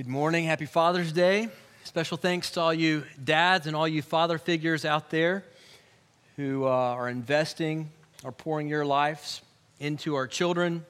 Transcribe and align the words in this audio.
Good 0.00 0.08
morning. 0.08 0.46
Happy 0.46 0.64
Father's 0.64 1.12
Day. 1.12 1.50
Special 1.84 2.16
thanks 2.16 2.52
to 2.52 2.60
all 2.62 2.72
you 2.72 3.04
dads 3.22 3.66
and 3.66 3.76
all 3.76 3.86
you 3.86 4.00
father 4.00 4.38
figures 4.38 4.86
out 4.86 5.10
there 5.10 5.44
who 6.36 6.64
uh, 6.64 6.70
are 6.70 7.10
investing 7.10 7.90
or 8.24 8.32
pouring 8.32 8.66
your 8.66 8.86
lives 8.86 9.42
into 9.78 10.14
our 10.14 10.26
children, 10.26 10.86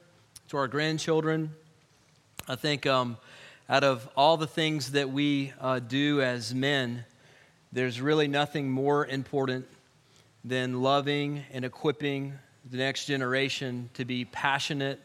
to 0.51 0.59
our 0.59 0.69
grandchildren. 0.69 1.51
I 2.46 2.54
think 2.54 2.87
um, 2.87 3.17
out 3.69 3.83
of 3.83 4.09
all 4.17 4.37
the 4.37 4.46
things 4.46 4.92
that 4.92 5.11
we 5.11 5.53
uh, 5.61 5.81
do 5.81 6.22
as 6.22 6.54
men, 6.54 7.04
there's 7.72 8.01
really 8.01 8.29
nothing 8.29 8.71
more 8.71 9.04
important 9.04 9.67
than 10.45 10.83
loving 10.83 11.42
and 11.53 11.65
equipping 11.65 12.35
the 12.71 12.77
next 12.77 13.06
generation 13.06 13.90
to 13.95 14.04
be 14.04 14.24
passionate 14.24 15.01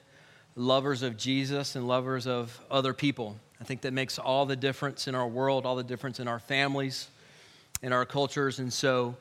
lovers 0.55 1.01
of 1.01 1.17
Jesus 1.17 1.75
and 1.75 1.87
lovers 1.87 2.27
of 2.27 2.61
other 2.69 2.93
people. 2.93 3.37
I 3.65 3.67
think 3.67 3.81
that 3.81 3.93
makes 3.93 4.19
all 4.19 4.45
the 4.45 4.55
difference 4.55 5.07
in 5.07 5.15
our 5.15 5.27
world, 5.27 5.65
all 5.65 5.75
the 5.75 5.83
difference 5.83 6.19
in 6.19 6.27
our 6.27 6.37
families, 6.37 7.07
in 7.81 7.93
our 7.93 8.05
cultures. 8.05 8.59
And 8.59 8.71
so, 8.71 9.15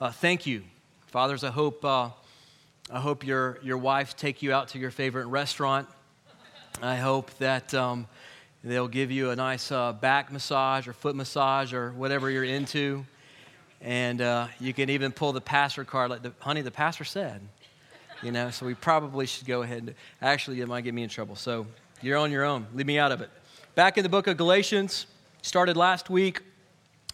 uh, 0.00 0.10
thank 0.10 0.46
you, 0.46 0.62
fathers. 1.08 1.44
I 1.44 1.50
hope 1.50 1.84
uh, 1.84 2.08
I 2.90 2.98
hope 2.98 3.26
your 3.26 3.58
your 3.62 3.76
wives 3.76 4.14
take 4.14 4.40
you 4.40 4.54
out 4.54 4.68
to 4.68 4.78
your 4.78 4.90
favorite 4.90 5.26
restaurant. 5.26 5.86
I 6.80 6.96
hope 6.96 7.30
that 7.40 7.74
um, 7.74 8.06
they'll 8.64 8.88
give 8.88 9.10
you 9.10 9.32
a 9.32 9.36
nice 9.36 9.70
uh, 9.70 9.92
back 9.92 10.32
massage 10.32 10.88
or 10.88 10.94
foot 10.94 11.14
massage 11.14 11.74
or 11.74 11.90
whatever 11.90 12.30
you're 12.30 12.42
into, 12.42 13.04
and 13.82 14.22
uh, 14.22 14.46
you 14.60 14.72
can 14.72 14.88
even 14.88 15.12
pull 15.12 15.34
the 15.34 15.42
pastor 15.42 15.84
card, 15.84 16.08
like 16.08 16.22
the 16.22 16.32
honey. 16.38 16.62
The 16.62 16.70
pastor 16.70 17.04
said, 17.04 17.42
you 18.22 18.32
know. 18.32 18.48
So 18.48 18.64
we 18.64 18.72
probably 18.72 19.26
should 19.26 19.46
go 19.46 19.60
ahead. 19.60 19.82
and 19.82 19.94
Actually, 20.22 20.62
it 20.62 20.68
might 20.68 20.84
get 20.84 20.94
me 20.94 21.02
in 21.02 21.10
trouble. 21.10 21.36
So 21.36 21.66
you're 22.00 22.16
on 22.16 22.32
your 22.32 22.44
own. 22.44 22.66
Leave 22.72 22.86
me 22.86 22.98
out 22.98 23.12
of 23.12 23.20
it. 23.20 23.28
Back 23.76 23.96
in 23.96 24.02
the 24.02 24.08
book 24.08 24.26
of 24.26 24.36
Galatians, 24.36 25.06
started 25.42 25.76
last 25.76 26.10
week. 26.10 26.40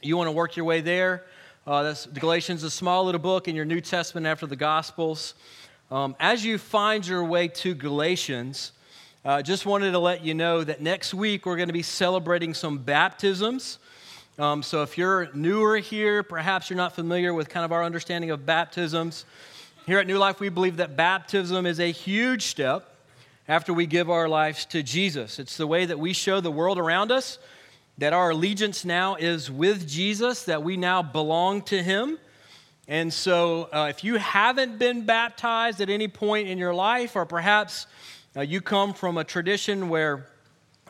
You 0.01 0.17
want 0.17 0.29
to 0.29 0.33
work 0.33 0.57
your 0.57 0.65
way 0.65 0.81
there. 0.81 1.25
Uh, 1.67 1.83
that's, 1.83 2.07
Galatians 2.07 2.61
is 2.61 2.73
a 2.73 2.75
small 2.75 3.05
little 3.05 3.21
book 3.21 3.47
in 3.47 3.55
your 3.55 3.67
New 3.67 3.83
Testament 3.83 4.27
after 4.27 4.47
the 4.47 4.57
Gospels. 4.57 5.35
Um, 5.91 6.17
as 6.19 6.47
you 6.47 6.57
find 6.57 7.07
your 7.07 7.23
way 7.25 7.49
to 7.49 7.75
Galatians, 7.75 8.73
uh, 9.23 9.43
just 9.43 9.67
wanted 9.67 9.91
to 9.91 9.99
let 9.99 10.25
you 10.25 10.33
know 10.33 10.65
that 10.65 10.81
next 10.81 11.13
week 11.13 11.45
we're 11.45 11.57
going 11.57 11.69
to 11.69 11.75
be 11.75 11.83
celebrating 11.83 12.55
some 12.55 12.79
baptisms. 12.79 13.79
Um, 14.39 14.63
so 14.63 14.83
if 14.83 14.97
you're 14.97 15.29
newer 15.35 15.77
here, 15.77 16.23
perhaps 16.23 16.71
you're 16.71 16.79
not 16.79 16.95
familiar 16.95 17.35
with 17.35 17.51
kind 17.51 17.67
of 17.67 17.73
our 17.73 17.85
understanding 17.85 18.31
of 18.31 18.47
baptisms. 18.47 19.27
Here 19.85 19.99
at 19.99 20.07
New 20.07 20.17
Life, 20.17 20.41
we 20.41 20.49
believe 20.49 20.79
that 20.79 20.97
baptism 20.97 21.67
is 21.67 21.81
a 21.81 21.93
huge 21.93 22.45
step 22.45 22.96
after 23.49 23.73
we 23.73 23.87
give 23.87 24.11
our 24.11 24.29
lives 24.29 24.65
to 24.67 24.83
Jesus. 24.83 25.39
It's 25.39 25.57
the 25.57 25.67
way 25.67 25.87
that 25.87 25.99
we 25.99 26.13
show 26.13 26.41
the 26.41 26.51
world 26.51 26.79
around 26.79 27.13
us 27.13 27.39
that 27.99 28.13
our 28.13 28.31
allegiance 28.31 28.85
now 28.85 29.15
is 29.15 29.51
with 29.51 29.89
Jesus, 29.89 30.45
that 30.45 30.63
we 30.63 30.77
now 30.77 31.03
belong 31.03 31.63
to 31.63 31.83
Him. 31.83 32.19
And 32.89 33.13
so, 33.13 33.69
uh, 33.73 33.87
if 33.89 34.05
you 34.05 34.17
haven't 34.17 34.79
been 34.79 35.07
baptized 35.07 35.81
at 35.81 35.89
any 35.89 36.07
point 36.07 36.49
in 36.49 36.59
your 36.59 36.75
life, 36.75 37.17
or 37.17 37.25
perhaps 37.25 37.87
uh, 38.37 38.43
you 38.43 38.61
come 38.61 38.93
from 38.93 39.17
a 39.17 39.25
tradition 39.25 39.89
where 39.89 40.27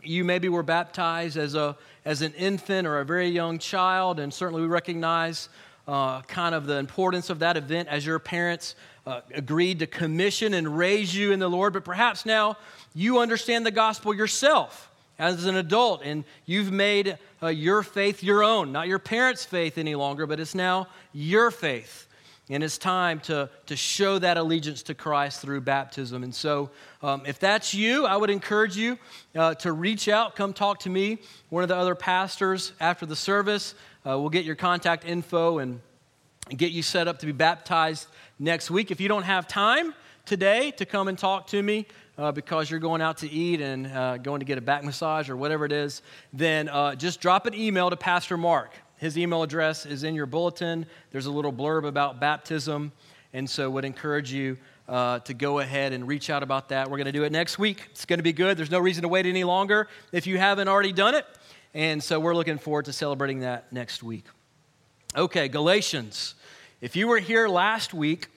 you 0.03 0.25
maybe 0.25 0.49
were 0.49 0.63
baptized 0.63 1.37
as, 1.37 1.55
a, 1.55 1.77
as 2.05 2.23
an 2.23 2.35
infant 2.35 2.87
or 2.87 2.99
a 2.99 3.05
very 3.05 3.29
young 3.29 3.59
child, 3.59 4.19
and 4.19 4.35
certainly 4.35 4.63
we 4.63 4.69
recognize 4.69 5.49
uh, 5.87 6.21
kind 6.23 6.55
of 6.55 6.67
the 6.67 6.77
importance 6.77 7.31
of 7.31 7.39
that 7.39 7.57
event 7.57 7.89
as 7.89 8.05
your 8.05 8.19
parents 8.19 8.75
uh, 9.07 9.21
agreed 9.35 9.79
to 9.79 9.87
commission 9.87 10.55
and 10.55 10.77
raise 10.77 11.15
you 11.15 11.33
in 11.33 11.39
the 11.39 11.49
Lord, 11.49 11.73
but 11.73 11.85
perhaps 11.85 12.27
now 12.27 12.57
you 12.95 13.21
understand 13.21 13.65
the 13.65 13.71
gospel 13.71 14.13
yourself 14.13 14.91
as 15.19 15.47
an 15.47 15.57
adult 15.57 16.03
and 16.05 16.25
you've 16.45 16.73
made 16.73 17.17
uh, 17.43 17.49
your 17.49 17.83
faith 17.83 18.23
your 18.23 18.43
own, 18.43 18.73
not 18.73 18.89
your 18.89 18.99
parents' 18.99 19.45
faith 19.45 19.79
any 19.79 19.95
longer, 19.95 20.27
but 20.27 20.41
it's 20.41 20.55
now 20.55 20.89
your 21.13 21.51
faith. 21.51 22.03
And 22.49 22.63
it's 22.63 22.79
time 22.79 23.19
to, 23.21 23.51
to 23.67 23.75
show 23.75 24.21
that 24.21 24.37
allegiance 24.37 24.85
to 24.85 24.95
Christ 24.95 25.41
through 25.41 25.63
baptism. 25.63 26.23
And 26.23 26.33
so, 26.33 26.71
um, 27.03 27.23
if 27.27 27.41
that's 27.41 27.75
you, 27.75 28.07
I 28.07 28.17
would 28.17 28.31
encourage 28.31 28.77
you 28.77 28.99
uh, 29.35 29.55
to 29.57 29.73
reach 29.73 30.09
out, 30.09 30.37
come 30.37 30.53
talk 30.53 30.79
to 30.81 30.91
me, 30.91 31.19
one 31.49 31.65
of 31.65 31.69
the 31.69 31.77
other 31.77 31.97
pastors 31.97 32.73
after 32.79 33.05
the 33.05 33.17
service. 33.17 33.75
Uh, 34.07 34.17
we'll 34.19 34.31
get 34.31 34.45
your 34.45 34.55
contact 34.55 35.05
info 35.05 35.59
and 35.59 35.81
get 36.51 36.71
you 36.71 36.83
set 36.83 37.09
up 37.09 37.19
to 37.19 37.27
be 37.27 37.33
baptized 37.33 38.07
next 38.39 38.71
week. 38.71 38.91
If 38.91 39.01
you 39.01 39.09
don't 39.09 39.23
have 39.23 39.49
time 39.49 39.95
today 40.25 40.71
to 40.73 40.85
come 40.85 41.09
and 41.09 41.19
talk 41.19 41.47
to 41.49 41.63
me 41.63 41.87
uh, 42.19 42.33
because 42.33 42.71
you're 42.71 42.81
going 42.81 43.01
out 43.01 43.19
to 43.19 43.31
eat 43.31 43.61
and 43.61 43.87
uh, 43.87 44.17
going 44.19 44.41
to 44.41 44.47
get 44.47 44.59
a 44.59 44.61
back 44.61 44.85
massage 44.85 45.31
or 45.31 45.37
whatever 45.37 45.65
it 45.65 45.73
is, 45.73 46.03
then 46.33 46.69
uh, 46.69 46.95
just 46.95 47.21
drop 47.21 47.47
an 47.47 47.55
email 47.55 47.89
to 47.91 47.97
Pastor 47.97 48.37
Mark. 48.37 48.73
His 48.99 49.19
email 49.19 49.43
address 49.43 49.87
is 49.87 50.05
in 50.05 50.15
your 50.15 50.27
bulletin. 50.27 50.87
There's 51.11 51.27
a 51.27 51.31
little 51.31 51.53
blurb 51.53 51.87
about 51.87 52.21
baptism, 52.21 52.93
and 53.33 53.49
so 53.49 53.71
would 53.71 53.85
encourage 53.85 54.33
you 54.33 54.57
uh, 54.89 55.19
to 55.21 55.35
go 55.35 55.59
ahead 55.59 55.93
and 55.93 56.07
reach 56.07 56.31
out 56.31 56.43
about 56.43 56.71
that. 56.71 56.91
We're 56.91 56.97
going 56.97 57.07
to 57.07 57.13
do 57.13 57.25
it 57.25 57.33
next 57.33 57.59
week. 57.59 57.83
It's 57.91 58.07
going 58.07 58.19
to 58.19 58.23
be 58.23 58.33
good. 58.33 58.57
There's 58.57 58.71
no 58.71 58.79
reason 58.79 59.03
to 59.03 59.09
wait 59.09 59.27
any 59.27 59.45
longer 59.45 59.89
if 60.13 60.27
you 60.27 60.39
haven't 60.39 60.69
already 60.69 60.93
done 60.93 61.15
it, 61.15 61.27
and 61.75 62.03
so 62.03 62.19
we're 62.19 62.35
looking 62.35 62.59
forward 62.59 62.87
to 62.87 62.93
celebrating 62.93 63.41
that 63.41 63.71
next 63.73 64.03
week. 64.03 64.25
Okay, 65.15 65.49
Galatians. 65.49 66.35
If 66.83 66.95
you 66.95 67.09
were 67.09 67.21
here 67.21 67.49
last 67.49 67.95
week, 67.95 68.29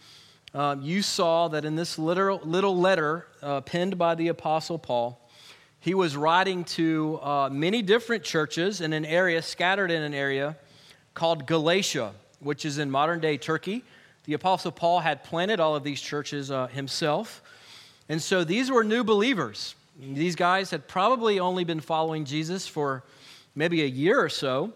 um, 0.54 0.82
you 0.82 1.02
saw 1.02 1.50
that 1.50 1.66
in 1.66 1.76
this 1.76 2.00
little, 2.00 2.40
little 2.46 2.80
letter 2.80 3.28
uh, 3.44 3.60
penned 3.60 3.98
by 3.98 4.16
the 4.16 4.30
Apostle 4.30 4.80
Paul, 4.80 5.20
he 5.82 5.94
was 5.94 6.16
writing 6.16 6.64
to 6.64 7.20
uh, 7.22 7.50
many 7.52 7.82
different 7.82 8.24
churches 8.24 8.80
in 8.80 8.94
an 8.94 9.04
area, 9.04 9.42
scattered 9.42 9.92
in 9.92 10.02
an 10.02 10.14
area 10.14 10.56
called 11.14 11.48
Galatia, 11.48 12.14
which 12.40 12.64
is 12.64 12.78
in 12.78 12.90
modern 12.90 13.20
day 13.20 13.38
Turkey. 13.38 13.84
The 14.24 14.36
Apostle 14.36 14.72
Paul 14.72 15.02
had 15.02 15.22
planted 15.26 15.60
all 15.60 15.76
of 15.76 15.84
these 15.84 16.00
churches 16.00 16.50
uh, 16.50 16.68
himself. 16.68 17.42
And 18.08 18.22
so 18.22 18.46
these 18.46 18.72
were 18.72 18.86
new 18.86 19.04
believers. 19.04 19.76
These 20.00 20.38
guys 20.38 20.72
had 20.72 20.88
probably 20.88 21.42
only 21.42 21.66
been 21.66 21.82
following 21.82 22.24
Jesus 22.24 22.66
for 22.66 23.04
maybe 23.54 23.82
a 23.82 23.86
year 23.86 24.18
or 24.18 24.30
so. 24.30 24.72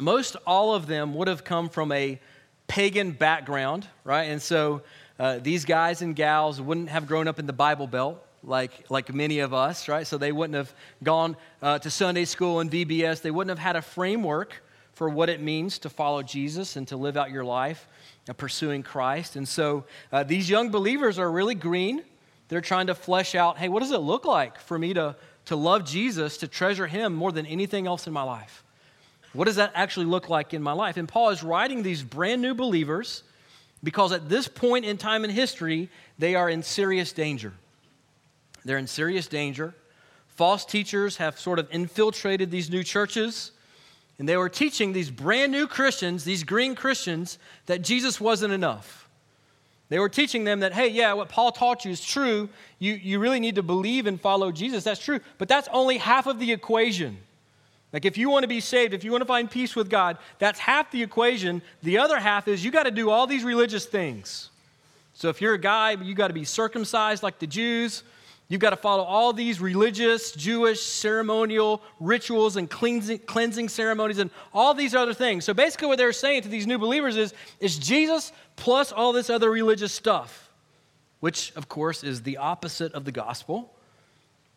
Most 0.00 0.34
all 0.48 0.74
of 0.74 0.88
them 0.88 1.14
would 1.14 1.28
have 1.28 1.44
come 1.44 1.68
from 1.68 1.92
a 1.92 2.18
pagan 2.66 3.12
background, 3.12 3.86
right? 4.04 4.24
And 4.24 4.40
so 4.40 4.82
uh, 5.18 5.38
these 5.38 5.64
guys 5.64 6.02
and 6.02 6.16
gals 6.16 6.60
wouldn't 6.60 6.88
have 6.88 7.06
grown 7.06 7.28
up 7.28 7.38
in 7.38 7.46
the 7.46 7.52
Bible 7.52 7.86
Belt 7.86 8.24
like, 8.44 8.90
like 8.90 9.12
many 9.12 9.40
of 9.40 9.54
us, 9.54 9.88
right? 9.88 10.06
So 10.06 10.18
they 10.18 10.32
wouldn't 10.32 10.56
have 10.56 10.74
gone 11.02 11.36
uh, 11.60 11.78
to 11.78 11.90
Sunday 11.90 12.24
school 12.24 12.60
and 12.60 12.70
VBS. 12.70 13.22
They 13.22 13.30
wouldn't 13.30 13.56
have 13.56 13.64
had 13.64 13.76
a 13.76 13.82
framework 13.82 14.62
for 14.94 15.08
what 15.08 15.28
it 15.28 15.40
means 15.40 15.78
to 15.80 15.90
follow 15.90 16.22
Jesus 16.22 16.76
and 16.76 16.86
to 16.88 16.96
live 16.96 17.16
out 17.16 17.30
your 17.30 17.44
life 17.44 17.88
uh, 18.28 18.32
pursuing 18.32 18.82
Christ. 18.82 19.36
And 19.36 19.48
so 19.48 19.84
uh, 20.12 20.22
these 20.22 20.50
young 20.50 20.70
believers 20.70 21.18
are 21.18 21.30
really 21.30 21.54
green. 21.54 22.02
They're 22.48 22.60
trying 22.60 22.88
to 22.88 22.94
flesh 22.94 23.34
out 23.34 23.58
hey, 23.58 23.68
what 23.68 23.80
does 23.80 23.92
it 23.92 23.98
look 23.98 24.24
like 24.24 24.60
for 24.60 24.78
me 24.78 24.94
to, 24.94 25.16
to 25.46 25.56
love 25.56 25.84
Jesus, 25.84 26.36
to 26.38 26.48
treasure 26.48 26.86
him 26.86 27.14
more 27.14 27.32
than 27.32 27.46
anything 27.46 27.86
else 27.86 28.06
in 28.06 28.12
my 28.12 28.22
life? 28.22 28.64
What 29.32 29.46
does 29.46 29.56
that 29.56 29.72
actually 29.74 30.06
look 30.06 30.28
like 30.28 30.52
in 30.52 30.62
my 30.62 30.72
life? 30.72 30.96
And 30.96 31.08
Paul 31.08 31.30
is 31.30 31.42
writing 31.42 31.82
these 31.82 32.02
brand 32.02 32.42
new 32.42 32.54
believers 32.54 33.22
because 33.82 34.12
at 34.12 34.28
this 34.28 34.46
point 34.46 34.84
in 34.84 34.98
time 34.98 35.24
in 35.24 35.30
history, 35.30 35.88
they 36.18 36.34
are 36.34 36.48
in 36.48 36.62
serious 36.62 37.12
danger. 37.12 37.52
They're 38.64 38.78
in 38.78 38.86
serious 38.86 39.26
danger. 39.26 39.74
False 40.28 40.64
teachers 40.64 41.16
have 41.16 41.38
sort 41.38 41.58
of 41.58 41.68
infiltrated 41.70 42.50
these 42.50 42.70
new 42.70 42.82
churches, 42.82 43.50
and 44.18 44.28
they 44.28 44.36
were 44.36 44.48
teaching 44.48 44.92
these 44.92 45.10
brand 45.10 45.52
new 45.52 45.66
Christians, 45.66 46.24
these 46.24 46.44
green 46.44 46.74
Christians, 46.74 47.38
that 47.66 47.82
Jesus 47.82 48.20
wasn't 48.20 48.52
enough. 48.52 49.08
They 49.88 49.98
were 49.98 50.08
teaching 50.08 50.44
them 50.44 50.60
that, 50.60 50.72
hey, 50.72 50.88
yeah, 50.88 51.12
what 51.12 51.28
Paul 51.28 51.52
taught 51.52 51.84
you 51.84 51.90
is 51.90 52.02
true. 52.02 52.48
You, 52.78 52.94
you 52.94 53.18
really 53.18 53.40
need 53.40 53.56
to 53.56 53.62
believe 53.62 54.06
and 54.06 54.18
follow 54.18 54.50
Jesus. 54.50 54.84
That's 54.84 55.04
true. 55.04 55.20
But 55.36 55.48
that's 55.48 55.68
only 55.70 55.98
half 55.98 56.26
of 56.26 56.38
the 56.38 56.50
equation. 56.50 57.18
Like, 57.92 58.06
if 58.06 58.16
you 58.16 58.30
want 58.30 58.44
to 58.44 58.48
be 58.48 58.60
saved, 58.60 58.94
if 58.94 59.04
you 59.04 59.10
want 59.10 59.20
to 59.20 59.26
find 59.26 59.50
peace 59.50 59.76
with 59.76 59.90
God, 59.90 60.16
that's 60.38 60.58
half 60.58 60.90
the 60.90 61.02
equation. 61.02 61.60
The 61.82 61.98
other 61.98 62.18
half 62.18 62.48
is 62.48 62.64
you 62.64 62.70
got 62.70 62.84
to 62.84 62.90
do 62.90 63.10
all 63.10 63.26
these 63.26 63.44
religious 63.44 63.84
things. 63.84 64.48
So, 65.12 65.28
if 65.28 65.42
you're 65.42 65.54
a 65.54 65.58
guy, 65.58 65.92
you 65.92 66.14
got 66.14 66.28
to 66.28 66.34
be 66.34 66.44
circumcised 66.44 67.22
like 67.22 67.38
the 67.38 67.46
Jews. 67.46 68.02
You've 68.48 68.62
got 68.62 68.70
to 68.70 68.76
follow 68.76 69.02
all 69.02 69.32
these 69.32 69.60
religious, 69.60 70.32
Jewish, 70.32 70.82
ceremonial 70.82 71.82
rituals 72.00 72.56
and 72.56 72.68
cleansing, 72.68 73.20
cleansing 73.20 73.68
ceremonies 73.68 74.18
and 74.18 74.30
all 74.52 74.74
these 74.74 74.94
other 74.94 75.14
things. 75.14 75.44
So, 75.44 75.52
basically, 75.52 75.88
what 75.88 75.98
they're 75.98 76.14
saying 76.14 76.42
to 76.42 76.48
these 76.48 76.66
new 76.66 76.78
believers 76.78 77.18
is, 77.18 77.34
is 77.60 77.78
Jesus 77.78 78.32
plus 78.56 78.90
all 78.90 79.12
this 79.12 79.28
other 79.28 79.50
religious 79.50 79.92
stuff, 79.92 80.50
which, 81.20 81.52
of 81.56 81.68
course, 81.68 82.02
is 82.02 82.22
the 82.22 82.38
opposite 82.38 82.94
of 82.94 83.04
the 83.04 83.12
gospel. 83.12 83.70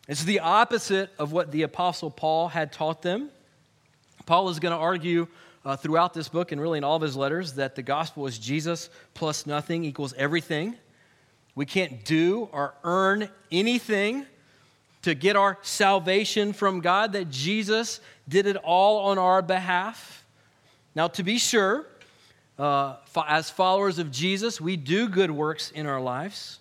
It's 0.08 0.24
the 0.24 0.40
opposite 0.40 1.10
of 1.18 1.32
what 1.32 1.50
the 1.50 1.62
Apostle 1.62 2.10
Paul 2.10 2.48
had 2.48 2.72
taught 2.72 3.02
them. 3.02 3.30
Paul 4.24 4.48
is 4.48 4.60
going 4.60 4.72
to 4.72 4.78
argue 4.78 5.26
uh, 5.64 5.76
throughout 5.76 6.14
this 6.14 6.28
book 6.28 6.52
and 6.52 6.60
really 6.60 6.78
in 6.78 6.84
all 6.84 6.96
of 6.96 7.02
his 7.02 7.16
letters 7.16 7.54
that 7.54 7.74
the 7.74 7.82
gospel 7.82 8.26
is 8.26 8.38
Jesus 8.38 8.88
plus 9.14 9.46
nothing 9.46 9.84
equals 9.84 10.14
everything. 10.14 10.76
We 11.56 11.66
can't 11.66 12.04
do 12.04 12.48
or 12.52 12.74
earn 12.84 13.28
anything 13.50 14.26
to 15.02 15.14
get 15.14 15.36
our 15.36 15.58
salvation 15.62 16.52
from 16.52 16.80
God, 16.80 17.12
that 17.12 17.30
Jesus 17.30 18.00
did 18.28 18.46
it 18.46 18.56
all 18.56 19.10
on 19.10 19.18
our 19.18 19.40
behalf. 19.40 20.24
Now, 20.94 21.06
to 21.08 21.22
be 21.22 21.38
sure, 21.38 21.86
uh, 22.58 22.96
as 23.26 23.48
followers 23.48 23.98
of 23.98 24.10
Jesus, 24.10 24.60
we 24.60 24.76
do 24.76 25.08
good 25.08 25.30
works 25.30 25.70
in 25.70 25.86
our 25.86 26.00
lives, 26.00 26.58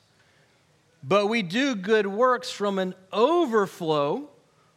but 1.07 1.27
we 1.27 1.43
do 1.43 1.75
good 1.75 2.07
works 2.07 2.49
from 2.49 2.79
an 2.79 2.95
overflow 3.13 4.27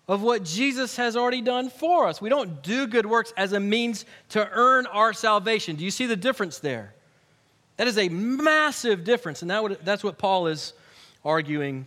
of 0.07 0.23
what 0.23 0.45
Jesus 0.45 0.97
has 0.97 1.17
already 1.17 1.41
done 1.41 1.71
for 1.71 2.07
us. 2.07 2.21
We 2.21 2.29
don't 2.29 2.63
do 2.63 2.87
good 2.87 3.07
works 3.07 3.33
as 3.37 3.53
a 3.53 3.61
means 3.61 4.05
to 4.31 4.47
earn 4.53 4.87
our 4.87 5.13
salvation. 5.13 5.77
Do 5.77 5.85
you 5.85 5.91
see 5.91 6.07
the 6.07 6.17
difference 6.17 6.59
there? 6.59 6.95
That 7.79 7.87
is 7.87 7.97
a 7.97 8.09
massive 8.09 9.05
difference, 9.05 9.41
and 9.41 9.51
that 9.51 9.63
would, 9.63 9.79
that's 9.85 10.05
what 10.05 10.19
Paul 10.19 10.49
is 10.49 10.75
arguing 11.25 11.87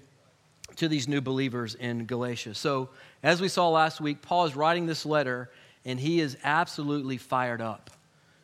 to 0.78 0.88
these 0.88 1.08
new 1.08 1.22
believers 1.22 1.76
in 1.76 2.06
Galatia. 2.06 2.56
So, 2.56 2.90
as 3.22 3.42
we 3.42 3.48
saw 3.48 3.70
last 3.70 4.02
week, 4.02 4.22
Paul 4.22 4.46
is 4.46 4.56
writing 4.56 4.86
this 4.86 5.06
letter, 5.06 5.52
and 5.86 6.00
he 6.00 6.20
is 6.20 6.38
absolutely 6.44 7.18
fired 7.18 7.62
up. 7.62 7.92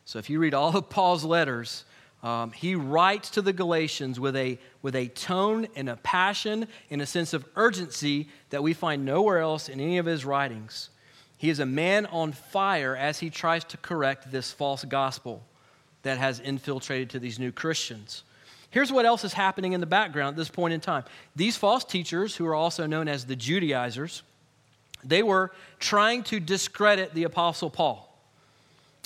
So, 0.05 0.19
if 0.19 0.29
you 0.29 0.39
read 0.39 0.53
all 0.53 0.75
of 0.75 0.89
Paul's 0.89 1.23
letters, 1.23 1.85
um, 2.23 2.51
he 2.51 2.75
writes 2.75 3.29
to 3.31 3.41
the 3.41 3.53
Galatians 3.53 4.19
with 4.19 4.35
a, 4.35 4.57
with 4.81 4.95
a 4.95 5.07
tone 5.07 5.67
and 5.75 5.87
a 5.87 5.97
passion 5.97 6.67
and 6.89 7.01
a 7.01 7.05
sense 7.05 7.33
of 7.33 7.45
urgency 7.55 8.27
that 8.49 8.63
we 8.63 8.73
find 8.73 9.05
nowhere 9.05 9.39
else 9.39 9.69
in 9.69 9.79
any 9.79 9.97
of 9.97 10.05
his 10.05 10.25
writings. 10.25 10.89
He 11.37 11.49
is 11.49 11.59
a 11.59 11.65
man 11.65 12.07
on 12.07 12.31
fire 12.31 12.95
as 12.95 13.19
he 13.19 13.29
tries 13.29 13.63
to 13.65 13.77
correct 13.77 14.31
this 14.31 14.51
false 14.51 14.83
gospel 14.83 15.43
that 16.01 16.17
has 16.17 16.39
infiltrated 16.39 17.11
to 17.11 17.19
these 17.19 17.37
new 17.37 17.51
Christians. 17.51 18.23
Here's 18.71 18.91
what 18.91 19.05
else 19.05 19.23
is 19.23 19.33
happening 19.33 19.73
in 19.73 19.79
the 19.79 19.85
background 19.85 20.29
at 20.29 20.37
this 20.37 20.49
point 20.49 20.73
in 20.73 20.79
time. 20.79 21.03
These 21.35 21.55
false 21.55 21.83
teachers, 21.83 22.35
who 22.35 22.45
are 22.47 22.55
also 22.55 22.87
known 22.87 23.07
as 23.07 23.25
the 23.25 23.35
Judaizers, 23.35 24.23
they 25.03 25.21
were 25.21 25.51
trying 25.79 26.23
to 26.23 26.39
discredit 26.39 27.13
the 27.13 27.23
Apostle 27.23 27.69
Paul. 27.69 28.06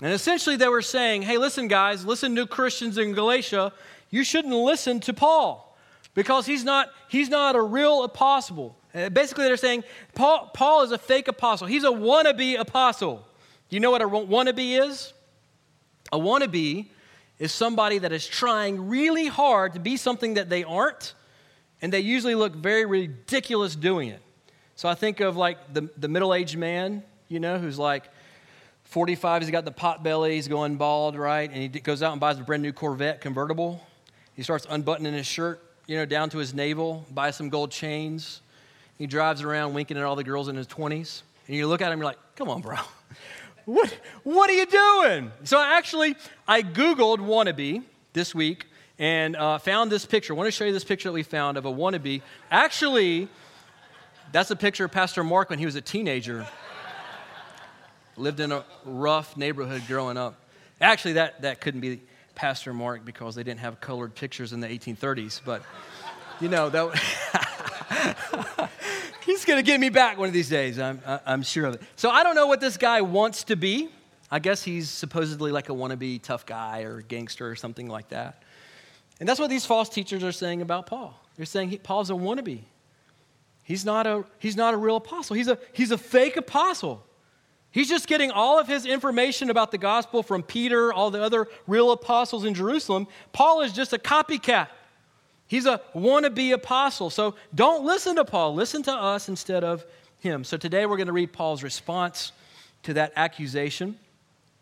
And 0.02 0.12
essentially, 0.14 0.56
they 0.56 0.68
were 0.68 0.82
saying, 0.82 1.22
hey, 1.22 1.38
listen, 1.38 1.68
guys, 1.68 2.06
listen 2.06 2.36
to 2.36 2.48
Christians 2.48 2.98
in 2.98 3.14
Galatia. 3.14 3.72
You 4.10 4.24
shouldn't 4.24 4.54
listen 4.54 5.00
to 5.02 5.14
Paul 5.14 5.78
because 6.16 6.48
he's 6.48 6.64
not, 6.64 6.90
he's 7.08 7.30
not 7.30 7.56
a 7.56 7.62
real 7.62 8.04
apostle. 8.04 8.76
Uh, 8.94 9.10
basically, 9.10 9.46
they're 9.46 9.58
saying 9.58 9.84
Paul, 10.16 10.50
Paul 10.54 10.82
is 10.82 10.92
a 10.92 10.98
fake 10.98 11.28
apostle, 11.28 11.68
he's 11.68 11.84
a 11.84 11.90
wannabe 11.92 12.60
apostle. 12.60 13.26
Do 13.70 13.76
you 13.76 13.80
know 13.80 13.92
what 13.92 14.02
a 14.02 14.08
wannabe 14.08 14.86
is? 14.86 15.14
A 16.12 16.20
wannabe 16.20 16.88
is 17.40 17.54
somebody 17.54 18.00
that 18.00 18.12
is 18.12 18.28
trying 18.28 18.90
really 18.90 19.28
hard 19.28 19.74
to 19.74 19.80
be 19.80 19.96
something 19.98 20.34
that 20.34 20.50
they 20.50 20.64
aren't, 20.64 21.14
and 21.82 21.94
they 21.94 22.02
usually 22.02 22.36
look 22.36 22.54
very 22.54 22.86
ridiculous 22.86 23.76
doing 23.76 24.10
it. 24.10 24.22
So 24.76 24.90
I 24.90 24.96
think 24.96 25.22
of 25.22 25.38
like 25.38 25.74
the, 25.74 25.90
the 25.96 26.08
middle 26.08 26.34
aged 26.34 26.58
man, 26.58 27.04
you 27.30 27.40
know, 27.40 27.60
who's 27.60 27.80
like, 27.80 28.10
45, 28.92 29.42
he's 29.42 29.52
got 29.52 29.64
the 29.64 29.72
pot 29.72 30.04
belly, 30.04 30.36
he's 30.36 30.50
going 30.50 30.76
bald, 30.76 31.16
right? 31.16 31.50
And 31.50 31.62
he 31.62 31.70
goes 31.70 32.04
out 32.04 32.12
and 32.12 32.20
buys 32.20 32.38
a 32.38 32.44
brand 32.44 32.62
new 32.62 32.74
Corvette 32.74 33.22
convertible. 33.22 33.82
He 34.36 34.44
starts 34.44 34.68
unbuttoning 34.70 35.14
his 35.14 35.26
shirt, 35.26 35.64
you 35.88 35.96
know, 35.96 36.04
down 36.04 36.30
to 36.32 36.38
his 36.38 36.54
navel, 36.54 37.06
buys 37.10 37.38
some 37.38 37.48
gold 37.48 37.72
chains. 37.72 38.42
He 38.98 39.08
drives 39.08 39.44
around 39.44 39.74
winking 39.74 39.96
at 39.96 40.04
all 40.04 40.18
the 40.18 40.26
girls 40.26 40.50
in 40.50 40.58
his 40.58 40.68
20s. 40.68 41.22
And 41.48 41.56
you 41.56 41.68
look 41.68 41.82
at 41.82 41.90
him, 41.90 42.00
you're 42.00 42.06
like, 42.06 42.18
come 42.36 42.50
on, 42.50 42.62
bro. 42.62 42.76
What, 43.66 43.96
what 44.24 44.50
are 44.50 44.54
you 44.54 44.66
doing? 44.66 45.32
So 45.44 45.60
I 45.60 45.78
actually, 45.78 46.16
I 46.48 46.64
Googled 46.64 47.20
wannabe 47.20 47.84
this 48.12 48.34
week 48.34 48.66
and 48.98 49.36
uh, 49.36 49.60
found 49.60 49.92
this 49.92 50.04
picture. 50.04 50.34
I 50.34 50.36
want 50.36 50.48
to 50.48 50.52
show 50.52 50.66
you 50.66 50.74
this 50.74 50.84
picture 50.84 51.10
that 51.10 51.14
we 51.14 51.22
found 51.22 51.58
of 51.58 51.66
a 51.66 51.72
wannabe. 51.72 52.24
Actually, 52.50 53.28
that's 54.32 54.50
a 54.50 54.56
picture 54.56 54.86
of 54.86 54.92
Pastor 54.92 55.24
Mark 55.24 55.52
when 55.52 55.60
he 55.60 55.66
was 55.66 55.76
a 55.76 55.82
teenager 55.82 56.48
lived 58.18 58.40
in 58.40 58.52
a 58.52 58.64
rough 58.86 59.38
neighborhood 59.38 59.84
growing 59.88 60.18
up. 60.18 60.36
Actually, 60.80 61.14
that, 61.14 61.42
that 61.42 61.62
couldn't 61.62 61.82
be 61.82 62.02
Pastor 62.36 62.74
Mark 62.74 63.06
because 63.06 63.36
they 63.36 63.44
didn't 63.44 63.60
have 63.60 63.80
colored 63.80 64.16
pictures 64.16 64.54
in 64.54 64.60
the 64.60 64.68
1830s. 64.68 65.42
But, 65.46 65.62
you 66.40 66.50
know, 66.50 66.70
that 66.70 68.70
he's 69.26 69.46
going 69.46 69.58
to 69.58 69.64
get 69.64 69.80
me 69.80 69.90
back 69.90 70.18
one 70.18 70.28
of 70.28 70.34
these 70.34 70.50
days. 70.50 70.80
I'm, 70.80 71.02
I'm 71.26 71.44
sure 71.44 71.66
of 71.66 71.76
it. 71.76 71.82
So 71.96 72.10
I 72.10 72.24
don't 72.24 72.36
know 72.36 72.48
what 72.48 72.62
this 72.62 72.78
guy 72.78 73.02
wants 73.02 73.44
to 73.46 73.56
be. 73.56 73.90
I 74.32 74.40
guess 74.40 74.64
he's 74.64 74.90
supposedly 74.90 75.52
like 75.52 75.70
a 75.70 75.74
wannabe 75.74 76.22
tough 76.22 76.46
guy 76.46 76.82
or 76.82 77.02
gangster 77.02 77.50
or 77.50 77.56
something 77.56 77.88
like 77.88 78.10
that. 78.10 78.44
And 79.20 79.28
that's 79.28 79.40
what 79.40 79.50
these 79.50 79.66
false 79.66 79.90
teachers 79.90 80.24
are 80.24 80.32
saying 80.32 80.62
about 80.62 80.88
Paul. 80.88 81.20
They're 81.36 81.46
saying 81.46 81.70
he, 81.70 81.78
Paul's 81.78 82.10
a 82.10 82.14
wannabe. 82.14 82.62
He's 83.64 83.86
not 83.86 84.08
a, 84.08 84.24
he's 84.40 84.56
not 84.56 84.74
a 84.74 84.78
real 84.78 84.96
apostle. 84.96 85.36
He's 85.36 85.48
a, 85.48 85.60
he's 85.74 85.92
a 85.92 85.98
fake 85.98 86.38
apostle. 86.38 87.06
He's 87.72 87.88
just 87.88 88.08
getting 88.08 88.32
all 88.32 88.60
of 88.60 88.68
his 88.68 88.86
information 88.86 89.50
about 89.50 89.72
the 89.72 89.78
gospel 89.78 90.24
from 90.24 90.44
Peter, 90.44 90.92
all 90.92 91.10
the 91.10 91.24
other 91.24 91.48
real 91.68 91.92
apostles 91.92 92.44
in 92.44 92.54
Jerusalem. 92.54 93.08
Paul 93.32 93.62
is 93.62 93.72
just 93.72 93.94
a 93.94 93.98
copycat. 93.98 94.68
He's 95.48 95.66
a 95.66 95.82
wannabe 95.96 96.54
apostle. 96.54 97.10
So 97.10 97.36
don't 97.56 97.86
listen 97.86 98.16
to 98.18 98.26
Paul. 98.26 98.56
Listen 98.56 98.84
to 98.84 98.94
us 98.94 99.30
instead 99.30 99.64
of 99.64 99.86
him. 100.20 100.44
So 100.44 100.58
today 100.58 100.86
we're 100.86 100.98
going 100.98 101.08
to 101.08 101.14
read 101.14 101.32
Paul's 101.32 101.64
response 101.64 102.32
to 102.84 102.94
that 102.96 103.14
accusation. 103.16 103.98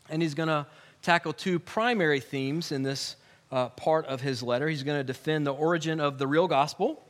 And 0.10 0.22
he's 0.22 0.36
going 0.36 0.50
to 0.50 0.66
tackle 1.02 1.34
two 1.34 1.60
primary 1.60 2.20
themes 2.20 2.72
in 2.72 2.84
this 2.84 3.16
uh, 3.52 3.70
part 3.70 4.06
of 4.06 4.22
his 4.22 4.44
letter. 4.44 4.68
He's 4.68 4.84
going 4.84 5.00
to 5.00 5.04
defend 5.04 5.48
the 5.48 5.54
origin 5.54 6.00
of 6.00 6.18
the 6.18 6.28
real 6.28 6.48
gospel, 6.48 7.04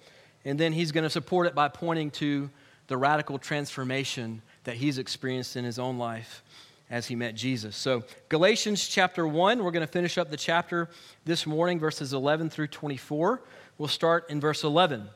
and 0.45 0.59
then 0.59 0.73
he's 0.73 0.91
going 0.91 1.03
to 1.03 1.09
support 1.09 1.47
it 1.47 1.55
by 1.55 1.67
pointing 1.67 2.11
to 2.11 2.49
the 2.87 2.97
radical 2.97 3.37
transformation 3.37 4.41
that 4.63 4.75
he's 4.75 4.97
experienced 4.97 5.55
in 5.55 5.63
his 5.63 5.79
own 5.79 5.97
life 5.97 6.43
as 6.89 7.07
he 7.07 7.15
met 7.15 7.35
Jesus. 7.35 7.75
So, 7.75 8.03
Galatians 8.29 8.87
chapter 8.87 9.27
1, 9.27 9.63
we're 9.63 9.71
going 9.71 9.85
to 9.85 9.91
finish 9.91 10.17
up 10.17 10.31
the 10.31 10.37
chapter 10.37 10.89
this 11.25 11.45
morning, 11.45 11.79
verses 11.79 12.13
11 12.13 12.49
through 12.49 12.67
24. 12.67 13.41
We'll 13.77 13.87
start 13.87 14.29
in 14.29 14.39
verse 14.39 14.63
11. 14.63 15.07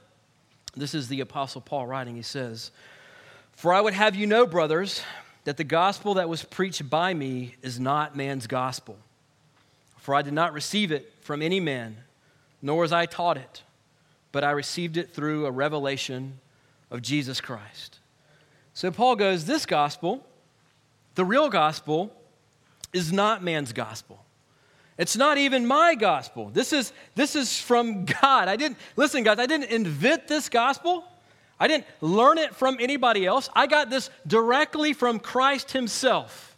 This 0.76 0.94
is 0.94 1.08
the 1.08 1.22
Apostle 1.22 1.62
Paul 1.62 1.88
writing. 1.88 2.16
He 2.16 2.22
says, 2.22 2.72
For 3.54 3.74
I 3.74 3.82
would 3.82 3.94
have 3.94 4.16
you 4.16 4.28
know, 4.28 4.46
brothers, 4.46 5.02
that 5.46 5.58
the 5.58 5.64
gospel 5.64 6.16
that 6.16 6.30
was 6.30 6.44
preached 6.44 6.90
by 6.90 7.14
me 7.14 7.56
is 7.62 7.80
not 7.80 8.16
man's 8.16 8.48
gospel. 8.48 8.98
For 9.98 10.16
I 10.16 10.22
did 10.22 10.34
not 10.34 10.54
receive 10.54 10.92
it 10.92 11.14
from 11.22 11.42
any 11.42 11.60
man, 11.60 11.98
nor 12.62 12.82
was 12.82 12.92
I 12.92 13.06
taught 13.06 13.38
it, 13.38 13.64
but 14.32 14.44
I 14.44 14.52
received 14.52 14.98
it 14.98 15.14
through 15.14 15.46
a 15.46 15.52
revelation 15.52 16.40
of 16.92 17.02
Jesus 17.02 17.42
Christ. 17.42 18.00
So 18.74 18.92
Paul 18.92 19.16
goes, 19.16 19.46
This 19.46 19.66
gospel, 19.66 20.26
the 21.16 21.26
real 21.26 21.50
gospel, 21.50 22.14
is 22.92 23.12
not 23.12 23.44
man's 23.44 23.74
gospel. 23.74 24.24
It's 24.98 25.18
not 25.18 25.38
even 25.38 25.66
my 25.66 25.96
gospel. 25.96 26.50
This 26.54 26.72
is, 26.72 26.94
this 27.16 27.36
is 27.36 27.60
from 27.60 28.06
God. 28.06 28.48
I 28.48 28.56
didn't, 28.56 28.78
listen, 28.96 29.24
guys, 29.24 29.40
I 29.40 29.48
didn't 29.48 29.72
invent 29.72 30.28
this 30.28 30.50
gospel. 30.50 31.04
I 31.60 31.68
didn't 31.68 31.86
learn 32.02 32.38
it 32.38 32.54
from 32.56 32.78
anybody 32.80 33.26
else. 33.26 33.50
I 33.56 33.68
got 33.68 33.90
this 33.90 34.10
directly 34.28 34.94
from 34.94 35.20
Christ 35.20 35.72
Himself. 35.72 36.56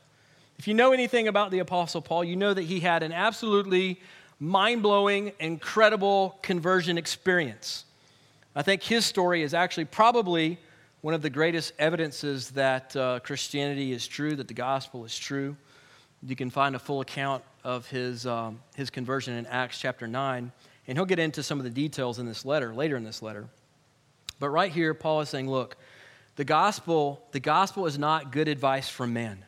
If 0.58 0.68
you 0.68 0.74
know 0.74 0.94
anything 0.94 1.28
about 1.28 1.52
the 1.52 1.60
Apostle 1.60 2.02
Paul, 2.02 2.24
you 2.24 2.36
know 2.36 2.54
that 2.54 2.64
he 2.64 2.80
had 2.80 3.04
an 3.04 3.12
absolutely 3.12 4.00
mind 4.40 4.84
blowing, 4.84 5.32
incredible 5.40 6.40
conversion 6.42 6.98
experience. 6.98 7.86
I 8.56 8.62
think 8.62 8.84
his 8.84 9.06
story 9.06 9.44
is 9.44 9.54
actually 9.54 9.86
probably 9.86 10.58
one 11.06 11.14
of 11.14 11.22
the 11.22 11.30
greatest 11.30 11.72
evidences 11.78 12.50
that 12.50 12.96
uh, 12.96 13.20
Christianity 13.20 13.92
is 13.92 14.08
true, 14.08 14.36
that 14.36 14.48
the 14.48 14.56
gospel 14.56 15.06
is 15.06 15.16
true. 15.16 15.56
You 16.24 16.36
can 16.36 16.50
find 16.50 16.76
a 16.76 16.80
full 16.80 17.00
account 17.00 17.44
of 17.64 17.88
his, 17.88 18.26
um, 18.26 18.60
his 18.76 18.90
conversion 18.90 19.36
in 19.36 19.46
Acts 19.46 19.80
chapter 19.80 20.08
9, 20.08 20.52
and 20.88 20.98
he'll 20.98 21.06
get 21.06 21.20
into 21.20 21.44
some 21.44 21.60
of 21.60 21.64
the 21.64 21.70
details 21.70 22.18
in 22.18 22.26
this 22.26 22.44
letter, 22.44 22.74
later 22.74 22.98
in 22.98 23.04
this 23.04 23.22
letter. 23.22 23.46
But 24.40 24.50
right 24.50 24.72
here, 24.72 24.96
Paul 24.96 25.22
is 25.22 25.30
saying, 25.30 25.48
look, 25.48 25.78
the 26.38 26.44
gospel, 26.44 27.24
the 27.34 27.40
gospel 27.40 27.86
is 27.86 28.00
not 28.00 28.32
good 28.32 28.48
advice 28.48 28.90
from 28.90 29.14
man. 29.14 29.46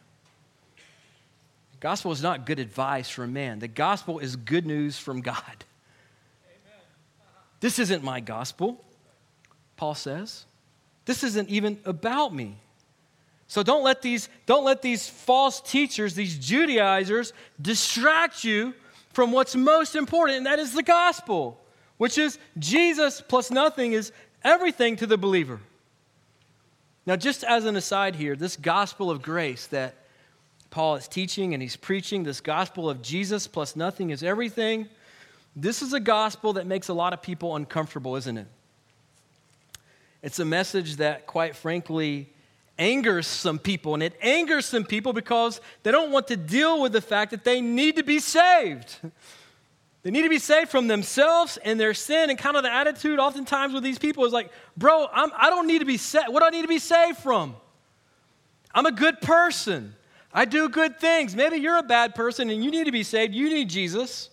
The 1.71 1.79
gospel 1.79 2.11
is 2.11 2.21
not 2.21 2.45
good 2.45 2.59
advice 2.59 3.09
from 3.09 3.33
man. 3.33 3.57
The 3.57 3.67
gospel 3.67 4.19
is 4.19 4.35
good 4.35 4.67
news 4.67 4.99
from 4.99 5.21
God. 5.21 5.65
This 7.61 7.79
isn't 7.79 8.03
my 8.03 8.19
gospel, 8.19 8.79
Paul 9.75 9.95
says. 9.95 10.45
This 11.07 11.23
isn't 11.23 11.47
even 11.49 11.79
about 11.85 12.35
me. 12.35 12.57
So 13.47 13.63
don't 13.63 13.81
let 13.81 14.01
these, 14.01 14.27
don't 14.45 14.65
let 14.65 14.81
these 14.81 15.07
false 15.07 15.61
teachers, 15.61 16.15
these 16.15 16.37
Judaizers, 16.37 17.31
distract 17.61 18.43
you 18.43 18.73
from 19.13 19.31
what's 19.31 19.55
most 19.55 19.95
important, 19.95 20.37
and 20.37 20.45
that 20.45 20.59
is 20.59 20.73
the 20.73 20.83
gospel, 20.83 21.63
which 21.95 22.17
is 22.17 22.37
Jesus 22.59 23.21
plus 23.25 23.49
nothing 23.49 23.93
is 23.93 24.11
everything 24.43 24.97
to 24.97 25.07
the 25.07 25.17
believer. 25.17 25.61
Now, 27.05 27.15
just 27.15 27.45
as 27.45 27.63
an 27.63 27.77
aside 27.77 28.17
here, 28.17 28.35
this 28.35 28.57
gospel 28.57 29.09
of 29.09 29.21
grace 29.21 29.65
that 29.67 29.95
Paul 30.71 30.97
is 30.97 31.07
teaching 31.07 31.53
and 31.53 31.63
he's 31.63 31.77
preaching, 31.77 32.23
this 32.23 32.41
gospel 32.41 32.89
of 32.89 33.01
Jesus 33.01 33.47
plus 33.47 33.77
nothing 33.77 34.09
is 34.09 34.23
everything, 34.23 34.89
this 35.55 35.81
is 35.81 35.93
a 35.93 36.01
gospel 36.01 36.51
that 36.53 36.67
makes 36.67 36.89
a 36.89 36.93
lot 36.93 37.13
of 37.13 37.21
people 37.21 37.55
uncomfortable, 37.55 38.17
isn't 38.17 38.37
it? 38.37 38.47
It's 40.21 40.39
a 40.39 40.45
message 40.45 40.97
that, 40.97 41.27
quite 41.27 41.55
frankly, 41.55 42.33
angers 42.77 43.27
some 43.27 43.59
people. 43.59 43.93
And 43.93 44.03
it 44.03 44.17
angers 44.21 44.65
some 44.65 44.83
people 44.83 45.13
because 45.13 45.61
they 45.83 45.91
don't 45.91 46.11
want 46.11 46.27
to 46.27 46.37
deal 46.37 46.81
with 46.81 46.91
the 46.91 47.01
fact 47.01 47.31
that 47.31 47.43
they 47.43 47.61
need 47.61 47.95
to 47.97 48.03
be 48.03 48.19
saved. 48.19 48.95
They 50.03 50.11
need 50.11 50.23
to 50.23 50.29
be 50.29 50.39
saved 50.39 50.69
from 50.69 50.87
themselves 50.87 51.57
and 51.57 51.79
their 51.79 51.93
sin. 51.93 52.29
And 52.29 52.39
kind 52.39 52.55
of 52.55 52.63
the 52.63 52.71
attitude 52.71 53.19
oftentimes 53.19 53.73
with 53.73 53.83
these 53.83 53.99
people 53.99 54.25
is 54.25 54.33
like, 54.33 54.51
bro, 54.75 55.07
I'm, 55.11 55.31
I 55.35 55.49
do 55.49 55.57
not 55.57 55.65
need 55.65 55.79
to 55.79 55.85
be 55.85 55.97
saved. 55.97 56.29
What 56.29 56.39
do 56.39 56.45
I 56.45 56.49
need 56.49 56.61
to 56.61 56.67
be 56.67 56.79
saved 56.79 57.17
from? 57.17 57.55
I'm 58.73 58.85
a 58.85 58.91
good 58.91 59.21
person. 59.21 59.95
I 60.33 60.45
do 60.45 60.69
good 60.69 60.99
things. 60.99 61.35
Maybe 61.35 61.57
you're 61.57 61.77
a 61.77 61.83
bad 61.83 62.15
person 62.15 62.49
and 62.49 62.63
you 62.63 62.71
need 62.71 62.85
to 62.85 62.91
be 62.91 63.03
saved. 63.03 63.33
You 63.33 63.49
need 63.49 63.69
Jesus. 63.69 64.29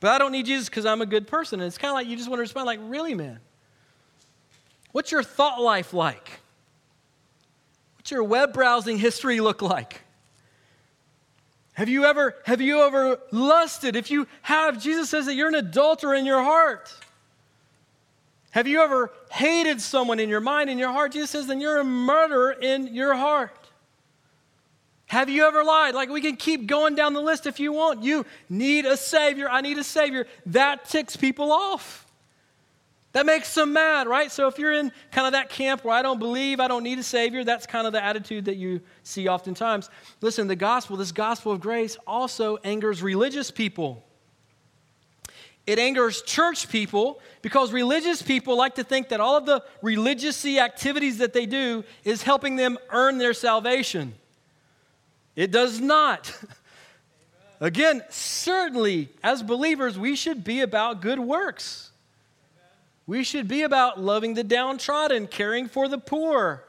But 0.00 0.10
I 0.10 0.18
don't 0.18 0.32
need 0.32 0.46
Jesus 0.46 0.68
because 0.68 0.86
I'm 0.86 1.02
a 1.02 1.06
good 1.06 1.26
person. 1.26 1.60
And 1.60 1.66
it's 1.66 1.78
kind 1.78 1.90
of 1.90 1.94
like 1.94 2.06
you 2.06 2.16
just 2.16 2.28
want 2.28 2.38
to 2.38 2.42
respond, 2.42 2.66
like, 2.66 2.80
really, 2.82 3.14
man? 3.14 3.38
What's 4.92 5.10
your 5.10 5.22
thought 5.22 5.60
life 5.60 5.92
like? 5.92 6.40
What's 7.96 8.10
your 8.10 8.24
web 8.24 8.52
browsing 8.52 8.98
history 8.98 9.40
look 9.40 9.62
like? 9.62 10.02
Have 11.74 11.88
you 11.88 12.04
ever 12.04 12.36
have 12.44 12.60
you 12.60 12.82
ever 12.82 13.18
lusted? 13.30 13.96
If 13.96 14.10
you 14.10 14.26
have, 14.42 14.82
Jesus 14.82 15.08
says 15.08 15.26
that 15.26 15.34
you're 15.34 15.48
an 15.48 15.54
adulterer 15.54 16.14
in 16.14 16.26
your 16.26 16.42
heart. 16.42 16.94
Have 18.50 18.66
you 18.66 18.82
ever 18.82 19.10
hated 19.30 19.80
someone 19.80 20.20
in 20.20 20.28
your 20.28 20.40
mind, 20.40 20.68
in 20.68 20.78
your 20.78 20.92
heart? 20.92 21.12
Jesus 21.12 21.30
says, 21.30 21.46
then 21.46 21.60
you're 21.60 21.78
a 21.78 21.84
murderer 21.84 22.52
in 22.52 22.94
your 22.94 23.14
heart. 23.14 23.56
Have 25.06 25.30
you 25.30 25.46
ever 25.46 25.64
lied? 25.64 25.94
Like 25.94 26.10
we 26.10 26.20
can 26.20 26.36
keep 26.36 26.66
going 26.66 26.94
down 26.94 27.14
the 27.14 27.20
list 27.20 27.46
if 27.46 27.60
you 27.60 27.72
want. 27.72 28.02
You 28.02 28.26
need 28.50 28.84
a 28.84 28.96
Savior. 28.96 29.48
I 29.48 29.62
need 29.62 29.78
a 29.78 29.84
Savior. 29.84 30.26
That 30.46 30.86
ticks 30.86 31.16
people 31.16 31.50
off. 31.50 32.01
That 33.12 33.26
makes 33.26 33.54
them 33.54 33.74
mad, 33.74 34.06
right? 34.06 34.32
So 34.32 34.48
if 34.48 34.58
you're 34.58 34.72
in 34.72 34.90
kind 35.10 35.26
of 35.26 35.32
that 35.32 35.50
camp 35.50 35.84
where 35.84 35.94
I 35.94 36.00
don't 36.00 36.18
believe, 36.18 36.60
I 36.60 36.68
don't 36.68 36.82
need 36.82 36.98
a 36.98 37.02
Savior, 37.02 37.44
that's 37.44 37.66
kind 37.66 37.86
of 37.86 37.92
the 37.92 38.02
attitude 38.02 38.46
that 38.46 38.56
you 38.56 38.80
see 39.02 39.28
oftentimes. 39.28 39.90
Listen, 40.22 40.48
the 40.48 40.56
gospel, 40.56 40.96
this 40.96 41.12
gospel 41.12 41.52
of 41.52 41.60
grace, 41.60 41.98
also 42.06 42.56
angers 42.64 43.02
religious 43.02 43.50
people. 43.50 44.02
It 45.66 45.78
angers 45.78 46.22
church 46.22 46.68
people 46.70 47.20
because 47.42 47.70
religious 47.70 48.20
people 48.20 48.56
like 48.56 48.76
to 48.76 48.84
think 48.84 49.10
that 49.10 49.20
all 49.20 49.36
of 49.36 49.46
the 49.46 49.62
religious 49.80 50.44
activities 50.44 51.18
that 51.18 51.34
they 51.34 51.46
do 51.46 51.84
is 52.04 52.22
helping 52.22 52.56
them 52.56 52.78
earn 52.90 53.18
their 53.18 53.34
salvation. 53.34 54.14
It 55.36 55.50
does 55.50 55.80
not. 55.80 56.36
Again, 57.60 58.02
certainly, 58.08 59.10
as 59.22 59.42
believers, 59.42 59.96
we 59.96 60.16
should 60.16 60.42
be 60.42 60.62
about 60.62 61.00
good 61.00 61.20
works. 61.20 61.91
We 63.06 63.24
should 63.24 63.48
be 63.48 63.62
about 63.62 64.00
loving 64.00 64.34
the 64.34 64.44
downtrodden, 64.44 65.26
caring 65.26 65.68
for 65.68 65.88
the 65.88 65.98
poor, 65.98 66.64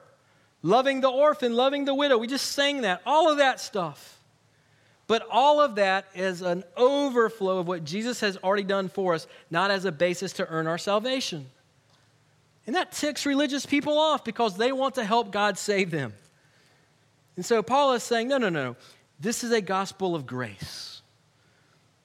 loving 0.61 1.01
the 1.01 1.09
orphan, 1.09 1.55
loving 1.55 1.85
the 1.85 1.93
widow. 1.93 2.17
We 2.17 2.27
just 2.27 2.53
sang 2.53 2.81
that, 2.81 3.01
all 3.05 3.31
of 3.31 3.37
that 3.37 3.59
stuff. 3.59 4.19
But 5.05 5.27
all 5.29 5.59
of 5.59 5.75
that 5.75 6.05
is 6.15 6.41
an 6.41 6.63
overflow 6.77 7.59
of 7.59 7.67
what 7.67 7.83
Jesus 7.83 8.21
has 8.21 8.37
already 8.37 8.63
done 8.63 8.89
for 8.89 9.13
us, 9.13 9.27
not 9.51 9.69
as 9.69 9.85
a 9.85 9.91
basis 9.91 10.33
to 10.33 10.47
earn 10.47 10.65
our 10.65 10.77
salvation. 10.77 11.45
And 12.65 12.75
that 12.75 12.93
ticks 12.93 13.25
religious 13.25 13.65
people 13.65 13.97
off 13.97 14.23
because 14.23 14.55
they 14.55 14.71
want 14.71 14.95
to 14.95 15.03
help 15.03 15.31
God 15.31 15.57
save 15.57 15.91
them. 15.91 16.13
And 17.35 17.45
so 17.45 17.61
Paul 17.61 17.93
is 17.93 18.03
saying, 18.03 18.29
no, 18.29 18.37
no, 18.37 18.49
no. 18.49 18.75
This 19.19 19.43
is 19.43 19.51
a 19.51 19.61
gospel 19.61 20.15
of 20.15 20.25
grace. 20.25 21.01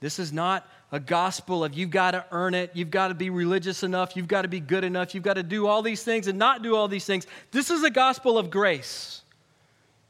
This 0.01 0.19
is 0.19 0.33
not 0.33 0.69
a 0.91 1.01
gospel 1.01 1.65
of 1.65 1.75
you've 1.75 1.91
got 1.91 2.13
to 2.13 2.25
earn 2.31 2.55
it, 2.55 2.71
you've 2.75 2.91
got 2.91 3.09
to 3.09 3.15
be 3.15 3.31
religious 3.31 3.83
enough, 3.83 4.17
you've 4.17 4.29
got 4.29 4.43
to 4.43 4.49
be 4.49 4.61
good 4.61 4.85
enough, 4.85 5.15
you've 5.15 5.25
got 5.25 5.35
to 5.35 5.43
do 5.43 5.67
all 5.67 5.83
these 5.83 6.03
things 6.03 6.27
and 6.27 6.39
not 6.39 6.63
do 6.63 6.75
all 6.75 6.89
these 6.89 7.05
things. 7.05 7.27
This 7.51 7.71
is 7.71 7.83
a 7.85 7.91
gospel 7.91 8.39
of 8.39 8.51
grace. 8.51 9.23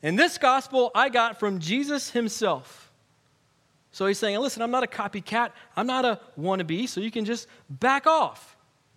And 0.02 0.18
this 0.18 0.38
gospel 0.38 0.92
I 0.94 1.08
got 1.08 1.40
from 1.40 1.58
Jesus 1.58 2.10
himself. 2.10 2.92
So 3.90 4.06
he's 4.06 4.18
saying, 4.18 4.38
listen, 4.38 4.62
I'm 4.62 4.70
not 4.70 4.84
a 4.84 4.86
copycat, 4.86 5.50
I'm 5.76 5.86
not 5.86 6.04
a 6.04 6.20
wannabe, 6.38 6.88
so 6.88 7.00
you 7.00 7.10
can 7.10 7.24
just 7.24 7.48
back 7.68 8.06
off, 8.06 8.56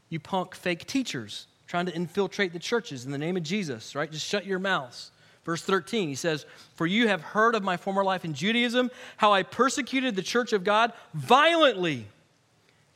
you 0.09 0.19
punk 0.19 0.53
fake 0.53 0.85
teachers 0.85 1.47
trying 1.65 1.85
to 1.87 1.95
infiltrate 1.95 2.53
the 2.53 2.59
churches 2.59 3.05
in 3.05 3.11
the 3.11 3.17
name 3.17 3.37
of 3.37 3.43
Jesus, 3.43 3.95
right? 3.95 4.11
Just 4.11 4.27
shut 4.27 4.45
your 4.45 4.59
mouths. 4.59 5.11
Verse 5.43 5.61
13, 5.63 6.09
he 6.09 6.15
says, 6.15 6.45
For 6.75 6.85
you 6.85 7.07
have 7.07 7.21
heard 7.21 7.55
of 7.55 7.63
my 7.63 7.77
former 7.77 8.03
life 8.03 8.23
in 8.23 8.33
Judaism, 8.33 8.91
how 9.17 9.33
I 9.33 9.43
persecuted 9.43 10.15
the 10.15 10.21
church 10.21 10.53
of 10.53 10.63
God 10.63 10.93
violently 11.13 12.05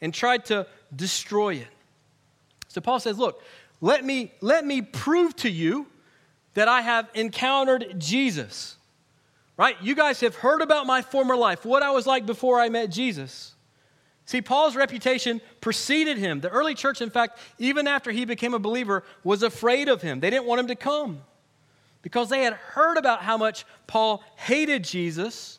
and 0.02 0.14
tried 0.14 0.46
to 0.46 0.68
destroy 0.96 1.56
it. 1.56 1.68
So 2.68 2.82
Paul 2.82 3.00
says, 3.00 3.18
Look, 3.18 3.42
let 3.82 4.06
me, 4.06 4.32
let 4.42 4.66
me 4.66 4.82
prove 4.82 5.36
to 5.38 5.50
you 5.50 5.88
that 6.54 6.68
I 6.68 6.82
have 6.82 7.10
encountered 7.14 7.96
Jesus. 7.98 8.78
Right? 9.58 9.76
You 9.82 9.96
guys 9.96 10.20
have 10.20 10.36
heard 10.36 10.62
about 10.62 10.86
my 10.86 11.02
former 11.02 11.36
life, 11.36 11.66
what 11.66 11.82
I 11.82 11.92
was 11.92 12.06
like 12.06 12.26
before 12.26 12.60
I 12.60 12.70
met 12.70 12.92
Jesus. 12.92 13.56
See, 14.26 14.42
Paul's 14.42 14.76
reputation 14.76 15.40
preceded 15.62 16.18
him. 16.18 16.42
The 16.42 16.50
early 16.50 16.74
church, 16.74 17.02
in 17.02 17.10
fact, 17.10 17.38
even 17.58 17.88
after 17.88 18.12
he 18.12 18.26
became 18.26 18.54
a 18.54 18.60
believer, 18.60 19.04
was 19.24 19.44
afraid 19.44 19.88
of 19.88 20.02
him. 20.02 20.20
They 20.20 20.30
didn't 20.30 20.46
want 20.46 20.60
him 20.60 20.68
to 20.68 20.76
come 20.76 21.22
because 22.06 22.30
they 22.30 22.44
had 22.44 22.54
heard 22.54 22.98
about 22.98 23.24
how 23.24 23.36
much 23.36 23.66
Paul 23.88 24.24
hated 24.36 24.84
Jesus, 24.84 25.58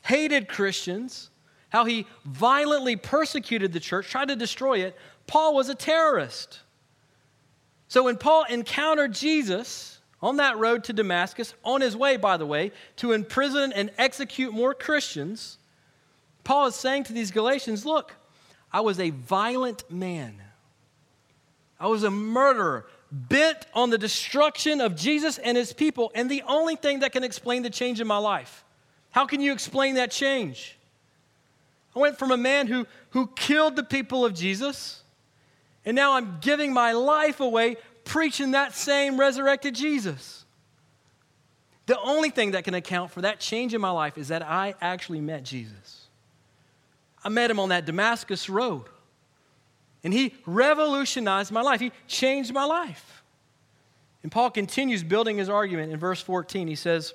hated 0.00 0.48
Christians, 0.48 1.28
how 1.68 1.84
he 1.84 2.06
violently 2.24 2.96
persecuted 2.96 3.74
the 3.74 3.80
church, 3.80 4.08
tried 4.08 4.28
to 4.28 4.36
destroy 4.36 4.78
it. 4.78 4.96
Paul 5.26 5.54
was 5.54 5.68
a 5.68 5.74
terrorist. 5.74 6.60
So 7.88 8.04
when 8.04 8.16
Paul 8.16 8.44
encountered 8.48 9.12
Jesus 9.12 10.00
on 10.22 10.38
that 10.38 10.56
road 10.56 10.84
to 10.84 10.94
Damascus, 10.94 11.52
on 11.62 11.82
his 11.82 11.94
way, 11.94 12.16
by 12.16 12.38
the 12.38 12.46
way, 12.46 12.72
to 12.96 13.12
imprison 13.12 13.70
and 13.70 13.90
execute 13.98 14.54
more 14.54 14.72
Christians, 14.72 15.58
Paul 16.44 16.68
is 16.68 16.76
saying 16.76 17.04
to 17.04 17.12
these 17.12 17.30
Galatians, 17.30 17.84
Look, 17.84 18.16
I 18.72 18.80
was 18.80 18.98
a 18.98 19.10
violent 19.10 19.84
man. 19.90 20.40
I 21.78 21.88
was 21.88 22.04
a 22.04 22.10
murderer 22.10 22.86
bent 23.14 23.64
on 23.74 23.90
the 23.90 23.98
destruction 23.98 24.80
of 24.80 24.96
Jesus 24.96 25.38
and 25.38 25.56
his 25.56 25.72
people, 25.72 26.10
and 26.16 26.28
the 26.28 26.42
only 26.48 26.74
thing 26.74 27.00
that 27.00 27.12
can 27.12 27.22
explain 27.22 27.62
the 27.62 27.70
change 27.70 28.00
in 28.00 28.08
my 28.08 28.18
life. 28.18 28.64
How 29.10 29.24
can 29.24 29.40
you 29.40 29.52
explain 29.52 29.94
that 29.94 30.10
change? 30.10 30.76
I 31.94 32.00
went 32.00 32.18
from 32.18 32.32
a 32.32 32.36
man 32.36 32.66
who, 32.66 32.88
who 33.10 33.28
killed 33.28 33.76
the 33.76 33.84
people 33.84 34.24
of 34.24 34.34
Jesus, 34.34 35.02
and 35.84 35.94
now 35.94 36.14
I'm 36.14 36.38
giving 36.40 36.72
my 36.72 36.90
life 36.90 37.38
away 37.38 37.76
preaching 38.02 38.50
that 38.50 38.74
same 38.74 39.18
resurrected 39.18 39.76
Jesus. 39.76 40.44
The 41.86 42.00
only 42.00 42.30
thing 42.30 42.50
that 42.52 42.64
can 42.64 42.74
account 42.74 43.12
for 43.12 43.20
that 43.20 43.38
change 43.38 43.74
in 43.74 43.80
my 43.80 43.90
life 43.90 44.18
is 44.18 44.28
that 44.28 44.42
I 44.42 44.74
actually 44.80 45.20
met 45.20 45.44
Jesus. 45.44 46.08
I 47.22 47.28
met 47.28 47.48
him 47.48 47.60
on 47.60 47.68
that 47.68 47.84
Damascus 47.84 48.48
road. 48.48 48.86
And 50.04 50.12
he 50.12 50.34
revolutionized 50.46 51.50
my 51.50 51.62
life. 51.62 51.80
He 51.80 51.90
changed 52.06 52.52
my 52.52 52.64
life. 52.64 53.22
And 54.22 54.30
Paul 54.30 54.50
continues 54.50 55.02
building 55.02 55.38
his 55.38 55.48
argument 55.48 55.92
in 55.92 55.98
verse 55.98 56.20
14. 56.20 56.68
He 56.68 56.76
says, 56.76 57.14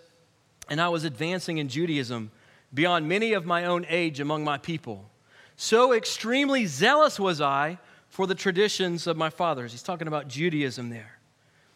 And 0.68 0.82
I 0.82 0.90
was 0.90 1.04
advancing 1.06 1.60
in 1.60 1.70
Judaism 1.70 2.32
beyond 2.74 3.08
many 3.08 3.34
of 3.34 3.46
my 3.46 3.66
own 3.66 3.86
age 3.90 4.20
among 4.20 4.44
my 4.44 4.58
people. 4.58 5.10
So 5.56 5.94
extremely 5.94 6.66
zealous 6.66 7.20
was 7.20 7.42
I 7.42 7.78
for 8.10 8.26
the 8.28 8.36
traditions 8.36 9.08
of 9.08 9.18
my 9.18 9.30
fathers. 9.30 9.72
He's 9.72 9.84
talking 9.84 10.08
about 10.08 10.28
Judaism 10.28 10.90
there. 10.90 11.20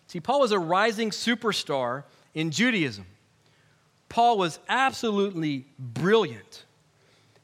See, 0.08 0.20
Paul 0.20 0.42
was 0.42 0.52
a 0.52 0.60
rising 0.60 1.10
superstar 1.10 2.04
in 2.34 2.52
Judaism. 2.52 3.06
Paul 4.10 4.38
was 4.38 4.60
absolutely 4.70 5.66
brilliant. 5.80 6.66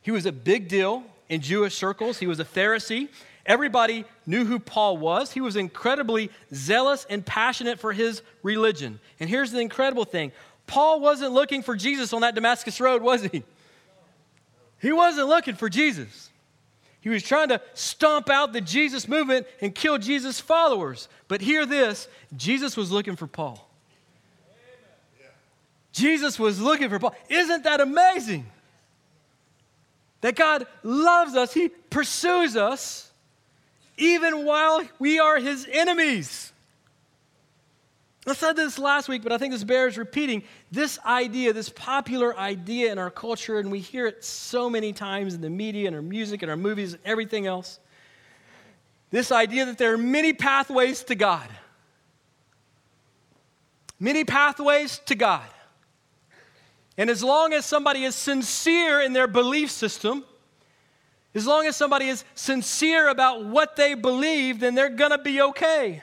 He 0.01 0.11
was 0.11 0.25
a 0.25 0.31
big 0.31 0.67
deal 0.67 1.03
in 1.27 1.41
Jewish 1.41 1.75
circles. 1.75 2.19
He 2.19 2.27
was 2.27 2.39
a 2.39 2.45
Pharisee. 2.45 3.09
Everybody 3.49 4.05
knew 4.27 4.45
who 4.45 4.59
Paul 4.59 4.97
was. 4.97 5.31
He 5.31 5.41
was 5.41 5.55
incredibly 5.55 6.29
zealous 6.53 7.07
and 7.09 7.25
passionate 7.25 7.79
for 7.79 7.91
his 7.91 8.21
religion. 8.43 8.99
And 9.19 9.27
here's 9.27 9.51
the 9.51 9.59
incredible 9.59 10.05
thing 10.05 10.31
Paul 10.67 11.01
wasn't 11.01 11.33
looking 11.33 11.63
for 11.63 11.75
Jesus 11.75 12.13
on 12.13 12.21
that 12.21 12.35
Damascus 12.35 12.79
road, 12.79 13.01
was 13.01 13.23
he? 13.23 13.43
He 14.79 14.91
wasn't 14.91 15.27
looking 15.27 15.55
for 15.55 15.67
Jesus. 15.67 16.29
He 17.01 17.09
was 17.09 17.23
trying 17.23 17.49
to 17.49 17.59
stomp 17.73 18.29
out 18.29 18.53
the 18.53 18.61
Jesus 18.61 19.07
movement 19.07 19.47
and 19.61 19.73
kill 19.73 19.97
Jesus' 19.97 20.39
followers. 20.39 21.09
But 21.27 21.41
hear 21.41 21.65
this 21.65 22.07
Jesus 22.37 22.77
was 22.77 22.91
looking 22.91 23.15
for 23.15 23.25
Paul. 23.25 23.67
Jesus 25.91 26.37
was 26.37 26.61
looking 26.61 26.87
for 26.89 26.99
Paul. 26.99 27.15
Isn't 27.29 27.63
that 27.63 27.81
amazing? 27.81 28.45
That 30.21 30.35
God 30.35 30.67
loves 30.83 31.35
us, 31.35 31.51
He 31.51 31.69
pursues 31.69 32.55
us 32.55 33.08
even 33.99 34.45
while 34.45 34.81
we 34.97 35.19
are 35.19 35.37
his 35.37 35.67
enemies. 35.71 36.51
I 38.27 38.33
said 38.33 38.55
this 38.55 38.77
last 38.77 39.07
week, 39.07 39.23
but 39.23 39.31
I 39.31 39.37
think 39.37 39.53
this 39.53 39.63
bears 39.63 39.97
repeating. 39.97 40.43
This 40.71 40.99
idea, 41.05 41.53
this 41.53 41.69
popular 41.69 42.37
idea 42.37 42.91
in 42.91 42.99
our 42.99 43.09
culture, 43.09 43.59
and 43.59 43.71
we 43.71 43.79
hear 43.79 44.07
it 44.07 44.23
so 44.23 44.69
many 44.69 44.93
times 44.93 45.33
in 45.33 45.41
the 45.41 45.49
media 45.49 45.87
and 45.87 45.95
our 45.95 46.01
music 46.01 46.41
and 46.41 46.51
our 46.51 46.57
movies 46.57 46.93
and 46.93 47.01
everything 47.05 47.47
else. 47.47 47.79
This 49.09 49.31
idea 49.31 49.65
that 49.65 49.77
there 49.77 49.93
are 49.93 49.97
many 49.97 50.33
pathways 50.33 51.03
to 51.05 51.15
God. 51.15 51.49
many 53.99 54.23
pathways 54.23 54.99
to 55.05 55.15
God. 55.15 55.47
And 56.97 57.09
as 57.09 57.23
long 57.23 57.53
as 57.53 57.65
somebody 57.65 58.03
is 58.03 58.15
sincere 58.15 59.01
in 59.01 59.13
their 59.13 59.27
belief 59.27 59.71
system, 59.71 60.23
as 61.35 61.45
long 61.45 61.67
as 61.67 61.75
somebody 61.75 62.07
is 62.07 62.23
sincere 62.35 63.09
about 63.09 63.45
what 63.45 63.75
they 63.75 63.93
believe, 63.93 64.59
then 64.59 64.75
they're 64.75 64.89
going 64.89 65.11
to 65.11 65.17
be 65.17 65.41
okay. 65.41 66.01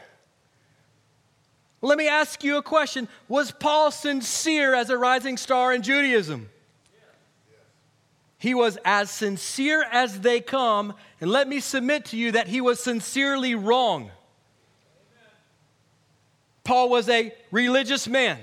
Let 1.83 1.99
me 1.99 2.09
ask 2.09 2.42
you 2.42 2.56
a 2.56 2.62
question 2.62 3.09
Was 3.28 3.50
Paul 3.50 3.90
sincere 3.90 4.75
as 4.75 4.90
a 4.90 4.97
rising 4.97 5.37
star 5.37 5.73
in 5.73 5.83
Judaism? 5.83 6.49
He 8.38 8.54
was 8.54 8.78
as 8.85 9.11
sincere 9.11 9.85
as 9.90 10.21
they 10.21 10.40
come, 10.40 10.95
and 11.21 11.30
let 11.30 11.49
me 11.49 11.61
submit 11.61 12.06
to 12.06 12.16
you 12.16 12.33
that 12.33 12.49
he 12.49 12.61
was 12.61 12.80
sincerely 12.80 13.54
wrong. 13.54 14.11
Paul 16.64 16.90
was 16.90 17.09
a 17.09 17.33
religious 17.50 18.06
man. 18.06 18.38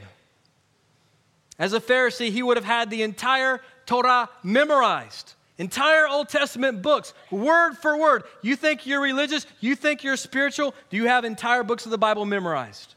As 1.60 1.74
a 1.74 1.80
Pharisee, 1.80 2.32
he 2.32 2.42
would 2.42 2.58
have 2.58 2.66
had 2.66 2.90
the 2.90 3.04
entire 3.04 3.62
Torah 3.86 4.30
memorized, 4.42 5.34
entire 5.58 6.08
Old 6.08 6.30
Testament 6.30 6.82
books, 6.82 7.14
word 7.32 7.76
for 7.76 7.98
word. 7.98 8.24
You 8.42 8.56
think 8.56 8.86
you're 8.86 9.02
religious? 9.02 9.46
You 9.60 9.76
think 9.76 10.04
you're 10.04 10.18
spiritual? 10.18 10.74
Do 10.90 10.98
you 10.98 11.08
have 11.08 11.26
entire 11.26 11.64
books 11.64 11.86
of 11.86 11.92
the 11.92 11.98
Bible 11.98 12.26
memorized? 12.26 12.96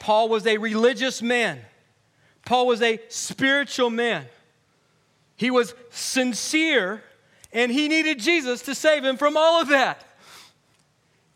Paul 0.00 0.28
was 0.28 0.46
a 0.46 0.58
religious 0.58 1.22
man, 1.22 1.60
Paul 2.44 2.66
was 2.66 2.82
a 2.82 3.00
spiritual 3.08 3.90
man. 3.90 4.26
He 5.36 5.50
was 5.50 5.74
sincere, 5.90 7.02
and 7.52 7.72
he 7.72 7.88
needed 7.88 8.20
Jesus 8.20 8.62
to 8.62 8.74
save 8.74 9.04
him 9.04 9.16
from 9.16 9.36
all 9.36 9.60
of 9.60 9.68
that. 9.68 10.04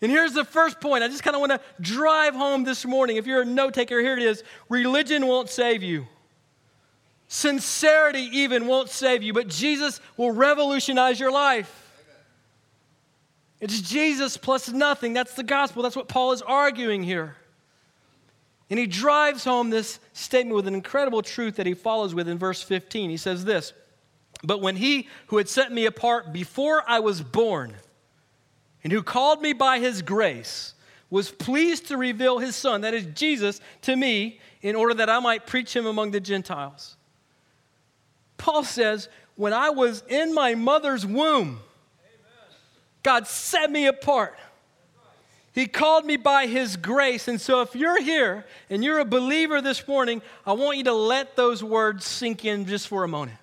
And 0.00 0.10
here's 0.12 0.32
the 0.32 0.44
first 0.44 0.80
point. 0.80 1.02
I 1.02 1.08
just 1.08 1.24
kind 1.24 1.34
of 1.34 1.40
want 1.40 1.52
to 1.52 1.60
drive 1.80 2.34
home 2.34 2.62
this 2.62 2.84
morning. 2.84 3.16
If 3.16 3.26
you're 3.26 3.42
a 3.42 3.44
note 3.44 3.74
taker, 3.74 4.00
here 4.00 4.16
it 4.16 4.22
is. 4.22 4.44
Religion 4.68 5.26
won't 5.26 5.48
save 5.48 5.82
you. 5.82 6.06
Sincerity 7.28 8.30
even 8.32 8.66
won't 8.66 8.88
save 8.88 9.22
you, 9.22 9.34
but 9.34 9.48
Jesus 9.48 10.00
will 10.16 10.32
revolutionize 10.32 11.20
your 11.20 11.30
life. 11.30 11.84
It's 13.60 13.80
Jesus 13.80 14.36
plus 14.36 14.70
nothing. 14.70 15.12
That's 15.12 15.34
the 15.34 15.42
gospel. 15.42 15.82
That's 15.82 15.96
what 15.96 16.08
Paul 16.08 16.32
is 16.32 16.42
arguing 16.42 17.02
here. 17.02 17.36
And 18.70 18.78
he 18.78 18.86
drives 18.86 19.44
home 19.44 19.70
this 19.70 19.98
statement 20.12 20.56
with 20.56 20.68
an 20.68 20.74
incredible 20.74 21.22
truth 21.22 21.56
that 21.56 21.66
he 21.66 21.74
follows 21.74 22.14
with 22.14 22.28
in 22.28 22.38
verse 22.38 22.62
15. 22.62 23.10
He 23.10 23.16
says 23.16 23.44
this 23.44 23.72
But 24.42 24.60
when 24.60 24.76
he 24.76 25.08
who 25.28 25.38
had 25.38 25.48
set 25.48 25.72
me 25.72 25.86
apart 25.86 26.32
before 26.32 26.82
I 26.86 27.00
was 27.00 27.20
born, 27.20 27.74
and 28.84 28.92
who 28.92 29.02
called 29.02 29.42
me 29.42 29.52
by 29.52 29.80
his 29.80 30.02
grace, 30.02 30.74
was 31.10 31.30
pleased 31.30 31.88
to 31.88 31.96
reveal 31.96 32.38
his 32.38 32.54
son, 32.54 32.82
that 32.82 32.94
is 32.94 33.06
Jesus, 33.06 33.60
to 33.82 33.96
me 33.96 34.40
in 34.60 34.76
order 34.76 34.94
that 34.94 35.10
I 35.10 35.18
might 35.18 35.46
preach 35.46 35.74
him 35.74 35.86
among 35.86 36.10
the 36.10 36.20
Gentiles. 36.20 36.97
Paul 38.38 38.64
says, 38.64 39.08
When 39.36 39.52
I 39.52 39.70
was 39.70 40.02
in 40.08 40.34
my 40.34 40.54
mother's 40.54 41.04
womb, 41.04 41.60
God 43.02 43.26
set 43.26 43.70
me 43.70 43.86
apart. 43.86 44.38
He 45.52 45.66
called 45.66 46.04
me 46.04 46.16
by 46.16 46.46
His 46.46 46.76
grace. 46.76 47.26
And 47.26 47.40
so, 47.40 47.62
if 47.62 47.74
you're 47.74 48.00
here 48.00 48.46
and 48.70 48.84
you're 48.84 49.00
a 49.00 49.04
believer 49.04 49.60
this 49.60 49.86
morning, 49.88 50.22
I 50.46 50.52
want 50.52 50.78
you 50.78 50.84
to 50.84 50.92
let 50.92 51.34
those 51.34 51.64
words 51.64 52.06
sink 52.06 52.44
in 52.44 52.66
just 52.66 52.86
for 52.88 53.04
a 53.04 53.08
moment. 53.08 53.38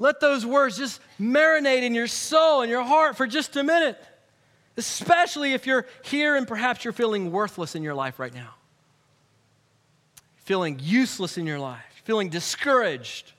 Let 0.00 0.20
those 0.20 0.46
words 0.46 0.76
just 0.78 1.00
marinate 1.20 1.82
in 1.82 1.94
your 1.94 2.06
soul 2.06 2.62
and 2.62 2.70
your 2.70 2.84
heart 2.84 3.16
for 3.16 3.26
just 3.26 3.56
a 3.56 3.62
minute, 3.62 3.98
especially 4.76 5.52
if 5.52 5.66
you're 5.66 5.86
here 6.02 6.36
and 6.36 6.46
perhaps 6.46 6.84
you're 6.84 6.92
feeling 6.92 7.32
worthless 7.32 7.74
in 7.74 7.82
your 7.82 7.94
life 7.94 8.18
right 8.18 8.34
now, 8.34 8.54
feeling 10.36 10.78
useless 10.80 11.36
in 11.36 11.46
your 11.46 11.58
life, 11.58 11.87
feeling 12.08 12.30
discouraged. 12.30 13.34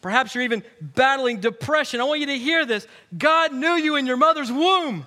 Perhaps 0.00 0.34
you're 0.34 0.42
even 0.42 0.64
battling 0.80 1.38
depression. 1.38 2.00
I 2.00 2.04
want 2.04 2.18
you 2.18 2.26
to 2.26 2.36
hear 2.36 2.66
this. 2.66 2.88
God 3.16 3.54
knew 3.54 3.74
you 3.74 3.94
in 3.94 4.04
your 4.04 4.16
mother's 4.16 4.50
womb. 4.50 5.06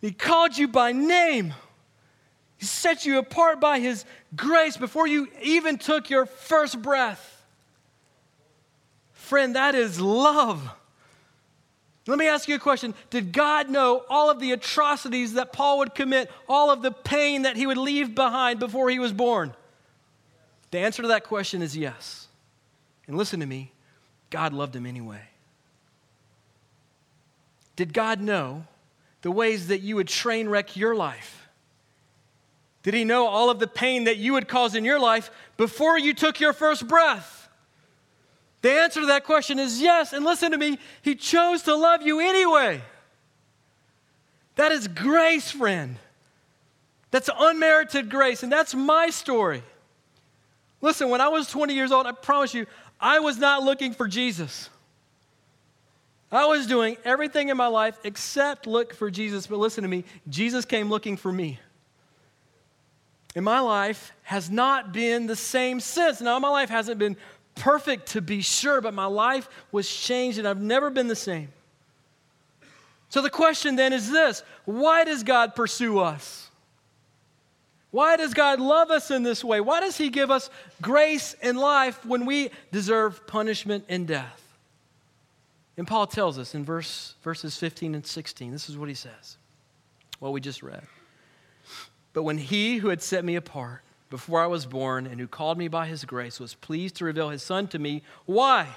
He 0.00 0.10
called 0.10 0.56
you 0.56 0.68
by 0.68 0.92
name. 0.92 1.52
He 2.56 2.64
set 2.64 3.04
you 3.04 3.18
apart 3.18 3.60
by 3.60 3.78
His 3.78 4.06
grace 4.34 4.78
before 4.78 5.06
you 5.06 5.28
even 5.42 5.76
took 5.76 6.08
your 6.08 6.24
first 6.24 6.80
breath. 6.80 7.44
Friend, 9.12 9.54
that 9.54 9.74
is 9.74 10.00
love. 10.00 10.66
Let 12.06 12.18
me 12.18 12.26
ask 12.26 12.48
you 12.48 12.54
a 12.54 12.58
question. 12.58 12.94
Did 13.10 13.32
God 13.32 13.68
know 13.68 14.02
all 14.08 14.30
of 14.30 14.40
the 14.40 14.52
atrocities 14.52 15.34
that 15.34 15.52
Paul 15.52 15.76
would 15.76 15.94
commit, 15.94 16.30
all 16.48 16.70
of 16.70 16.80
the 16.80 16.90
pain 16.90 17.42
that 17.42 17.56
he 17.56 17.66
would 17.66 17.76
leave 17.76 18.14
behind 18.14 18.60
before 18.60 18.88
he 18.88 18.98
was 18.98 19.12
born? 19.12 19.52
The 20.76 20.82
answer 20.82 21.00
to 21.00 21.08
that 21.08 21.24
question 21.24 21.62
is 21.62 21.74
yes. 21.74 22.28
And 23.06 23.16
listen 23.16 23.40
to 23.40 23.46
me 23.46 23.72
God 24.28 24.52
loved 24.52 24.76
him 24.76 24.84
anyway. 24.84 25.22
Did 27.76 27.94
God 27.94 28.20
know 28.20 28.66
the 29.22 29.30
ways 29.30 29.68
that 29.68 29.80
you 29.80 29.96
would 29.96 30.06
train 30.06 30.50
wreck 30.50 30.76
your 30.76 30.94
life? 30.94 31.48
Did 32.82 32.92
he 32.92 33.04
know 33.04 33.26
all 33.26 33.48
of 33.48 33.58
the 33.58 33.66
pain 33.66 34.04
that 34.04 34.18
you 34.18 34.34
would 34.34 34.48
cause 34.48 34.74
in 34.74 34.84
your 34.84 35.00
life 35.00 35.30
before 35.56 35.98
you 35.98 36.12
took 36.12 36.40
your 36.40 36.52
first 36.52 36.86
breath? 36.86 37.48
The 38.60 38.72
answer 38.72 39.00
to 39.00 39.06
that 39.06 39.24
question 39.24 39.58
is 39.58 39.80
yes. 39.80 40.12
And 40.12 40.26
listen 40.26 40.50
to 40.50 40.58
me, 40.58 40.78
He 41.00 41.14
chose 41.14 41.62
to 41.62 41.74
love 41.74 42.02
you 42.02 42.20
anyway. 42.20 42.82
That 44.56 44.72
is 44.72 44.88
grace, 44.88 45.50
friend. 45.50 45.96
That's 47.12 47.30
unmerited 47.34 48.10
grace. 48.10 48.42
And 48.42 48.52
that's 48.52 48.74
my 48.74 49.08
story. 49.08 49.62
Listen, 50.80 51.08
when 51.08 51.20
I 51.20 51.28
was 51.28 51.48
20 51.48 51.74
years 51.74 51.92
old, 51.92 52.06
I 52.06 52.12
promise 52.12 52.54
you, 52.54 52.66
I 53.00 53.18
was 53.20 53.38
not 53.38 53.62
looking 53.62 53.92
for 53.92 54.08
Jesus. 54.08 54.70
I 56.30 56.46
was 56.46 56.66
doing 56.66 56.96
everything 57.04 57.48
in 57.48 57.56
my 57.56 57.68
life 57.68 57.98
except 58.04 58.66
look 58.66 58.94
for 58.94 59.10
Jesus. 59.10 59.46
But 59.46 59.58
listen 59.58 59.82
to 59.82 59.88
me, 59.88 60.04
Jesus 60.28 60.64
came 60.64 60.88
looking 60.88 61.16
for 61.16 61.32
me. 61.32 61.60
And 63.34 63.44
my 63.44 63.60
life 63.60 64.12
has 64.22 64.50
not 64.50 64.92
been 64.92 65.26
the 65.26 65.36
same 65.36 65.78
since. 65.78 66.20
Now, 66.20 66.38
my 66.38 66.48
life 66.48 66.70
hasn't 66.70 66.98
been 66.98 67.16
perfect 67.54 68.08
to 68.08 68.22
be 68.22 68.40
sure, 68.40 68.80
but 68.80 68.94
my 68.94 69.06
life 69.06 69.48
was 69.72 69.88
changed 69.88 70.38
and 70.38 70.48
I've 70.48 70.60
never 70.60 70.90
been 70.90 71.06
the 71.06 71.16
same. 71.16 71.48
So 73.08 73.22
the 73.22 73.30
question 73.30 73.76
then 73.76 73.92
is 73.92 74.10
this 74.10 74.42
why 74.64 75.04
does 75.04 75.22
God 75.22 75.54
pursue 75.54 75.98
us? 75.98 76.45
Why 77.90 78.16
does 78.16 78.34
God 78.34 78.60
love 78.60 78.90
us 78.90 79.10
in 79.10 79.22
this 79.22 79.42
way? 79.44 79.60
Why 79.60 79.80
does 79.80 79.96
He 79.96 80.10
give 80.10 80.30
us 80.30 80.50
grace 80.82 81.34
and 81.40 81.58
life 81.58 82.04
when 82.04 82.26
we 82.26 82.50
deserve 82.72 83.26
punishment 83.26 83.84
and 83.88 84.06
death? 84.06 84.42
And 85.76 85.86
Paul 85.86 86.06
tells 86.06 86.38
us 86.38 86.54
in 86.54 86.64
verse, 86.64 87.14
verses 87.22 87.56
15 87.56 87.94
and 87.94 88.06
16, 88.06 88.50
this 88.50 88.68
is 88.68 88.78
what 88.78 88.88
he 88.88 88.94
says, 88.94 89.36
what 90.20 90.32
we 90.32 90.40
just 90.40 90.62
read. 90.62 90.82
But 92.14 92.22
when 92.22 92.38
He 92.38 92.78
who 92.78 92.88
had 92.88 93.02
set 93.02 93.24
me 93.24 93.36
apart, 93.36 93.82
before 94.10 94.40
I 94.40 94.46
was 94.46 94.66
born 94.66 95.06
and 95.06 95.20
who 95.20 95.26
called 95.26 95.58
me 95.58 95.68
by 95.68 95.86
his 95.86 96.04
grace 96.04 96.38
was 96.38 96.54
pleased 96.54 96.96
to 96.96 97.04
reveal 97.04 97.30
his 97.30 97.42
son 97.42 97.66
to 97.68 97.78
me. 97.78 98.02
Why? 98.24 98.68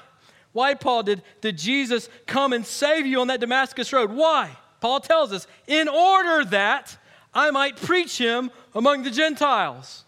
Why, 0.54 0.74
Paul, 0.74 1.04
did, 1.04 1.22
did 1.42 1.58
Jesus 1.58 2.10
come 2.26 2.54
and 2.54 2.66
save 2.66 3.06
you 3.06 3.22
on 3.22 3.28
that 3.28 3.40
Damascus 3.40 3.94
road? 3.94 4.12
Why? 4.12 4.58
Paul 4.82 5.00
tells 5.00 5.32
us, 5.32 5.46
in 5.68 5.88
order 5.88 6.46
that 6.46 6.98
I 7.34 7.52
might 7.52 7.78
preach 7.78 8.18
him 8.18 8.52
among 8.74 9.04
the 9.04 9.12
Gentiles. 9.12 10.06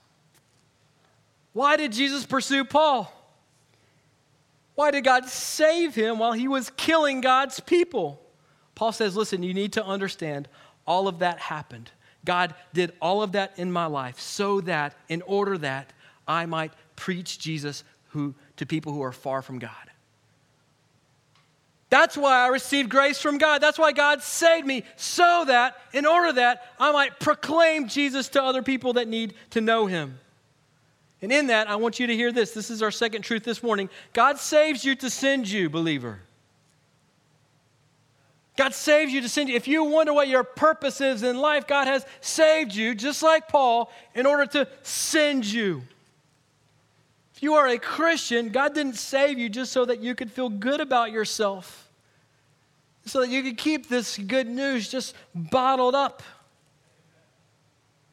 Why 1.53 1.77
did 1.77 1.91
Jesus 1.91 2.25
pursue 2.25 2.63
Paul? 2.63 3.11
Why 4.75 4.91
did 4.91 5.03
God 5.03 5.25
save 5.25 5.93
him 5.93 6.19
while 6.19 6.31
he 6.33 6.47
was 6.47 6.71
killing 6.77 7.21
God's 7.21 7.59
people? 7.59 8.21
Paul 8.73 8.91
says, 8.91 9.15
listen, 9.15 9.43
you 9.43 9.53
need 9.53 9.73
to 9.73 9.85
understand 9.85 10.47
all 10.87 11.07
of 11.07 11.19
that 11.19 11.39
happened 11.39 11.91
God 12.25 12.53
did 12.73 12.93
all 13.01 13.23
of 13.23 13.31
that 13.33 13.57
in 13.57 13.71
my 13.71 13.85
life 13.85 14.19
so 14.19 14.61
that, 14.61 14.95
in 15.09 15.21
order 15.23 15.57
that 15.59 15.91
I 16.27 16.45
might 16.45 16.73
preach 16.95 17.39
Jesus 17.39 17.83
who, 18.09 18.35
to 18.57 18.65
people 18.65 18.93
who 18.93 19.01
are 19.01 19.11
far 19.11 19.41
from 19.41 19.59
God. 19.59 19.90
That's 21.91 22.15
why 22.15 22.45
I 22.45 22.47
received 22.47 22.89
grace 22.89 23.21
from 23.21 23.37
God. 23.37 23.61
That's 23.61 23.77
why 23.77 23.91
God 23.91 24.23
saved 24.23 24.65
me, 24.65 24.85
so 24.95 25.43
that, 25.47 25.75
in 25.93 26.05
order 26.05 26.31
that, 26.31 26.63
I 26.79 26.93
might 26.93 27.19
proclaim 27.19 27.89
Jesus 27.89 28.29
to 28.29 28.41
other 28.41 28.63
people 28.63 28.93
that 28.93 29.09
need 29.09 29.33
to 29.51 29.59
know 29.59 29.87
him. 29.87 30.17
And 31.21 31.33
in 31.33 31.47
that, 31.47 31.69
I 31.69 31.75
want 31.75 31.99
you 31.99 32.07
to 32.07 32.15
hear 32.15 32.31
this. 32.31 32.51
This 32.51 32.71
is 32.71 32.81
our 32.81 32.91
second 32.91 33.23
truth 33.23 33.43
this 33.43 33.61
morning. 33.61 33.89
God 34.13 34.39
saves 34.39 34.85
you 34.85 34.95
to 34.95 35.09
send 35.09 35.49
you, 35.49 35.69
believer. 35.69 36.21
God 38.55 38.73
saves 38.73 39.11
you 39.11 39.19
to 39.21 39.29
send 39.29 39.49
you. 39.49 39.55
If 39.55 39.67
you 39.67 39.83
wonder 39.83 40.13
what 40.13 40.29
your 40.29 40.45
purpose 40.45 41.01
is 41.01 41.23
in 41.23 41.37
life, 41.37 41.67
God 41.67 41.87
has 41.87 42.05
saved 42.21 42.73
you, 42.73 42.95
just 42.95 43.21
like 43.21 43.49
Paul, 43.49 43.91
in 44.15 44.25
order 44.25 44.45
to 44.45 44.67
send 44.81 45.45
you. 45.45 45.81
You 47.41 47.55
are 47.55 47.67
a 47.67 47.79
Christian, 47.79 48.49
God 48.49 48.75
didn't 48.75 48.95
save 48.95 49.39
you 49.39 49.49
just 49.49 49.71
so 49.71 49.83
that 49.85 49.99
you 49.99 50.13
could 50.13 50.31
feel 50.31 50.47
good 50.47 50.79
about 50.79 51.11
yourself, 51.11 51.89
so 53.05 53.19
that 53.21 53.29
you 53.29 53.41
could 53.41 53.57
keep 53.57 53.89
this 53.89 54.15
good 54.17 54.47
news 54.47 54.87
just 54.87 55.15
bottled 55.33 55.95
up. 55.95 56.21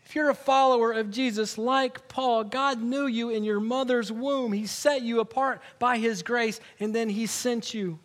If 0.06 0.14
you're 0.14 0.30
a 0.30 0.34
follower 0.34 0.92
of 0.92 1.10
Jesus, 1.10 1.58
like 1.58 2.08
Paul, 2.08 2.42
God 2.44 2.82
knew 2.82 3.06
you 3.06 3.28
in 3.28 3.44
your 3.44 3.60
mother's 3.60 4.10
womb. 4.10 4.54
He 4.54 4.66
set 4.66 5.02
you 5.02 5.20
apart 5.20 5.60
by 5.78 5.98
His 5.98 6.22
grace, 6.22 6.58
and 6.80 6.94
then 6.94 7.10
He 7.10 7.26
sent 7.26 7.74
you. 7.74 7.98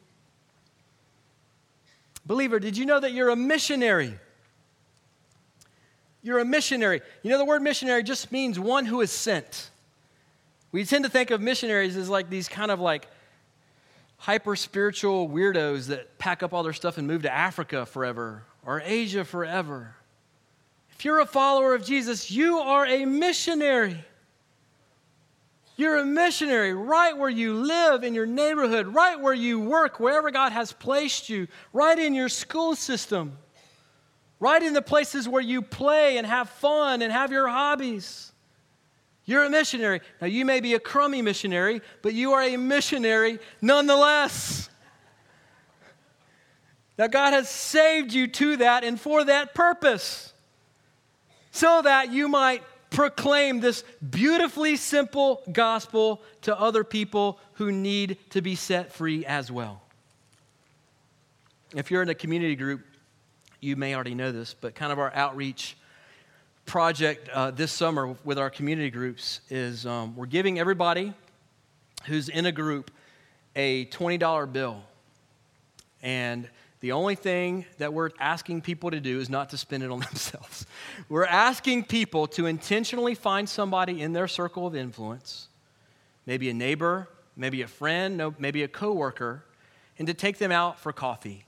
Believer, 2.26 2.60
did 2.60 2.76
you 2.76 2.86
know 2.86 3.00
that 3.00 3.14
you're 3.14 3.30
a 3.30 3.38
missionary? 3.38 4.20
You're 6.22 6.40
a 6.40 6.46
missionary. 6.46 7.02
You 7.22 7.30
know, 7.30 7.38
the 7.38 7.46
word 7.46 7.62
missionary 7.62 8.04
just 8.04 8.30
means 8.34 8.60
one 8.60 8.86
who 8.86 9.00
is 9.00 9.12
sent. 9.12 9.70
We 10.74 10.84
tend 10.86 11.06
to 11.06 11.10
think 11.10 11.30
of 11.30 11.40
missionaries 11.40 11.96
as 11.96 12.10
like 12.10 12.32
these 12.32 12.50
kind 12.50 12.72
of 12.72 12.80
like 12.80 13.08
hyper 14.18 14.56
spiritual 14.56 15.30
weirdos 15.30 15.88
that 15.88 16.18
pack 16.18 16.42
up 16.42 16.52
all 16.52 16.64
their 16.64 16.74
stuff 16.74 16.98
and 16.98 17.08
move 17.08 17.22
to 17.22 17.32
Africa 17.32 17.86
forever 17.86 18.44
or 18.66 18.82
Asia 18.84 19.24
forever. 19.24 19.96
If 20.90 21.06
you're 21.06 21.20
a 21.20 21.28
follower 21.28 21.76
of 21.76 21.86
Jesus, 21.86 22.32
you 22.32 22.58
are 22.58 22.88
a 22.88 23.06
missionary. 23.06 24.04
You're 25.76 25.98
a 25.98 26.06
missionary 26.06 26.74
right 26.74 27.16
where 27.16 27.30
you 27.30 27.54
live 27.54 28.04
in 28.04 28.16
your 28.16 28.26
neighborhood, 28.26 28.88
right 28.88 29.20
where 29.20 29.34
you 29.34 29.60
work, 29.60 30.00
wherever 30.00 30.32
God 30.32 30.54
has 30.54 30.74
placed 30.74 31.30
you, 31.30 31.48
right 31.72 32.00
in 32.00 32.16
your 32.16 32.30
school 32.30 32.76
system, 32.76 33.38
right 34.40 34.62
in 34.62 34.74
the 34.74 34.82
places 34.82 35.30
where 35.30 35.42
you 35.42 35.62
play 35.62 36.18
and 36.18 36.26
have 36.26 36.50
fun 36.50 37.04
and 37.04 37.14
have 37.14 37.32
your 37.32 37.48
hobbies. 37.48 38.33
You're 39.26 39.46
a 39.46 39.50
missionary. 39.50 40.02
Now, 40.20 40.28
you 40.28 40.44
may 40.46 40.60
be 40.60 40.74
a 40.74 40.80
crummy 40.80 41.22
missionary, 41.22 41.82
but 42.02 42.14
you 42.14 42.34
are 42.34 42.42
a 42.42 42.58
missionary 42.58 43.40
nonetheless. 43.62 44.70
Now, 46.98 47.08
God 47.08 47.34
has 47.34 47.50
saved 47.50 48.14
you 48.14 48.28
to 48.28 48.58
that 48.58 48.84
and 48.84 49.00
for 49.00 49.24
that 49.24 49.54
purpose 49.54 50.34
so 51.52 51.82
that 51.82 52.12
you 52.12 52.28
might 52.28 52.64
proclaim 52.90 53.60
this 53.60 53.84
beautifully 54.08 54.76
simple 54.76 55.42
gospel 55.52 56.22
to 56.42 56.60
other 56.60 56.84
people 56.84 57.40
who 57.54 57.72
need 57.72 58.18
to 58.30 58.42
be 58.42 58.56
set 58.56 58.94
free 58.94 59.26
as 59.26 59.52
well. 59.52 59.82
If 61.76 61.90
you're 61.90 62.04
in 62.04 62.10
a 62.10 62.16
community 62.16 62.56
group, 62.56 62.82
you 63.62 63.76
may 63.76 63.96
already 63.96 64.14
know 64.14 64.32
this, 64.32 64.54
but 64.54 64.76
kind 64.76 64.92
of 64.92 65.00
our 65.00 65.12
outreach 65.16 65.76
project 66.66 67.30
uh, 67.30 67.52
this 67.52 67.72
summer 67.72 68.16
with 68.24 68.38
our 68.38 68.50
community 68.50 68.90
groups 68.90 69.42
is 69.50 69.86
um, 69.86 70.16
we're 70.16 70.26
giving 70.26 70.60
everybody 70.60 71.14
who's 72.06 72.30
in 72.30 72.46
a 72.46 72.52
group 72.52 72.92
a 73.56 73.86
$20 73.86 74.52
bill. 74.52 74.82
And 76.02 76.50
the 76.80 76.92
only 76.92 77.16
thing 77.16 77.66
that 77.78 77.94
we're 77.94 78.10
asking 78.20 78.62
people 78.62 78.92
to 78.92 79.00
do 79.00 79.20
is 79.20 79.30
not 79.30 79.50
to 79.52 79.58
spend 79.58 79.84
it 79.84 79.92
on 79.92 80.00
themselves. 80.12 80.66
We're 81.10 81.26
asking 81.26 81.86
people 81.86 82.28
to 82.28 82.46
intentionally 82.46 83.16
find 83.16 83.48
somebody 83.48 84.02
in 84.02 84.14
their 84.14 84.28
circle 84.28 84.68
of 84.68 84.76
influence, 84.76 85.48
maybe 86.26 86.50
a 86.50 86.54
neighbor, 86.54 87.08
maybe 87.36 87.62
a 87.62 87.68
friend, 87.68 88.36
maybe 88.38 88.64
a 88.64 88.68
coworker, 88.68 89.44
and 89.98 90.08
to 90.08 90.14
take 90.14 90.40
them 90.40 90.52
out 90.52 90.80
for 90.80 90.92
coffee 90.92 91.46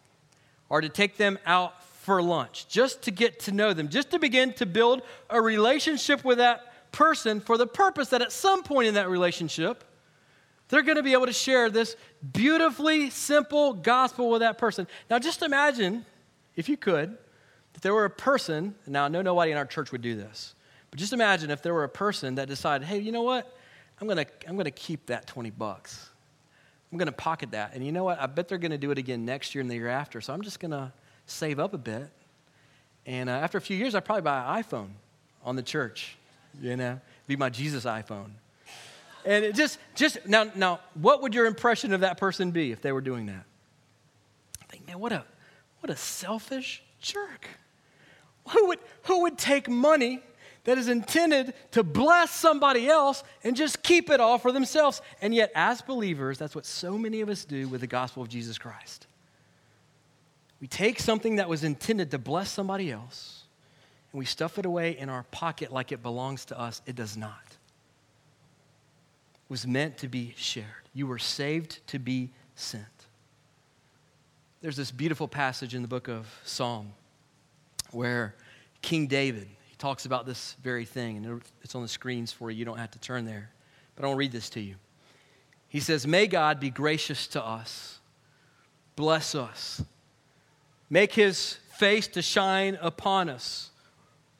or 0.69 0.82
to 0.82 0.89
take 0.89 1.17
them 1.17 1.38
out 1.45 1.85
for 2.06 2.22
lunch, 2.22 2.68
just 2.68 3.02
to 3.02 3.10
get 3.10 3.39
to 3.39 3.52
know 3.52 3.74
them, 3.74 3.89
just 3.89 4.12
to 4.12 4.20
begin 4.20 4.54
to 4.54 4.68
build 4.68 5.02
a 5.28 5.41
relationship 5.41 6.24
with 6.24 6.38
that 6.38 6.91
person 6.91 7.41
for 7.41 7.58
the 7.58 7.65
purpose 7.65 8.10
that 8.10 8.22
at 8.22 8.32
some 8.32 8.62
point 8.62 8.88
in 8.88 8.94
that 8.94 9.10
relationship, 9.10 9.84
they're 10.70 10.84
going 10.84 10.98
to 10.98 11.04
be 11.04 11.13
able 11.13 11.26
to 11.26 11.34
share 11.34 11.68
this 11.72 11.96
beautifully 12.32 13.10
simple 13.10 13.74
gospel 13.74 14.30
with 14.30 14.41
that 14.41 14.60
person. 14.60 14.86
Now, 15.10 15.18
just 15.18 15.41
imagine, 15.41 16.06
if 16.56 16.70
you 16.70 16.78
could, 16.78 17.18
that 17.74 17.82
there 17.82 17.96
were 17.96 18.06
a 18.06 18.10
person, 18.12 18.76
now 18.86 19.06
I 19.06 19.08
know 19.08 19.24
nobody 19.24 19.52
in 19.52 19.58
our 19.58 19.65
church 19.65 19.91
would 19.91 20.04
do 20.04 20.15
this, 20.15 20.54
but 20.91 21.00
just 21.00 21.12
imagine 21.12 21.50
if 21.50 21.63
there 21.63 21.74
were 21.74 21.86
a 21.86 21.89
person 21.89 22.36
that 22.36 22.48
decided, 22.48 22.88
hey, 22.88 23.00
you 23.00 23.12
know 23.12 23.24
what? 23.24 23.52
I'm 24.00 24.06
going 24.06 24.24
to 24.24 24.28
I'm 24.48 24.54
going 24.54 24.65
to 24.65 24.72
keep 24.72 25.08
that 25.08 25.26
20 25.26 25.50
bucks. 25.50 26.08
I'm 26.91 27.00
going 27.00 27.08
to 27.08 27.13
pocket 27.13 27.50
that. 27.52 27.74
And 27.74 27.84
you 27.84 27.91
know 27.91 28.04
what? 28.04 28.22
I 28.22 28.28
bet 28.28 28.48
they're 28.48 28.60
going 28.60 28.72
to 28.72 28.78
do 28.78 28.91
it 28.91 29.00
again 29.00 29.26
next 29.26 29.56
year 29.56 29.63
and 29.63 29.72
the 29.72 29.76
year 29.76 29.88
after. 29.88 30.22
So 30.22 30.34
I'm 30.36 30.44
just 30.44 30.60
going 30.60 30.72
to 30.72 30.94
save 31.26 31.60
up 31.60 31.74
a 31.74 31.78
bit. 31.78 32.10
And 33.06 33.30
uh, 33.30 33.34
after 33.34 33.58
a 33.58 33.62
few 33.62 33.78
years, 33.78 33.96
I'd 33.96 34.06
probably 34.06 34.24
buy 34.24 34.58
an 34.58 34.64
iPhone 34.64 34.90
on 35.44 35.56
the 35.56 35.64
church, 35.64 36.18
you 36.60 36.76
know, 36.76 37.00
be 37.28 37.36
my 37.36 37.50
Jesus 37.50 37.86
iPhone. 37.86 38.30
And 39.26 39.44
it 39.44 39.56
just, 39.56 39.80
just 39.96 40.26
now, 40.28 40.52
now, 40.56 40.80
what 40.94 41.22
would 41.22 41.34
your 41.34 41.46
impression 41.46 41.94
of 41.94 42.02
that 42.02 42.18
person 42.18 42.52
be 42.52 42.72
if 42.72 42.82
they 42.82 42.92
were 42.92 43.02
doing 43.02 43.26
that? 43.28 43.44
I 44.62 44.66
think, 44.66 44.88
man, 44.88 45.00
what 45.00 45.12
a, 45.12 45.24
what 45.80 45.90
a 45.90 45.96
selfish 45.96 46.84
jerk. 47.00 47.48
Who 48.50 48.68
would, 48.68 48.80
who 49.04 49.24
would 49.24 49.38
take 49.38 49.68
money 49.68 50.22
that 50.66 50.78
is 50.78 50.88
intended 50.88 51.54
to 51.72 51.84
bless 51.84 52.32
somebody 52.32 52.88
else 52.88 53.24
and 53.44 53.56
just 53.56 53.82
keep 53.82 54.12
it 54.12 54.20
all 54.20 54.38
for 54.38 54.52
themselves? 54.52 55.02
And 55.22 55.34
yet, 55.34 55.52
as 55.56 55.82
believers, 55.82 56.38
that's 56.38 56.54
what 56.56 56.66
so 56.66 56.98
many 56.98 57.22
of 57.22 57.30
us 57.30 57.46
do 57.46 57.68
with 57.68 57.82
the 57.82 57.88
gospel 57.88 58.22
of 58.22 58.30
Jesus 58.30 58.60
Christ. 58.60 59.08
We 60.65 60.69
take 60.69 60.99
something 60.99 61.36
that 61.36 61.47
was 61.47 61.63
intended 61.63 62.10
to 62.10 62.17
bless 62.17 62.49
somebody 62.49 62.89
else 62.89 63.43
and 64.12 64.17
we 64.17 64.25
stuff 64.25 64.58
it 64.58 64.65
away 64.65 64.97
in 64.97 65.10
our 65.10 65.21
pocket 65.30 65.71
like 65.71 65.91
it 65.91 66.01
belongs 66.01 66.43
to 66.45 66.60
us. 66.60 66.82
It 66.88 66.95
does 66.95 67.15
not 67.15 67.38
was 69.47 69.67
meant 69.67 69.99
to 69.99 70.08
be 70.08 70.34
shared. 70.36 70.65
You 70.91 71.06
were 71.06 71.19
saved 71.19 71.86
to 71.89 71.99
be 71.99 72.32
sent. 72.56 72.84
There's 74.62 74.75
this 74.75 74.89
beautiful 74.89 75.28
passage 75.28 75.75
in 75.75 75.84
the 75.84 75.88
book 75.88 76.08
of 76.08 76.25
Psalm 76.43 76.93
where 77.91 78.34
King 78.82 79.06
David, 79.06 79.47
he 79.67 79.75
talks 79.75 80.08
about 80.08 80.25
this 80.25 80.56
very 80.63 80.86
thing, 80.86 81.17
and 81.17 81.43
it's 81.62 81.75
on 81.75 81.84
the 81.84 81.88
screens 81.88 82.32
for 82.32 82.49
you. 82.49 82.58
You 82.58 82.65
don't 82.65 82.80
have 82.80 82.89
to 82.89 82.99
turn 82.99 83.25
there. 83.25 83.51
But 83.95 84.06
I'll 84.06 84.15
read 84.15 84.32
this 84.32 84.49
to 84.49 84.60
you. 84.60 84.78
He 85.67 85.80
says, 85.80 86.08
May 86.08 86.25
God 86.25 86.60
be 86.60 86.71
gracious 86.71 87.28
to 87.28 87.45
us, 87.45 87.99
bless 88.95 89.36
us, 89.36 89.84
make 90.89 91.13
his 91.13 91.58
face 91.78 92.08
to 92.08 92.21
shine 92.21 92.78
upon 92.82 93.30
us 93.30 93.71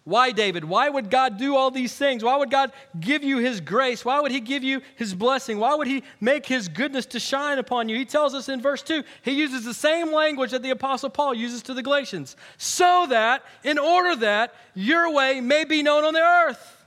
why, 0.06 0.32
David? 0.32 0.64
Why 0.64 0.88
would 0.88 1.10
God 1.10 1.40
do 1.40 1.56
all 1.56 1.72
these 1.72 1.96
things? 1.96 2.24
Why 2.24 2.38
would 2.38 2.52
God 2.52 2.72
give 3.00 3.24
you 3.24 3.40
his 3.40 3.60
grace? 3.60 4.06
Why 4.06 4.20
would 4.20 4.32
he 4.32 4.40
give 4.40 4.64
you 4.64 4.84
his 4.96 5.16
blessing? 5.16 5.58
Why 5.58 5.74
would 5.74 5.88
he 5.88 6.04
make 6.22 6.46
his 6.46 6.68
goodness 6.68 7.08
to 7.08 7.20
shine 7.20 7.58
upon 7.58 7.90
you? 7.90 7.98
He 7.98 8.06
tells 8.06 8.36
us 8.36 8.48
in 8.48 8.62
verse 8.62 8.84
2, 8.84 9.04
he 9.24 9.32
uses 9.32 9.66
the 9.66 9.74
same 9.74 10.14
language 10.14 10.52
that 10.52 10.62
the 10.62 10.70
Apostle 10.70 11.10
Paul 11.10 11.34
uses 11.34 11.64
to 11.64 11.74
the 11.74 11.82
Galatians. 11.82 12.36
So 12.58 13.08
that, 13.10 13.44
in 13.64 13.80
order 13.80 14.16
that 14.18 14.54
your 14.76 15.12
way 15.12 15.42
may 15.42 15.66
be 15.66 15.82
known 15.82 16.04
on 16.04 16.14
the 16.14 16.22
earth, 16.22 16.86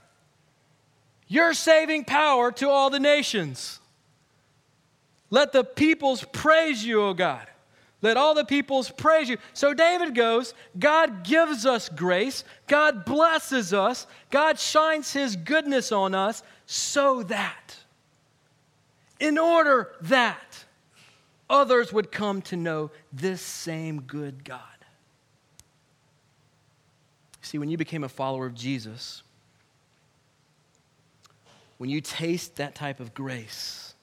your 1.27 1.53
saving 1.53 2.05
power 2.05 2.53
to 2.53 2.69
all 2.69 2.89
the 2.89 3.01
nations. 3.01 3.81
Let 5.29 5.51
the 5.51 5.65
peoples 5.65 6.23
praise 6.31 6.85
you, 6.85 7.03
O 7.03 7.13
God. 7.13 7.45
Let 8.01 8.15
all 8.15 8.33
the 8.33 8.45
peoples 8.45 8.89
praise 8.89 9.27
you. 9.27 9.37
So 9.53 9.73
David 9.73 10.15
goes, 10.15 10.53
God 10.77 11.23
gives 11.23 11.65
us 11.65 11.89
grace, 11.89 12.45
God 12.67 13.03
blesses 13.03 13.73
us, 13.73 14.07
God 14.29 14.57
shines 14.57 15.11
his 15.11 15.35
goodness 15.35 15.91
on 15.91 16.15
us 16.15 16.41
so 16.65 17.23
that, 17.23 17.75
in 19.19 19.37
order 19.37 19.91
that 20.01 20.65
others 21.49 21.91
would 21.91 22.11
come 22.11 22.41
to 22.43 22.55
know 22.55 22.91
this 23.11 23.41
same 23.41 24.01
good 24.01 24.45
God. 24.45 24.61
See, 27.41 27.57
when 27.57 27.69
you 27.69 27.77
became 27.77 28.03
a 28.03 28.09
follower 28.09 28.45
of 28.45 28.53
Jesus, 28.53 29.23
when 31.79 31.89
you 31.89 31.99
taste 31.99 32.57
that 32.57 32.75
type 32.75 32.99
of 32.99 33.13
grace, 33.13 33.95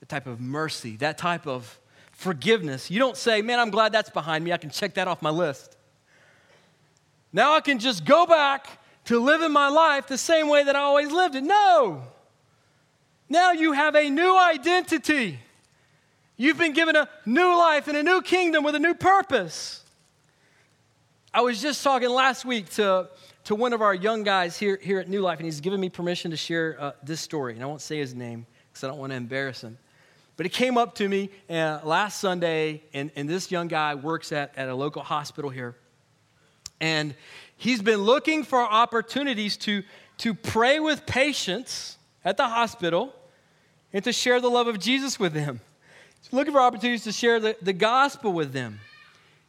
the 0.00 0.06
type 0.06 0.26
of 0.26 0.40
mercy, 0.40 0.96
that 0.98 1.18
type 1.18 1.46
of 1.46 1.78
forgiveness, 2.18 2.90
you 2.90 2.98
don't 2.98 3.16
say, 3.16 3.40
Man, 3.42 3.58
I'm 3.58 3.70
glad 3.70 3.92
that's 3.92 4.10
behind 4.10 4.44
me. 4.44 4.52
I 4.52 4.58
can 4.58 4.70
check 4.70 4.94
that 4.94 5.08
off 5.08 5.22
my 5.22 5.30
list. 5.30 5.76
Now 7.32 7.54
I 7.54 7.60
can 7.60 7.78
just 7.78 8.04
go 8.04 8.26
back 8.26 8.66
to 9.04 9.18
living 9.20 9.52
my 9.52 9.68
life 9.68 10.08
the 10.08 10.18
same 10.18 10.48
way 10.48 10.64
that 10.64 10.76
I 10.76 10.80
always 10.80 11.10
lived 11.10 11.36
it. 11.36 11.44
No. 11.44 12.02
Now 13.28 13.52
you 13.52 13.72
have 13.72 13.94
a 13.94 14.10
new 14.10 14.36
identity. 14.36 15.38
You've 16.36 16.58
been 16.58 16.72
given 16.72 16.96
a 16.96 17.08
new 17.24 17.56
life 17.56 17.88
and 17.88 17.96
a 17.96 18.02
new 18.02 18.20
kingdom 18.20 18.64
with 18.64 18.74
a 18.74 18.78
new 18.78 18.94
purpose. 18.94 19.82
I 21.32 21.42
was 21.42 21.62
just 21.62 21.84
talking 21.84 22.10
last 22.10 22.44
week 22.44 22.68
to, 22.70 23.08
to 23.44 23.54
one 23.54 23.72
of 23.72 23.82
our 23.82 23.94
young 23.94 24.24
guys 24.24 24.58
here, 24.58 24.78
here 24.82 24.98
at 24.98 25.08
New 25.08 25.20
Life, 25.20 25.38
and 25.38 25.44
he's 25.44 25.60
given 25.60 25.78
me 25.78 25.88
permission 25.88 26.30
to 26.30 26.36
share 26.36 26.76
uh, 26.80 26.92
this 27.02 27.20
story. 27.20 27.54
And 27.54 27.62
I 27.62 27.66
won't 27.66 27.82
say 27.82 27.98
his 27.98 28.14
name 28.14 28.46
because 28.70 28.84
I 28.84 28.88
don't 28.88 28.98
want 28.98 29.12
to 29.12 29.16
embarrass 29.16 29.62
him. 29.62 29.78
But 30.38 30.46
it 30.46 30.52
came 30.52 30.78
up 30.78 30.94
to 30.94 31.08
me 31.08 31.30
uh, 31.50 31.80
last 31.82 32.20
Sunday, 32.20 32.84
and, 32.94 33.10
and 33.16 33.28
this 33.28 33.50
young 33.50 33.66
guy 33.66 33.96
works 33.96 34.30
at, 34.30 34.56
at 34.56 34.68
a 34.68 34.74
local 34.74 35.02
hospital 35.02 35.50
here. 35.50 35.74
And 36.80 37.16
he's 37.56 37.82
been 37.82 38.02
looking 38.02 38.44
for 38.44 38.60
opportunities 38.60 39.56
to, 39.58 39.82
to 40.18 40.34
pray 40.34 40.78
with 40.78 41.06
patients 41.06 41.98
at 42.24 42.36
the 42.36 42.46
hospital 42.46 43.12
and 43.92 44.04
to 44.04 44.12
share 44.12 44.40
the 44.40 44.48
love 44.48 44.68
of 44.68 44.78
Jesus 44.78 45.18
with 45.18 45.32
them. 45.32 45.60
He's 46.22 46.32
looking 46.32 46.52
for 46.52 46.60
opportunities 46.60 47.02
to 47.02 47.12
share 47.12 47.40
the, 47.40 47.56
the 47.60 47.72
gospel 47.72 48.32
with 48.32 48.52
them. 48.52 48.78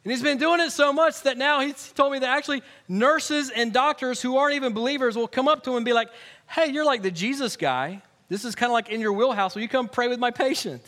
And 0.02 0.10
he's 0.10 0.22
been 0.22 0.38
doing 0.38 0.58
it 0.58 0.70
so 0.70 0.92
much 0.92 1.22
that 1.22 1.38
now 1.38 1.60
he's 1.60 1.92
told 1.92 2.12
me 2.12 2.18
that 2.18 2.36
actually 2.36 2.62
nurses 2.88 3.50
and 3.50 3.72
doctors 3.72 4.20
who 4.20 4.38
aren't 4.38 4.56
even 4.56 4.72
believers 4.72 5.14
will 5.14 5.28
come 5.28 5.46
up 5.46 5.62
to 5.64 5.70
him 5.70 5.76
and 5.76 5.84
be 5.84 5.92
like, 5.92 6.08
hey, 6.48 6.66
you're 6.66 6.84
like 6.84 7.02
the 7.02 7.12
Jesus 7.12 7.56
guy. 7.56 8.02
This 8.30 8.44
is 8.44 8.54
kind 8.54 8.70
of 8.70 8.74
like 8.74 8.88
in 8.88 9.00
your 9.00 9.12
wheelhouse. 9.12 9.54
Will 9.54 9.62
you 9.62 9.68
come 9.68 9.88
pray 9.88 10.08
with 10.08 10.20
my 10.20 10.30
patient? 10.30 10.80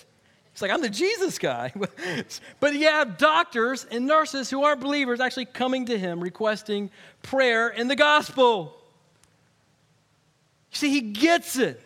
He's 0.53 0.63
like, 0.63 0.71
I'm 0.71 0.81
the 0.81 0.89
Jesus 0.89 1.39
guy. 1.39 1.73
but 2.61 2.75
you 2.75 2.87
have 2.87 3.19
doctors 3.19 3.85
and 3.91 4.07
nurses 4.07 4.49
who 4.49 4.63
aren't 4.63 4.81
believers 4.81 5.19
actually 5.19 5.47
coming 5.47 5.87
to 5.87 5.99
him 5.99 6.21
requesting 6.21 6.91
prayer 7.23 7.69
in 7.69 7.89
the 7.89 7.97
gospel. 7.97 8.77
You 10.71 10.77
see, 10.77 10.91
he 10.91 11.01
gets 11.01 11.57
it. 11.57 11.83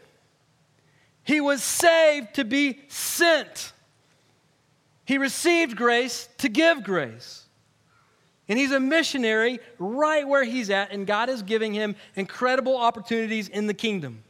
He 1.25 1.41
was 1.41 1.63
saved 1.63 2.35
to 2.35 2.45
be 2.45 2.81
sent. 2.89 3.73
He 5.07 5.17
received 5.17 5.75
grace 5.75 6.29
to 6.39 6.51
give 6.51 6.85
grace. 6.85 7.45
And 8.49 8.59
he's 8.59 8.73
a 8.73 8.79
missionary 8.79 9.59
right 9.79 10.29
where 10.29 10.45
he's 10.45 10.71
at, 10.71 10.93
and 10.93 11.07
God 11.07 11.31
is 11.31 11.43
giving 11.43 11.73
him 11.73 11.97
incredible 12.15 12.77
opportunities 12.77 13.49
in 13.49 13.67
the 13.67 13.75
kingdom. 13.75 14.23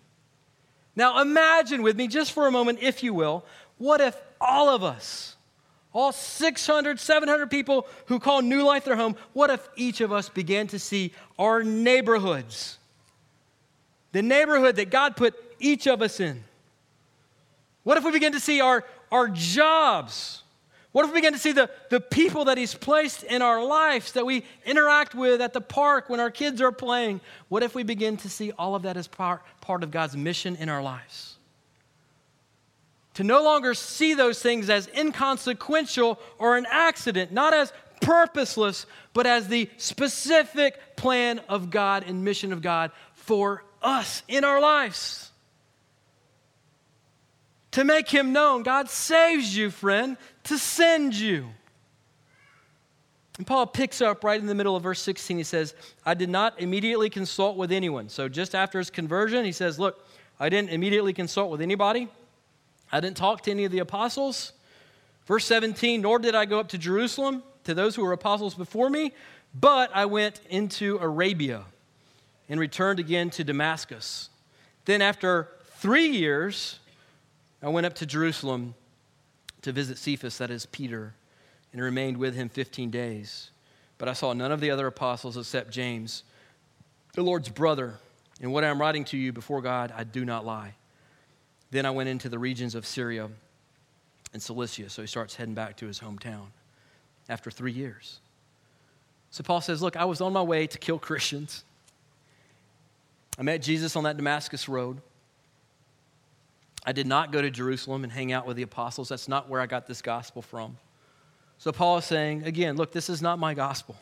Now, 0.96 1.20
imagine 1.20 1.82
with 1.82 1.96
me, 1.96 2.08
just 2.08 2.32
for 2.32 2.46
a 2.46 2.50
moment, 2.50 2.78
if 2.80 3.02
you 3.02 3.12
will, 3.12 3.44
what 3.76 4.00
if 4.00 4.18
all 4.40 4.70
of 4.70 4.82
us, 4.82 5.36
all 5.92 6.10
600, 6.10 6.98
700 6.98 7.50
people 7.50 7.86
who 8.06 8.18
call 8.18 8.40
New 8.40 8.64
Life 8.64 8.86
their 8.86 8.96
home, 8.96 9.14
what 9.34 9.50
if 9.50 9.68
each 9.76 10.00
of 10.00 10.10
us 10.10 10.30
began 10.30 10.66
to 10.68 10.78
see 10.78 11.12
our 11.38 11.62
neighborhoods, 11.62 12.78
the 14.12 14.22
neighborhood 14.22 14.76
that 14.76 14.90
God 14.90 15.16
put 15.16 15.34
each 15.60 15.86
of 15.86 16.00
us 16.00 16.18
in? 16.18 16.42
What 17.82 17.98
if 17.98 18.04
we 18.04 18.10
begin 18.10 18.32
to 18.32 18.40
see 18.40 18.62
our, 18.62 18.82
our 19.12 19.28
jobs? 19.28 20.42
What 20.96 21.04
if 21.04 21.10
we 21.12 21.18
begin 21.18 21.34
to 21.34 21.38
see 21.38 21.52
the, 21.52 21.68
the 21.90 22.00
people 22.00 22.46
that 22.46 22.56
He's 22.56 22.74
placed 22.74 23.22
in 23.22 23.42
our 23.42 23.62
lives 23.62 24.12
that 24.12 24.24
we 24.24 24.44
interact 24.64 25.14
with 25.14 25.42
at 25.42 25.52
the 25.52 25.60
park 25.60 26.08
when 26.08 26.20
our 26.20 26.30
kids 26.30 26.62
are 26.62 26.72
playing? 26.72 27.20
What 27.50 27.62
if 27.62 27.74
we 27.74 27.82
begin 27.82 28.16
to 28.16 28.30
see 28.30 28.50
all 28.52 28.74
of 28.74 28.84
that 28.84 28.96
as 28.96 29.06
part, 29.06 29.42
part 29.60 29.82
of 29.82 29.90
God's 29.90 30.16
mission 30.16 30.56
in 30.56 30.70
our 30.70 30.82
lives? 30.82 31.34
To 33.12 33.24
no 33.24 33.44
longer 33.44 33.74
see 33.74 34.14
those 34.14 34.40
things 34.40 34.70
as 34.70 34.88
inconsequential 34.88 36.18
or 36.38 36.56
an 36.56 36.66
accident, 36.70 37.30
not 37.30 37.52
as 37.52 37.74
purposeless, 38.00 38.86
but 39.12 39.26
as 39.26 39.48
the 39.48 39.68
specific 39.76 40.96
plan 40.96 41.42
of 41.46 41.68
God 41.68 42.04
and 42.06 42.24
mission 42.24 42.54
of 42.54 42.62
God 42.62 42.90
for 43.12 43.64
us 43.82 44.22
in 44.28 44.44
our 44.44 44.62
lives 44.62 45.30
to 47.76 47.84
make 47.84 48.08
him 48.08 48.32
known. 48.32 48.62
God 48.62 48.88
saves 48.88 49.54
you, 49.54 49.68
friend, 49.68 50.16
to 50.44 50.56
send 50.56 51.14
you. 51.14 51.46
And 53.36 53.46
Paul 53.46 53.66
picks 53.66 54.00
up 54.00 54.24
right 54.24 54.40
in 54.40 54.46
the 54.46 54.54
middle 54.54 54.76
of 54.76 54.82
verse 54.82 55.02
16. 55.02 55.36
He 55.36 55.42
says, 55.42 55.74
I 56.02 56.14
did 56.14 56.30
not 56.30 56.58
immediately 56.58 57.10
consult 57.10 57.58
with 57.58 57.70
anyone. 57.70 58.08
So 58.08 58.30
just 58.30 58.54
after 58.54 58.78
his 58.78 58.88
conversion, 58.88 59.44
he 59.44 59.52
says, 59.52 59.78
Look, 59.78 60.08
I 60.40 60.48
didn't 60.48 60.70
immediately 60.70 61.12
consult 61.12 61.50
with 61.50 61.60
anybody. 61.60 62.08
I 62.90 63.00
didn't 63.00 63.18
talk 63.18 63.42
to 63.42 63.50
any 63.50 63.66
of 63.66 63.72
the 63.72 63.80
apostles. 63.80 64.54
Verse 65.26 65.44
17, 65.44 66.00
nor 66.00 66.18
did 66.18 66.34
I 66.34 66.46
go 66.46 66.58
up 66.58 66.68
to 66.68 66.78
Jerusalem 66.78 67.42
to 67.64 67.74
those 67.74 67.94
who 67.94 68.02
were 68.02 68.12
apostles 68.12 68.54
before 68.54 68.88
me, 68.88 69.12
but 69.54 69.90
I 69.94 70.06
went 70.06 70.40
into 70.48 70.96
Arabia 70.96 71.64
and 72.48 72.58
returned 72.58 73.00
again 73.00 73.28
to 73.30 73.44
Damascus. 73.44 74.30
Then, 74.86 75.02
after 75.02 75.50
three 75.78 76.06
years, 76.06 76.78
I 77.62 77.68
went 77.68 77.86
up 77.86 77.94
to 77.94 78.06
Jerusalem 78.06 78.74
to 79.62 79.72
visit 79.72 79.98
Cephas, 79.98 80.38
that 80.38 80.50
is 80.50 80.66
Peter, 80.66 81.14
and 81.72 81.80
remained 81.80 82.16
with 82.16 82.34
him 82.34 82.48
15 82.48 82.90
days. 82.90 83.50
But 83.98 84.08
I 84.08 84.12
saw 84.12 84.32
none 84.32 84.52
of 84.52 84.60
the 84.60 84.70
other 84.70 84.86
apostles 84.86 85.36
except 85.36 85.70
James, 85.70 86.22
the 87.14 87.22
Lord's 87.22 87.48
brother. 87.48 87.94
And 88.40 88.52
what 88.52 88.64
I'm 88.64 88.80
writing 88.80 89.04
to 89.06 89.16
you 89.16 89.32
before 89.32 89.62
God, 89.62 89.92
I 89.96 90.04
do 90.04 90.24
not 90.24 90.44
lie. 90.44 90.74
Then 91.70 91.86
I 91.86 91.90
went 91.90 92.08
into 92.08 92.28
the 92.28 92.38
regions 92.38 92.74
of 92.74 92.86
Syria 92.86 93.30
and 94.32 94.42
Cilicia. 94.42 94.90
So 94.90 95.02
he 95.02 95.08
starts 95.08 95.34
heading 95.34 95.54
back 95.54 95.76
to 95.78 95.86
his 95.86 95.98
hometown 95.98 96.46
after 97.28 97.50
three 97.50 97.72
years. 97.72 98.20
So 99.30 99.42
Paul 99.42 99.60
says, 99.60 99.82
Look, 99.82 99.96
I 99.96 100.04
was 100.04 100.20
on 100.20 100.32
my 100.32 100.42
way 100.42 100.66
to 100.66 100.78
kill 100.78 100.98
Christians. 101.00 101.64
I 103.38 103.42
met 103.42 103.62
Jesus 103.62 103.96
on 103.96 104.04
that 104.04 104.16
Damascus 104.16 104.68
road. 104.68 105.00
I 106.86 106.92
did 106.92 107.06
not 107.08 107.32
go 107.32 107.42
to 107.42 107.50
Jerusalem 107.50 108.04
and 108.04 108.12
hang 108.12 108.32
out 108.32 108.46
with 108.46 108.56
the 108.56 108.62
apostles. 108.62 109.08
That's 109.08 109.26
not 109.26 109.48
where 109.48 109.60
I 109.60 109.66
got 109.66 109.88
this 109.88 110.00
gospel 110.00 110.40
from. 110.40 110.78
So 111.58 111.72
Paul 111.72 111.98
is 111.98 112.04
saying, 112.04 112.44
again, 112.44 112.76
look, 112.76 112.92
this 112.92 113.10
is 113.10 113.20
not 113.20 113.40
my 113.40 113.54
gospel. 113.54 113.96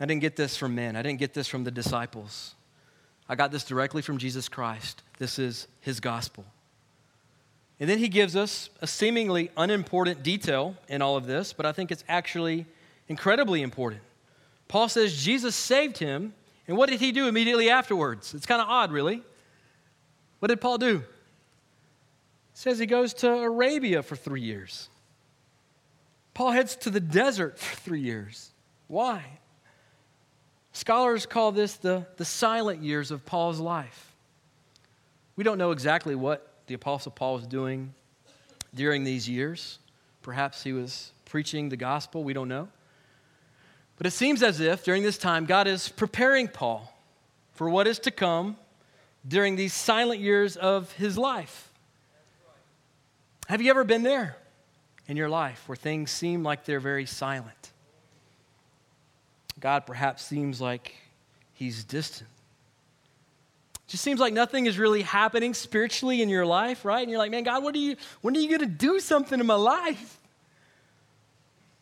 I 0.00 0.06
didn't 0.06 0.22
get 0.22 0.36
this 0.36 0.56
from 0.56 0.74
men, 0.74 0.96
I 0.96 1.02
didn't 1.02 1.18
get 1.18 1.34
this 1.34 1.46
from 1.48 1.64
the 1.64 1.70
disciples. 1.70 2.54
I 3.28 3.34
got 3.34 3.50
this 3.52 3.64
directly 3.64 4.00
from 4.00 4.16
Jesus 4.16 4.48
Christ. 4.48 5.02
This 5.18 5.38
is 5.38 5.66
his 5.82 6.00
gospel. 6.00 6.46
And 7.78 7.90
then 7.90 7.98
he 7.98 8.08
gives 8.08 8.34
us 8.34 8.70
a 8.80 8.86
seemingly 8.86 9.50
unimportant 9.56 10.22
detail 10.22 10.76
in 10.88 11.02
all 11.02 11.16
of 11.16 11.26
this, 11.26 11.52
but 11.52 11.66
I 11.66 11.72
think 11.72 11.92
it's 11.92 12.04
actually 12.08 12.64
incredibly 13.06 13.60
important. 13.60 14.00
Paul 14.66 14.88
says 14.88 15.22
Jesus 15.22 15.54
saved 15.54 15.98
him, 15.98 16.32
and 16.66 16.76
what 16.76 16.88
did 16.88 17.00
he 17.00 17.12
do 17.12 17.28
immediately 17.28 17.68
afterwards? 17.68 18.32
It's 18.34 18.46
kind 18.46 18.62
of 18.62 18.68
odd, 18.68 18.92
really. 18.92 19.22
What 20.38 20.48
did 20.48 20.60
Paul 20.60 20.78
do? 20.78 21.02
Says 22.58 22.80
he 22.80 22.86
goes 22.86 23.14
to 23.14 23.32
Arabia 23.32 24.02
for 24.02 24.16
three 24.16 24.40
years. 24.40 24.88
Paul 26.34 26.50
heads 26.50 26.74
to 26.78 26.90
the 26.90 26.98
desert 26.98 27.56
for 27.56 27.76
three 27.76 28.00
years. 28.00 28.50
Why? 28.88 29.24
Scholars 30.72 31.24
call 31.24 31.52
this 31.52 31.76
the, 31.76 32.04
the 32.16 32.24
silent 32.24 32.82
years 32.82 33.12
of 33.12 33.24
Paul's 33.24 33.60
life. 33.60 34.12
We 35.36 35.44
don't 35.44 35.56
know 35.56 35.70
exactly 35.70 36.16
what 36.16 36.52
the 36.66 36.74
Apostle 36.74 37.12
Paul 37.12 37.34
was 37.34 37.46
doing 37.46 37.94
during 38.74 39.04
these 39.04 39.28
years. 39.28 39.78
Perhaps 40.22 40.64
he 40.64 40.72
was 40.72 41.12
preaching 41.26 41.68
the 41.68 41.76
gospel, 41.76 42.24
we 42.24 42.32
don't 42.32 42.48
know. 42.48 42.66
But 43.98 44.08
it 44.08 44.12
seems 44.12 44.42
as 44.42 44.58
if 44.58 44.82
during 44.82 45.04
this 45.04 45.16
time, 45.16 45.46
God 45.46 45.68
is 45.68 45.88
preparing 45.88 46.48
Paul 46.48 46.92
for 47.54 47.70
what 47.70 47.86
is 47.86 48.00
to 48.00 48.10
come 48.10 48.56
during 49.28 49.54
these 49.54 49.74
silent 49.74 50.20
years 50.20 50.56
of 50.56 50.90
his 50.94 51.16
life. 51.16 51.67
Have 53.48 53.62
you 53.62 53.70
ever 53.70 53.82
been 53.82 54.02
there 54.02 54.36
in 55.06 55.16
your 55.16 55.30
life 55.30 55.66
where 55.66 55.76
things 55.76 56.10
seem 56.10 56.42
like 56.42 56.66
they're 56.66 56.80
very 56.80 57.06
silent? 57.06 57.72
God 59.58 59.86
perhaps 59.86 60.22
seems 60.22 60.60
like 60.60 60.94
he's 61.54 61.82
distant. 61.82 62.28
It 63.74 63.92
just 63.92 64.04
seems 64.04 64.20
like 64.20 64.34
nothing 64.34 64.66
is 64.66 64.78
really 64.78 65.00
happening 65.00 65.54
spiritually 65.54 66.20
in 66.20 66.28
your 66.28 66.44
life, 66.44 66.84
right? 66.84 67.00
And 67.00 67.10
you're 67.10 67.18
like, 67.18 67.30
man, 67.30 67.42
God, 67.42 67.64
what 67.64 67.74
are 67.74 67.78
you, 67.78 67.96
when 68.20 68.36
are 68.36 68.38
you 68.38 68.48
going 68.48 68.60
to 68.60 68.66
do 68.66 69.00
something 69.00 69.40
in 69.40 69.46
my 69.46 69.54
life? 69.54 70.20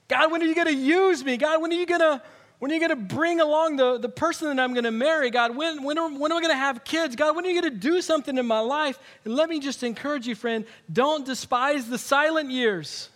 God, 0.06 0.30
when 0.30 0.40
are 0.42 0.46
you 0.46 0.54
going 0.54 0.68
to 0.68 0.72
use 0.72 1.24
me? 1.24 1.36
God, 1.36 1.60
when 1.60 1.72
are 1.72 1.76
you 1.76 1.86
going 1.86 2.00
to 2.00 2.22
when 2.58 2.70
are 2.70 2.74
you 2.74 2.80
going 2.80 2.90
to 2.90 3.14
bring 3.14 3.40
along 3.40 3.76
the, 3.76 3.98
the 3.98 4.08
person 4.08 4.48
that 4.48 4.62
I'm 4.62 4.72
going 4.72 4.84
to 4.84 4.90
marry? 4.90 5.30
God, 5.30 5.54
when, 5.54 5.82
when, 5.82 5.98
are, 5.98 6.08
when 6.08 6.32
am 6.32 6.38
I 6.38 6.40
going 6.40 6.52
to 6.52 6.56
have 6.56 6.84
kids? 6.84 7.14
God, 7.14 7.36
when 7.36 7.44
are 7.44 7.48
you 7.48 7.60
going 7.60 7.72
to 7.72 7.78
do 7.78 8.00
something 8.00 8.36
in 8.38 8.46
my 8.46 8.60
life? 8.60 8.98
And 9.24 9.34
let 9.34 9.50
me 9.50 9.60
just 9.60 9.82
encourage 9.82 10.26
you, 10.26 10.34
friend, 10.34 10.64
don't 10.90 11.26
despise 11.26 11.86
the 11.86 11.98
silent 11.98 12.50
years. 12.50 13.10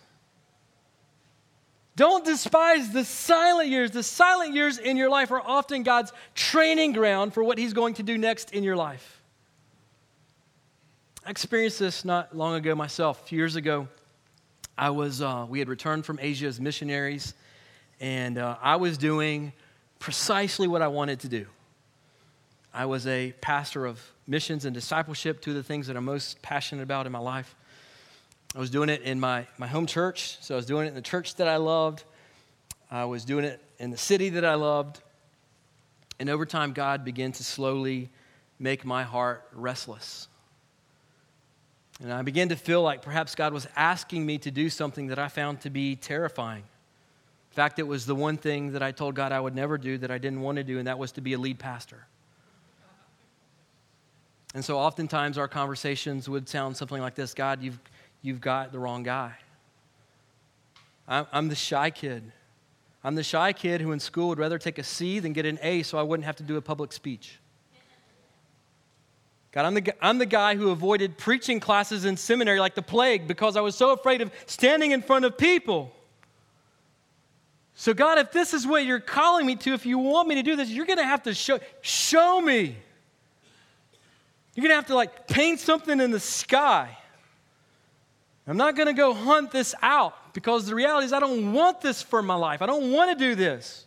Don't 1.95 2.23
despise 2.23 2.91
the 2.91 3.03
silent 3.03 3.69
years. 3.69 3.91
The 3.91 4.03
silent 4.03 4.53
years 4.53 4.77
in 4.77 4.95
your 4.95 5.09
life 5.09 5.31
are 5.31 5.41
often 5.41 5.83
God's 5.83 6.13
training 6.35 6.93
ground 6.93 7.33
for 7.33 7.43
what 7.43 7.57
He's 7.57 7.73
going 7.73 7.95
to 7.95 8.03
do 8.03 8.17
next 8.17 8.51
in 8.51 8.63
your 8.63 8.75
life. 8.75 9.21
I 11.25 11.31
experienced 11.31 11.79
this 11.79 12.05
not 12.05 12.35
long 12.35 12.55
ago 12.55 12.75
myself. 12.75 13.21
A 13.21 13.27
few 13.27 13.37
years 13.37 13.55
ago, 13.55 13.87
I 14.77 14.91
was, 14.91 15.21
uh, 15.21 15.45
we 15.49 15.59
had 15.59 15.67
returned 15.67 16.05
from 16.05 16.19
Asia 16.21 16.47
as 16.47 16.59
missionaries 16.59 17.33
and 18.01 18.39
uh, 18.39 18.57
I 18.61 18.77
was 18.77 18.97
doing 18.97 19.53
precisely 19.99 20.67
what 20.67 20.81
I 20.81 20.87
wanted 20.87 21.19
to 21.19 21.29
do. 21.29 21.45
I 22.73 22.85
was 22.85 23.05
a 23.05 23.31
pastor 23.41 23.85
of 23.85 24.01
missions 24.25 24.65
and 24.65 24.73
discipleship, 24.73 25.39
two 25.39 25.51
of 25.51 25.57
the 25.57 25.63
things 25.63 25.85
that 25.85 25.95
I'm 25.95 26.05
most 26.05 26.41
passionate 26.41 26.81
about 26.81 27.05
in 27.05 27.11
my 27.11 27.19
life. 27.19 27.55
I 28.55 28.59
was 28.59 28.71
doing 28.71 28.89
it 28.89 29.03
in 29.03 29.19
my, 29.19 29.45
my 29.59 29.67
home 29.67 29.85
church, 29.85 30.37
so 30.41 30.55
I 30.55 30.57
was 30.57 30.65
doing 30.65 30.87
it 30.87 30.89
in 30.89 30.95
the 30.95 31.01
church 31.01 31.35
that 31.35 31.47
I 31.47 31.57
loved. 31.57 32.03
I 32.89 33.05
was 33.05 33.23
doing 33.23 33.45
it 33.45 33.61
in 33.77 33.91
the 33.91 33.97
city 33.97 34.29
that 34.29 34.43
I 34.43 34.55
loved. 34.55 34.99
And 36.19 36.27
over 36.27 36.45
time, 36.45 36.73
God 36.73 37.05
began 37.05 37.31
to 37.33 37.43
slowly 37.43 38.09
make 38.57 38.83
my 38.83 39.03
heart 39.03 39.47
restless. 39.53 40.27
And 42.01 42.11
I 42.11 42.23
began 42.23 42.49
to 42.49 42.55
feel 42.55 42.81
like 42.81 43.03
perhaps 43.03 43.35
God 43.35 43.53
was 43.53 43.67
asking 43.75 44.25
me 44.25 44.39
to 44.39 44.49
do 44.49 44.71
something 44.71 45.07
that 45.07 45.19
I 45.19 45.27
found 45.27 45.61
to 45.61 45.69
be 45.69 45.95
terrifying. 45.95 46.63
In 47.51 47.55
fact, 47.55 47.79
it 47.79 47.87
was 47.87 48.05
the 48.05 48.15
one 48.15 48.37
thing 48.37 48.71
that 48.71 48.81
I 48.81 48.93
told 48.93 49.13
God 49.13 49.33
I 49.33 49.39
would 49.39 49.53
never 49.53 49.77
do 49.77 49.97
that 49.97 50.09
I 50.09 50.17
didn't 50.17 50.39
want 50.39 50.55
to 50.55 50.63
do, 50.63 50.77
and 50.79 50.87
that 50.87 50.97
was 50.97 51.11
to 51.13 51.21
be 51.21 51.33
a 51.33 51.37
lead 51.37 51.59
pastor. 51.59 52.07
And 54.53 54.63
so 54.63 54.77
oftentimes 54.77 55.37
our 55.37 55.49
conversations 55.49 56.29
would 56.29 56.47
sound 56.47 56.77
something 56.77 57.01
like 57.01 57.15
this 57.15 57.33
God, 57.33 57.61
you've, 57.61 57.79
you've 58.21 58.39
got 58.39 58.71
the 58.71 58.79
wrong 58.79 59.03
guy. 59.03 59.33
I'm 61.07 61.49
the 61.49 61.55
shy 61.55 61.89
kid. 61.89 62.31
I'm 63.03 63.15
the 63.15 63.23
shy 63.23 63.51
kid 63.51 63.81
who 63.81 63.91
in 63.91 63.99
school 63.99 64.29
would 64.29 64.39
rather 64.39 64.57
take 64.57 64.77
a 64.77 64.83
C 64.83 65.19
than 65.19 65.33
get 65.33 65.45
an 65.45 65.59
A 65.61 65.83
so 65.83 65.97
I 65.97 66.03
wouldn't 66.03 66.25
have 66.25 66.37
to 66.37 66.43
do 66.43 66.55
a 66.55 66.61
public 66.61 66.93
speech. 66.93 67.37
God, 69.51 69.65
I'm 69.65 69.73
the, 69.73 69.93
I'm 70.01 70.17
the 70.19 70.25
guy 70.25 70.55
who 70.55 70.69
avoided 70.69 71.17
preaching 71.17 71.59
classes 71.59 72.05
in 72.05 72.15
seminary 72.15 72.61
like 72.61 72.75
the 72.75 72.81
plague 72.81 73.27
because 73.27 73.57
I 73.57 73.61
was 73.61 73.75
so 73.75 73.91
afraid 73.91 74.21
of 74.21 74.31
standing 74.45 74.91
in 74.91 75.01
front 75.01 75.25
of 75.25 75.37
people. 75.37 75.91
So, 77.75 77.93
God, 77.93 78.19
if 78.19 78.31
this 78.31 78.53
is 78.53 78.67
what 78.67 78.85
you're 78.85 78.99
calling 78.99 79.45
me 79.45 79.55
to, 79.57 79.73
if 79.73 79.85
you 79.85 79.97
want 79.97 80.27
me 80.27 80.35
to 80.35 80.43
do 80.43 80.55
this, 80.55 80.69
you're 80.69 80.85
going 80.85 80.99
to 80.99 81.05
have 81.05 81.23
to 81.23 81.33
show, 81.33 81.59
show 81.81 82.41
me. 82.41 82.75
You're 84.55 84.63
going 84.63 84.71
to 84.71 84.75
have 84.75 84.87
to 84.87 84.95
like 84.95 85.27
paint 85.27 85.59
something 85.59 85.99
in 85.99 86.11
the 86.11 86.19
sky. 86.19 86.97
I'm 88.47 88.57
not 88.57 88.75
going 88.75 88.87
to 88.87 88.93
go 88.93 89.13
hunt 89.13 89.51
this 89.51 89.73
out 89.81 90.33
because 90.33 90.65
the 90.65 90.75
reality 90.75 91.05
is 91.05 91.13
I 91.13 91.19
don't 91.19 91.53
want 91.53 91.81
this 91.81 92.01
for 92.01 92.21
my 92.21 92.35
life. 92.35 92.61
I 92.61 92.65
don't 92.65 92.91
want 92.91 93.17
to 93.17 93.25
do 93.25 93.35
this. 93.35 93.85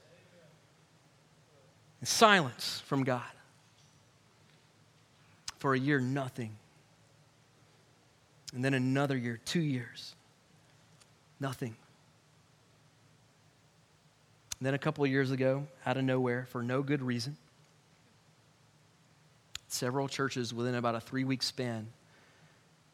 And 2.01 2.09
silence 2.09 2.83
from 2.87 3.05
God. 3.05 3.23
For 5.59 5.75
a 5.75 5.79
year, 5.79 6.01
nothing. 6.01 6.51
And 8.55 8.65
then 8.65 8.75
another 8.75 9.17
year, 9.17 9.41
two 9.45 9.61
years, 9.61 10.15
nothing. 11.41 11.77
And 14.65 14.69
then 14.69 14.75
a 14.75 14.79
couple 14.79 15.05
of 15.05 15.11
years 15.11 15.31
ago, 15.31 15.67
out 15.85 15.99
of 15.99 16.05
nowhere, 16.05 16.47
for 16.49 16.63
no 16.63 16.83
good 16.83 17.03
reason, 17.03 17.37
several 19.69 20.09
churches 20.09 20.55
within 20.55 20.75
about 20.75 20.95
a 20.95 21.01
three 21.01 21.25
week 21.25 21.43
span 21.43 21.87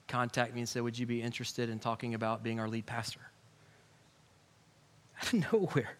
contact 0.08 0.52
me 0.52 0.62
and 0.62 0.68
said, 0.68 0.82
Would 0.82 0.98
you 0.98 1.06
be 1.06 1.22
interested 1.22 1.70
in 1.70 1.78
talking 1.78 2.14
about 2.14 2.42
being 2.42 2.58
our 2.58 2.66
lead 2.66 2.86
pastor? 2.86 3.20
Out 5.22 5.32
of 5.32 5.52
nowhere. 5.52 5.90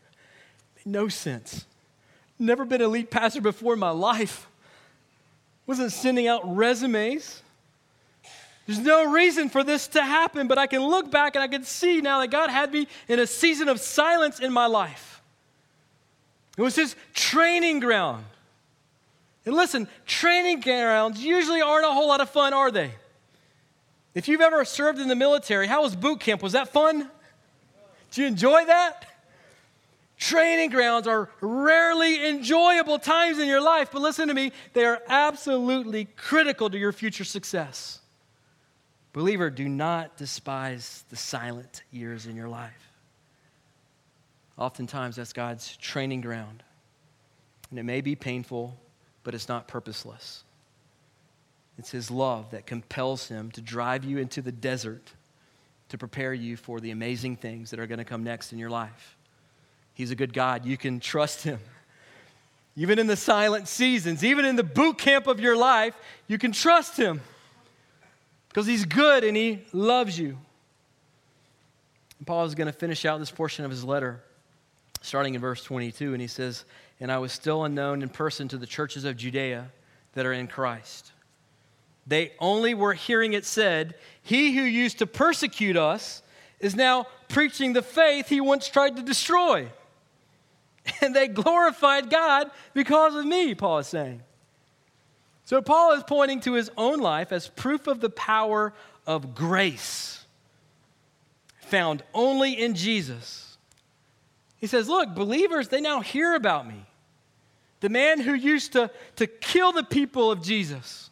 Made 0.74 0.86
no 0.86 1.06
sense. 1.06 1.66
Never 2.36 2.64
been 2.64 2.82
a 2.82 2.88
lead 2.88 3.08
pastor 3.08 3.40
before 3.40 3.74
in 3.74 3.78
my 3.78 3.90
life. 3.90 4.48
Wasn't 5.68 5.92
sending 5.92 6.26
out 6.26 6.56
resumes. 6.56 7.42
There's 8.66 8.80
no 8.80 9.12
reason 9.12 9.50
for 9.50 9.62
this 9.62 9.86
to 9.86 10.02
happen, 10.02 10.48
but 10.48 10.58
I 10.58 10.66
can 10.66 10.82
look 10.82 11.12
back 11.12 11.36
and 11.36 11.44
I 11.44 11.46
can 11.46 11.62
see 11.62 12.00
now 12.00 12.18
that 12.18 12.32
God 12.32 12.50
had 12.50 12.72
me 12.72 12.88
in 13.06 13.20
a 13.20 13.26
season 13.28 13.68
of 13.68 13.78
silence 13.78 14.40
in 14.40 14.52
my 14.52 14.66
life. 14.66 15.09
It 16.60 16.62
was 16.62 16.76
His 16.76 16.94
training 17.14 17.80
ground. 17.80 18.26
And 19.46 19.54
listen, 19.54 19.88
training 20.04 20.60
grounds 20.60 21.18
usually 21.24 21.62
aren't 21.62 21.86
a 21.86 21.90
whole 21.90 22.08
lot 22.08 22.20
of 22.20 22.28
fun, 22.28 22.52
are 22.52 22.70
they? 22.70 22.92
If 24.14 24.28
you've 24.28 24.42
ever 24.42 24.66
served 24.66 24.98
in 24.98 25.08
the 25.08 25.14
military, 25.14 25.66
how 25.66 25.80
was 25.80 25.96
boot 25.96 26.20
camp? 26.20 26.42
Was 26.42 26.52
that 26.52 26.68
fun? 26.68 27.08
Did 28.10 28.20
you 28.20 28.26
enjoy 28.26 28.66
that? 28.66 29.06
Training 30.18 30.68
grounds 30.68 31.06
are 31.08 31.30
rarely 31.40 32.28
enjoyable 32.28 32.98
times 32.98 33.38
in 33.38 33.48
your 33.48 33.62
life, 33.62 33.88
but 33.90 34.02
listen 34.02 34.28
to 34.28 34.34
me, 34.34 34.52
they 34.74 34.84
are 34.84 35.00
absolutely 35.08 36.08
critical 36.14 36.68
to 36.68 36.76
your 36.76 36.92
future 36.92 37.24
success. 37.24 38.00
Believer, 39.14 39.48
do 39.48 39.66
not 39.66 40.18
despise 40.18 41.04
the 41.08 41.16
silent 41.16 41.84
years 41.90 42.26
in 42.26 42.36
your 42.36 42.50
life. 42.50 42.89
Oftentimes, 44.60 45.16
that's 45.16 45.32
God's 45.32 45.76
training 45.78 46.20
ground. 46.20 46.62
And 47.70 47.78
it 47.78 47.84
may 47.84 48.02
be 48.02 48.14
painful, 48.14 48.78
but 49.24 49.34
it's 49.34 49.48
not 49.48 49.66
purposeless. 49.66 50.44
It's 51.78 51.90
His 51.90 52.10
love 52.10 52.50
that 52.50 52.66
compels 52.66 53.28
Him 53.28 53.50
to 53.52 53.62
drive 53.62 54.04
you 54.04 54.18
into 54.18 54.42
the 54.42 54.52
desert 54.52 55.12
to 55.88 55.98
prepare 55.98 56.34
you 56.34 56.56
for 56.56 56.78
the 56.78 56.90
amazing 56.90 57.36
things 57.36 57.70
that 57.70 57.80
are 57.80 57.86
going 57.86 57.98
to 57.98 58.04
come 58.04 58.22
next 58.22 58.52
in 58.52 58.58
your 58.58 58.70
life. 58.70 59.16
He's 59.94 60.10
a 60.10 60.14
good 60.14 60.32
God. 60.32 60.64
You 60.64 60.76
can 60.76 61.00
trust 61.00 61.42
Him. 61.42 61.58
Even 62.76 62.98
in 62.98 63.06
the 63.06 63.16
silent 63.16 63.66
seasons, 63.66 64.22
even 64.22 64.44
in 64.44 64.56
the 64.56 64.62
boot 64.62 64.98
camp 64.98 65.26
of 65.26 65.40
your 65.40 65.56
life, 65.56 65.96
you 66.28 66.38
can 66.38 66.52
trust 66.52 66.96
Him 66.96 67.20
because 68.48 68.66
He's 68.66 68.84
good 68.84 69.24
and 69.24 69.36
He 69.36 69.64
loves 69.72 70.18
you. 70.18 70.36
And 72.18 72.26
Paul 72.26 72.44
is 72.44 72.54
going 72.54 72.66
to 72.66 72.72
finish 72.72 73.06
out 73.06 73.18
this 73.18 73.30
portion 73.30 73.64
of 73.64 73.70
his 73.70 73.82
letter, 73.82 74.20
starting 75.00 75.34
in 75.34 75.40
verse 75.40 75.62
22, 75.62 76.12
and 76.12 76.20
he 76.20 76.26
says, 76.26 76.64
And 77.00 77.10
I 77.10 77.18
was 77.18 77.32
still 77.32 77.64
unknown 77.64 78.02
in 78.02 78.08
person 78.08 78.48
to 78.48 78.58
the 78.58 78.66
churches 78.66 79.04
of 79.04 79.16
Judea 79.16 79.68
that 80.14 80.26
are 80.26 80.32
in 80.32 80.46
Christ. 80.46 81.12
They 82.06 82.32
only 82.38 82.74
were 82.74 82.94
hearing 82.94 83.32
it 83.32 83.44
said, 83.44 83.94
He 84.22 84.56
who 84.56 84.62
used 84.62 84.98
to 84.98 85.06
persecute 85.06 85.76
us 85.76 86.22
is 86.58 86.74
now 86.74 87.06
preaching 87.28 87.72
the 87.72 87.82
faith 87.82 88.28
he 88.28 88.40
once 88.40 88.68
tried 88.68 88.96
to 88.96 89.02
destroy. 89.02 89.68
And 91.02 91.14
they 91.14 91.28
glorified 91.28 92.10
God 92.10 92.50
because 92.72 93.14
of 93.14 93.24
me, 93.24 93.54
Paul 93.54 93.78
is 93.78 93.86
saying. 93.86 94.22
So 95.44 95.60
Paul 95.60 95.92
is 95.92 96.02
pointing 96.02 96.40
to 96.40 96.54
his 96.54 96.70
own 96.76 97.00
life 97.00 97.32
as 97.32 97.48
proof 97.48 97.86
of 97.86 98.00
the 98.00 98.10
power 98.10 98.72
of 99.06 99.34
grace 99.34 100.24
found 101.70 102.02
only 102.12 102.52
in 102.52 102.74
Jesus. 102.74 103.49
He 104.60 104.66
says, 104.66 104.88
Look, 104.88 105.14
believers, 105.14 105.68
they 105.68 105.80
now 105.80 106.00
hear 106.00 106.34
about 106.34 106.66
me. 106.66 106.86
The 107.80 107.88
man 107.88 108.20
who 108.20 108.34
used 108.34 108.72
to, 108.72 108.90
to 109.16 109.26
kill 109.26 109.72
the 109.72 109.82
people 109.82 110.30
of 110.30 110.42
Jesus 110.42 111.10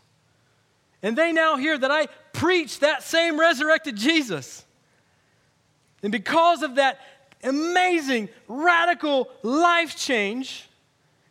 and 1.02 1.16
they 1.16 1.32
now 1.32 1.56
hear 1.56 1.76
that 1.78 1.90
I 1.90 2.06
preach 2.32 2.80
that 2.80 3.02
same 3.02 3.38
resurrected 3.38 3.96
Jesus. 3.96 4.64
And 6.02 6.10
because 6.12 6.62
of 6.62 6.76
that 6.76 6.98
amazing, 7.42 8.28
radical 8.48 9.30
life 9.42 9.96
change, 9.96 10.68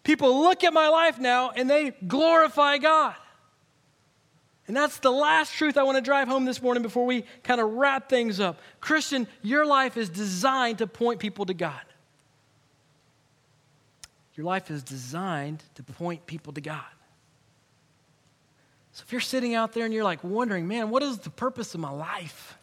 people 0.04 0.42
look 0.42 0.64
at 0.64 0.74
my 0.74 0.88
life 0.88 1.20
now 1.20 1.52
and 1.52 1.70
they 1.70 1.92
glorify 2.08 2.78
God. 2.78 3.16
And 4.68 4.76
that's 4.76 5.00
the 5.00 5.12
last 5.12 5.54
truth 5.54 5.78
I 5.78 5.84
want 5.84 5.98
to 5.98 6.02
drive 6.02 6.28
home 6.28 6.44
this 6.44 6.62
morning 6.62 6.84
before 6.84 7.06
we 7.06 7.24
kind 7.44 7.62
of 7.62 7.74
wrap 7.74 8.10
things 8.10 8.42
up. 8.42 8.60
Christian, 8.82 9.28
your 9.42 9.66
life 9.66 9.96
is 9.96 10.10
designed 10.10 10.80
to 10.80 10.88
point 10.88 11.20
people 11.20 11.46
to 11.46 11.54
God. 11.54 11.80
Your 14.38 14.46
life 14.46 14.70
is 14.70 14.84
designed 14.84 15.64
to 15.76 15.84
point 15.84 16.26
people 16.28 16.54
to 16.54 16.62
God. 16.62 16.84
So 18.94 19.04
if 19.06 19.12
you're 19.12 19.20
sitting 19.20 19.56
out 19.56 19.74
there 19.74 19.84
and 19.84 19.94
you're 19.94 20.04
like 20.04 20.24
wondering, 20.24 20.68
man, 20.68 20.90
what 20.92 21.02
is 21.04 21.18
the 21.18 21.32
purpose 21.32 21.74
of 21.74 21.80
my 21.80 21.90
life? 21.90 22.58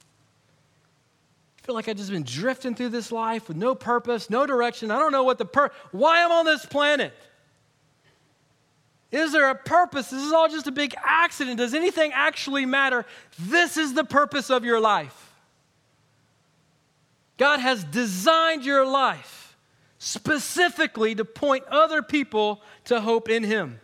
I 1.58 1.66
feel 1.66 1.74
like 1.74 1.88
I've 1.88 1.96
just 1.96 2.10
been 2.10 2.24
drifting 2.24 2.74
through 2.74 2.90
this 2.90 3.10
life 3.10 3.48
with 3.48 3.56
no 3.56 3.74
purpose, 3.74 4.30
no 4.30 4.46
direction. 4.46 4.90
I 4.90 4.98
don't 4.98 5.12
know 5.12 5.24
what 5.24 5.38
the 5.38 5.44
pur- 5.44 5.70
why 5.90 6.24
I'm 6.24 6.30
on 6.30 6.44
this 6.44 6.64
planet. 6.64 7.12
Is 9.10 9.32
there 9.32 9.50
a 9.50 9.54
purpose? 9.54 10.10
This 10.10 10.22
is 10.22 10.32
all 10.32 10.48
just 10.48 10.66
a 10.66 10.72
big 10.72 10.94
accident. 11.02 11.58
Does 11.58 11.74
anything 11.74 12.12
actually 12.12 12.66
matter? 12.66 13.04
This 13.38 13.76
is 13.76 13.94
the 13.94 14.04
purpose 14.04 14.50
of 14.50 14.64
your 14.64 14.80
life. 14.80 15.32
God 17.36 17.60
has 17.60 17.82
designed 17.84 18.64
your 18.64 18.86
life 18.86 19.43
specifically 20.04 21.14
to 21.14 21.24
point 21.24 21.64
other 21.70 22.02
people 22.02 22.60
to 22.84 23.00
hope 23.00 23.30
in 23.30 23.42
Him. 23.42 23.80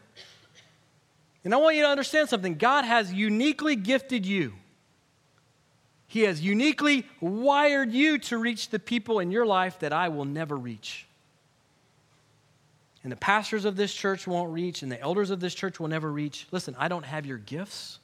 And 1.45 1.55
I 1.55 1.57
want 1.57 1.77
you 1.77 1.83
to 1.83 1.89
understand 1.89 2.29
something 2.29 2.57
God 2.57 2.85
has 2.85 3.11
uniquely 3.11 3.75
gifted 3.75 4.27
you. 4.27 4.53
He 6.07 6.23
has 6.23 6.43
uniquely 6.43 7.07
wired 7.23 7.91
you 7.91 8.19
to 8.19 8.37
reach 8.37 8.69
the 8.69 8.79
people 8.79 9.21
in 9.21 9.31
your 9.31 9.47
life 9.47 9.79
that 9.79 9.95
I 9.95 10.09
will 10.09 10.27
never 10.27 10.57
reach. 10.57 11.07
And 13.03 13.11
the 13.11 13.17
pastors 13.17 13.65
of 13.65 13.77
this 13.77 13.95
church 13.95 14.27
won't 14.27 14.53
reach, 14.53 14.83
and 14.83 14.93
the 14.93 15.01
elders 15.01 15.31
of 15.31 15.41
this 15.41 15.55
church 15.55 15.81
will 15.81 15.89
never 15.89 16.13
reach. 16.13 16.47
Listen, 16.51 16.77
I 16.79 16.89
don't 16.89 17.07
have 17.07 17.25
your 17.25 17.39
gifts, 17.39 17.99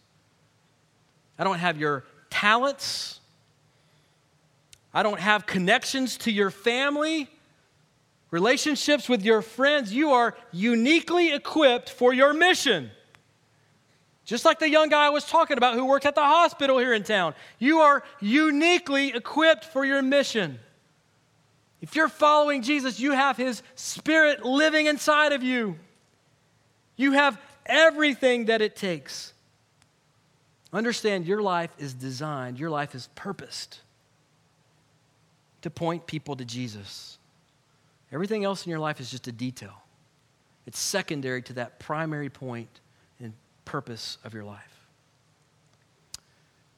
I 1.39 1.45
don't 1.45 1.59
have 1.59 1.77
your 1.77 2.05
talents, 2.31 3.21
I 4.95 5.03
don't 5.03 5.21
have 5.21 5.45
connections 5.45 6.17
to 6.19 6.33
your 6.33 6.51
family, 6.51 7.29
relationships 8.37 9.09
with 9.09 9.25
your 9.25 9.41
friends. 9.41 9.95
You 9.95 10.11
are 10.11 10.37
uniquely 10.53 11.33
equipped 11.33 11.89
for 11.89 12.13
your 12.13 12.35
mission. 12.35 12.91
Just 14.27 14.45
like 14.45 14.59
the 14.59 14.69
young 14.69 14.91
guy 14.91 15.07
I 15.07 15.09
was 15.09 15.25
talking 15.25 15.57
about 15.57 15.73
who 15.73 15.87
worked 15.87 16.05
at 16.05 16.15
the 16.15 16.23
hospital 16.23 16.77
here 16.77 16.93
in 16.93 17.03
town. 17.03 17.35
You 17.59 17.79
are 17.79 18.03
uniquely 18.21 19.09
equipped 19.09 19.65
for 19.65 19.87
your 19.87 20.03
mission. 20.03 20.59
If 21.81 21.97
you're 21.97 22.11
following 22.11 22.61
Jesus, 22.61 23.01
you 23.01 23.13
have 23.13 23.39
his 23.39 23.63
spirit 23.75 24.45
living 24.45 24.85
inside 24.85 25.33
of 25.33 25.43
you. 25.43 25.79
You 26.97 27.13
have 27.13 27.41
everything 27.65 28.47
that 28.47 28.61
it 28.61 28.77
takes. 28.77 29.33
Understand 30.75 31.27
your 31.27 31.41
life 31.41 31.71
is 31.79 31.95
designed, 31.95 32.59
your 32.59 32.69
life 32.69 32.95
is 32.95 33.09
purposed 33.15 33.81
to 35.63 35.71
point 35.71 36.07
people 36.07 36.37
to 36.37 36.45
Jesus. 36.45 37.16
Everything 38.13 38.45
else 38.45 38.65
in 38.65 38.71
your 38.71 38.79
life 38.79 39.01
is 39.01 39.11
just 39.11 39.27
a 39.29 39.33
detail, 39.33 39.83
it's 40.67 40.79
secondary 40.79 41.43
to 41.43 41.53
that 41.55 41.79
primary 41.79 42.31
and 43.21 43.33
purpose 43.65 44.19
of 44.25 44.35
your 44.35 44.45
life. 44.45 44.63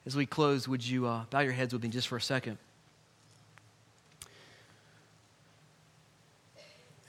As 0.06 0.16
we 0.16 0.24
close, 0.24 0.66
would 0.66 0.86
you 0.86 1.06
uh, 1.06 1.24
bow 1.30 1.40
your 1.40 1.52
heads 1.52 1.72
with 1.72 1.82
me 1.82 1.88
just 1.90 2.08
for 2.08 2.16
a 2.16 2.20
second? 2.20 2.58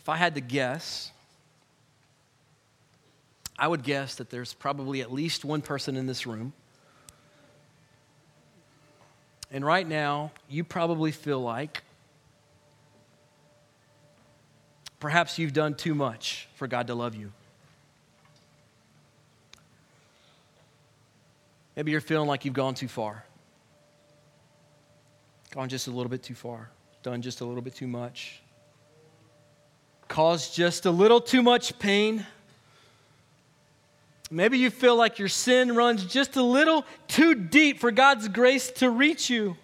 if 0.09 0.13
I 0.13 0.17
had 0.17 0.33
to 0.33 0.41
guess, 0.41 1.11
I 3.59 3.67
would 3.67 3.83
guess 3.83 4.15
that 4.15 4.31
there's 4.31 4.55
probably 4.55 5.01
at 5.01 5.13
least 5.13 5.45
one 5.45 5.61
person 5.61 5.95
in 5.95 6.07
this 6.07 6.25
room. 6.25 6.51
And 9.51 9.63
right 9.63 9.87
now, 9.87 10.31
you 10.49 10.63
probably 10.63 11.11
feel 11.11 11.39
like 11.39 11.83
perhaps 14.99 15.39
you've 15.39 15.53
done 15.53 15.75
too 15.75 15.95
much 15.95 16.47
for 16.55 16.67
God 16.67 16.87
to 16.87 16.95
love 16.95 17.15
you. 17.15 17.31
Maybe 21.75 21.91
you're 21.91 22.01
feeling 22.01 22.27
like 22.27 22.43
you've 22.43 22.53
gone 22.53 22.73
too 22.73 22.89
far, 22.89 23.23
gone 25.51 25.69
just 25.69 25.87
a 25.87 25.91
little 25.91 26.09
bit 26.09 26.21
too 26.21 26.35
far, 26.35 26.69
done 27.03 27.21
just 27.21 27.39
a 27.39 27.45
little 27.45 27.61
bit 27.61 27.73
too 27.73 27.87
much, 27.87 28.41
caused 30.09 30.53
just 30.53 30.85
a 30.85 30.91
little 30.91 31.21
too 31.21 31.41
much 31.41 31.79
pain. 31.79 32.25
Maybe 34.29 34.57
you 34.57 34.69
feel 34.69 34.97
like 34.97 35.19
your 35.19 35.29
sin 35.29 35.73
runs 35.73 36.03
just 36.03 36.35
a 36.35 36.43
little 36.43 36.85
too 37.07 37.33
deep 37.33 37.79
for 37.79 37.91
God's 37.91 38.27
grace 38.27 38.69
to 38.71 38.89
reach 38.89 39.29
you. 39.29 39.55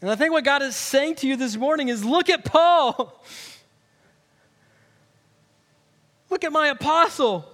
And 0.00 0.10
I 0.10 0.16
think 0.16 0.32
what 0.32 0.44
God 0.44 0.62
is 0.62 0.74
saying 0.74 1.16
to 1.16 1.28
you 1.28 1.36
this 1.36 1.56
morning 1.56 1.88
is 1.88 2.04
look 2.04 2.30
at 2.30 2.44
Paul. 2.44 3.22
Look 6.30 6.44
at 6.44 6.52
my 6.52 6.68
apostle. 6.68 7.52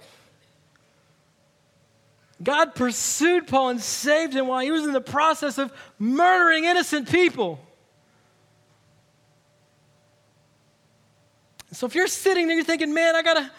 God 2.41 2.75
pursued 2.75 3.47
Paul 3.47 3.69
and 3.69 3.81
saved 3.81 4.33
him 4.33 4.47
while 4.47 4.61
he 4.61 4.71
was 4.71 4.83
in 4.83 4.93
the 4.93 5.01
process 5.01 5.57
of 5.57 5.73
murdering 5.97 6.65
innocent 6.65 7.09
people. 7.09 7.59
So 11.71 11.85
if 11.85 11.95
you're 11.95 12.07
sitting 12.07 12.47
there, 12.47 12.55
you're 12.55 12.63
thinking, 12.63 12.93
man, 12.93 13.15
I 13.15 13.23
gotta, 13.23 13.51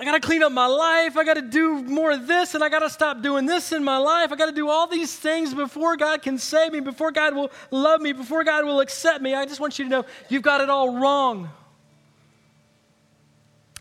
I 0.00 0.04
gotta 0.04 0.20
clean 0.20 0.44
up 0.44 0.52
my 0.52 0.66
life. 0.66 1.16
I 1.16 1.24
gotta 1.24 1.42
do 1.42 1.82
more 1.82 2.12
of 2.12 2.28
this, 2.28 2.54
and 2.54 2.62
I 2.62 2.68
gotta 2.68 2.88
stop 2.88 3.20
doing 3.20 3.46
this 3.46 3.72
in 3.72 3.82
my 3.82 3.96
life. 3.96 4.30
I 4.30 4.36
gotta 4.36 4.52
do 4.52 4.68
all 4.68 4.86
these 4.86 5.14
things 5.14 5.52
before 5.52 5.96
God 5.96 6.22
can 6.22 6.38
save 6.38 6.72
me, 6.72 6.78
before 6.80 7.10
God 7.10 7.34
will 7.34 7.50
love 7.72 8.00
me, 8.00 8.12
before 8.12 8.44
God 8.44 8.64
will 8.64 8.80
accept 8.80 9.20
me. 9.22 9.34
I 9.34 9.44
just 9.44 9.58
want 9.58 9.78
you 9.78 9.86
to 9.86 9.90
know 9.90 10.04
you've 10.28 10.42
got 10.42 10.60
it 10.60 10.70
all 10.70 10.96
wrong. 10.98 11.50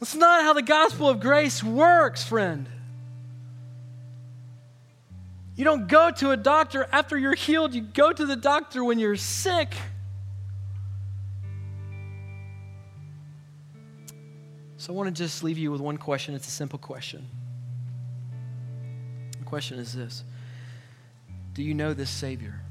It's 0.01 0.15
not 0.15 0.41
how 0.41 0.53
the 0.53 0.63
gospel 0.63 1.07
of 1.07 1.19
grace 1.19 1.63
works, 1.63 2.23
friend. 2.23 2.67
You 5.55 5.65
don't 5.65 5.87
go 5.87 6.11
to 6.11 6.31
a 6.31 6.37
doctor 6.37 6.87
after 6.91 7.17
you're 7.17 7.35
healed, 7.35 7.73
you 7.73 7.81
go 7.81 8.11
to 8.11 8.25
the 8.25 8.35
doctor 8.35 8.83
when 8.83 8.97
you're 8.97 9.15
sick. 9.15 9.73
So 14.87 14.93
I 14.93 14.95
want 14.95 15.13
to 15.13 15.21
just 15.21 15.43
leave 15.43 15.57
you 15.57 15.69
with 15.69 15.81
one 15.81 15.97
question. 15.97 16.33
It's 16.33 16.47
a 16.47 16.51
simple 16.51 16.79
question. 16.79 17.27
The 19.37 19.43
question 19.43 19.79
is 19.79 19.93
this 19.93 20.23
Do 21.53 21.61
you 21.61 21.73
know 21.73 21.93
this 21.93 22.09
Savior? 22.09 22.61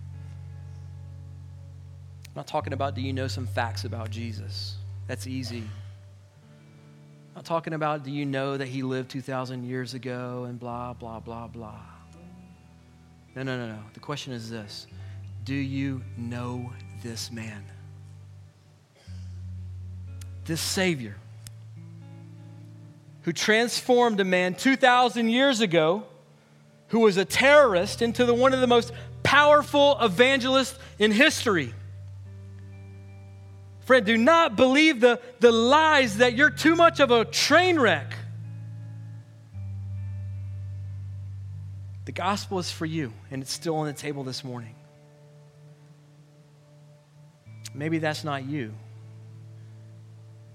I'm 2.24 2.32
not 2.34 2.46
talking 2.46 2.72
about 2.72 2.94
do 2.94 3.02
you 3.02 3.12
know 3.12 3.28
some 3.28 3.46
facts 3.46 3.84
about 3.84 4.08
Jesus? 4.08 4.76
That's 5.06 5.26
easy. 5.26 5.58
I'm 5.58 7.34
not 7.34 7.44
talking 7.44 7.74
about 7.74 8.02
do 8.02 8.10
you 8.10 8.24
know 8.24 8.56
that 8.56 8.68
he 8.68 8.82
lived 8.82 9.10
2,000 9.10 9.64
years 9.64 9.92
ago 9.92 10.46
and 10.48 10.58
blah, 10.58 10.94
blah, 10.94 11.20
blah, 11.20 11.48
blah. 11.48 11.82
No, 13.34 13.42
no, 13.42 13.58
no, 13.58 13.66
no. 13.66 13.82
The 13.92 14.00
question 14.00 14.32
is 14.32 14.48
this 14.48 14.86
Do 15.44 15.54
you 15.54 16.00
know 16.16 16.72
this 17.02 17.30
man? 17.30 17.62
This 20.46 20.62
Savior 20.62 21.16
who 23.26 23.32
transformed 23.32 24.20
a 24.20 24.24
man 24.24 24.54
2,000 24.54 25.28
years 25.28 25.60
ago 25.60 26.04
who 26.88 27.00
was 27.00 27.16
a 27.16 27.24
terrorist 27.24 28.00
into 28.00 28.24
the, 28.24 28.32
one 28.32 28.54
of 28.54 28.60
the 28.60 28.68
most 28.68 28.92
powerful 29.24 29.98
evangelists 30.00 30.78
in 31.00 31.10
history. 31.10 31.74
Friend, 33.80 34.06
do 34.06 34.16
not 34.16 34.54
believe 34.54 35.00
the, 35.00 35.20
the 35.40 35.50
lies 35.50 36.18
that 36.18 36.34
you're 36.34 36.50
too 36.50 36.76
much 36.76 37.00
of 37.00 37.10
a 37.10 37.24
train 37.24 37.80
wreck. 37.80 38.14
The 42.04 42.12
gospel 42.12 42.60
is 42.60 42.70
for 42.70 42.86
you, 42.86 43.12
and 43.32 43.42
it's 43.42 43.52
still 43.52 43.74
on 43.74 43.86
the 43.86 43.92
table 43.92 44.22
this 44.22 44.44
morning. 44.44 44.76
Maybe 47.74 47.98
that's 47.98 48.22
not 48.22 48.44
you. 48.44 48.72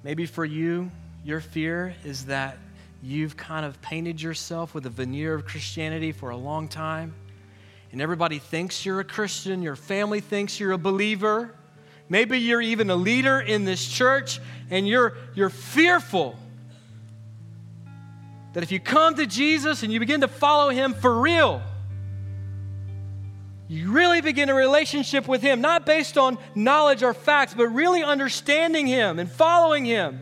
Maybe 0.03 0.25
for 0.25 0.45
you, 0.45 0.89
your 1.23 1.39
fear 1.39 1.95
is 2.03 2.25
that 2.25 2.57
you've 3.03 3.37
kind 3.37 3.65
of 3.65 3.81
painted 3.81 4.21
yourself 4.21 4.73
with 4.73 4.85
a 4.85 4.89
veneer 4.89 5.33
of 5.33 5.45
Christianity 5.45 6.11
for 6.11 6.31
a 6.31 6.37
long 6.37 6.67
time, 6.67 7.13
and 7.91 8.01
everybody 8.01 8.39
thinks 8.39 8.85
you're 8.85 8.99
a 8.99 9.05
Christian, 9.05 9.61
your 9.61 9.75
family 9.75 10.21
thinks 10.21 10.59
you're 10.59 10.71
a 10.71 10.77
believer. 10.77 11.53
Maybe 12.09 12.39
you're 12.39 12.61
even 12.61 12.89
a 12.89 12.95
leader 12.95 13.39
in 13.39 13.65
this 13.65 13.85
church, 13.87 14.39
and 14.69 14.87
you're, 14.87 15.13
you're 15.35 15.49
fearful 15.49 16.35
that 18.53 18.63
if 18.63 18.71
you 18.71 18.79
come 18.79 19.15
to 19.15 19.25
Jesus 19.25 19.83
and 19.83 19.93
you 19.93 19.99
begin 19.99 20.21
to 20.21 20.27
follow 20.27 20.69
him 20.69 20.93
for 20.93 21.19
real, 21.19 21.61
you 23.69 23.91
really 23.91 24.19
begin 24.19 24.49
a 24.49 24.53
relationship 24.53 25.27
with 25.27 25.41
him, 25.41 25.61
not 25.61 25.85
based 25.85 26.17
on 26.17 26.37
knowledge 26.55 27.03
or 27.03 27.13
facts, 27.13 27.53
but 27.53 27.67
really 27.67 28.03
understanding 28.03 28.87
him 28.87 29.19
and 29.19 29.31
following 29.31 29.85
him 29.85 30.21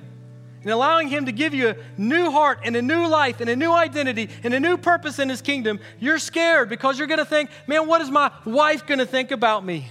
and 0.62 0.72
allowing 0.72 1.07
Him 1.07 1.26
to 1.26 1.32
give 1.32 1.53
you 1.53 1.70
a 1.70 1.76
new 1.97 2.32
heart 2.32 2.60
and 2.64 2.76
a 2.76 2.82
new 2.82 3.07
life 3.07 3.39
and 3.39 3.49
a 3.49 3.55
new 3.55 3.72
identity 3.72 4.30
and 4.43 4.53
a 4.53 4.60
new 4.60 4.78
purpose 4.78 5.20
in 5.20 5.30
His 5.30 5.41
kingdom, 5.41 5.80
you're 5.99 6.20
scared 6.20 6.70
because 6.70 6.97
you're 6.97 7.07
going 7.07 7.20
to 7.20 7.26
think, 7.26 7.49
man, 7.68 7.88
what 7.88 8.01
is 8.01 8.10
my 8.10 8.32
wife 8.45 8.86
going 8.86 8.99
to 8.99 9.05
think 9.05 9.32
about 9.32 9.64
me? 9.64 9.89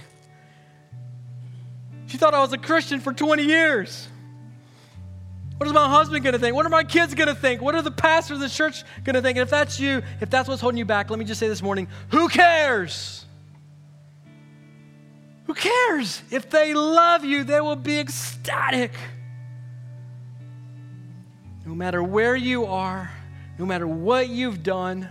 She 2.07 2.17
thought 2.17 2.33
I 2.33 2.39
was 2.39 2.53
a 2.53 2.57
Christian 2.57 2.99
for 2.99 3.13
20 3.13 3.43
years. 3.43 4.07
What 5.57 5.67
is 5.67 5.73
my 5.73 5.89
husband 5.89 6.23
going 6.23 6.33
to 6.33 6.39
think? 6.39 6.55
What 6.55 6.65
are 6.65 6.69
my 6.69 6.85
kids 6.85 7.13
going 7.13 7.27
to 7.27 7.35
think? 7.35 7.61
What 7.61 7.75
are 7.75 7.81
the 7.81 7.91
pastors 7.91 8.37
of 8.37 8.41
the 8.41 8.49
church 8.49 8.83
going 9.03 9.15
to 9.15 9.21
think? 9.21 9.37
And 9.37 9.43
if 9.43 9.49
that's 9.49 9.79
you, 9.79 10.01
if 10.21 10.29
that's 10.29 10.47
what's 10.47 10.61
holding 10.61 10.77
you 10.77 10.85
back, 10.85 11.09
let 11.09 11.19
me 11.19 11.25
just 11.25 11.39
say 11.39 11.47
this 11.49 11.61
morning 11.61 11.87
who 12.09 12.29
cares? 12.29 13.25
Who 15.47 15.53
cares? 15.53 16.21
If 16.31 16.49
they 16.49 16.73
love 16.73 17.25
you, 17.25 17.43
they 17.43 17.59
will 17.59 17.75
be 17.75 17.99
ecstatic. 17.99 18.93
No 21.69 21.75
matter 21.75 22.01
where 22.01 22.35
you 22.35 22.65
are, 22.65 23.11
no 23.59 23.65
matter 23.67 23.85
what 23.85 24.27
you've 24.27 24.63
done, 24.63 25.07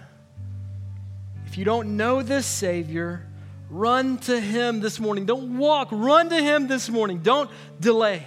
if 1.46 1.56
you 1.56 1.64
don't 1.64 1.96
know 1.96 2.20
this 2.20 2.46
Savior, 2.46 3.24
run 3.70 4.18
to 4.18 4.40
Him 4.40 4.80
this 4.80 4.98
morning. 4.98 5.24
Don't 5.24 5.56
walk, 5.56 5.86
run 5.92 6.30
to 6.30 6.34
Him 6.34 6.66
this 6.66 6.88
morning. 6.88 7.20
Don't 7.20 7.48
delay. 7.78 8.26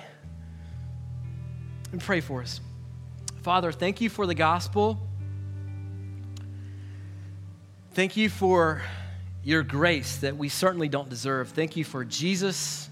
And 1.92 2.00
pray 2.00 2.22
for 2.22 2.42
us. 2.42 2.62
Father, 3.42 3.74
thank 3.74 4.00
you 4.00 4.10
for 4.10 4.26
the 4.26 4.34
gospel. 4.34 4.98
Thank 7.96 8.16
you 8.16 8.30
for 8.30 8.82
your 9.44 9.62
grace 9.62 10.20
that 10.20 10.38
we 10.38 10.48
certainly 10.48 10.88
don't 10.88 11.10
deserve. 11.10 11.50
Thank 11.50 11.76
you 11.76 11.84
for 11.84 12.06
Jesus 12.06 12.90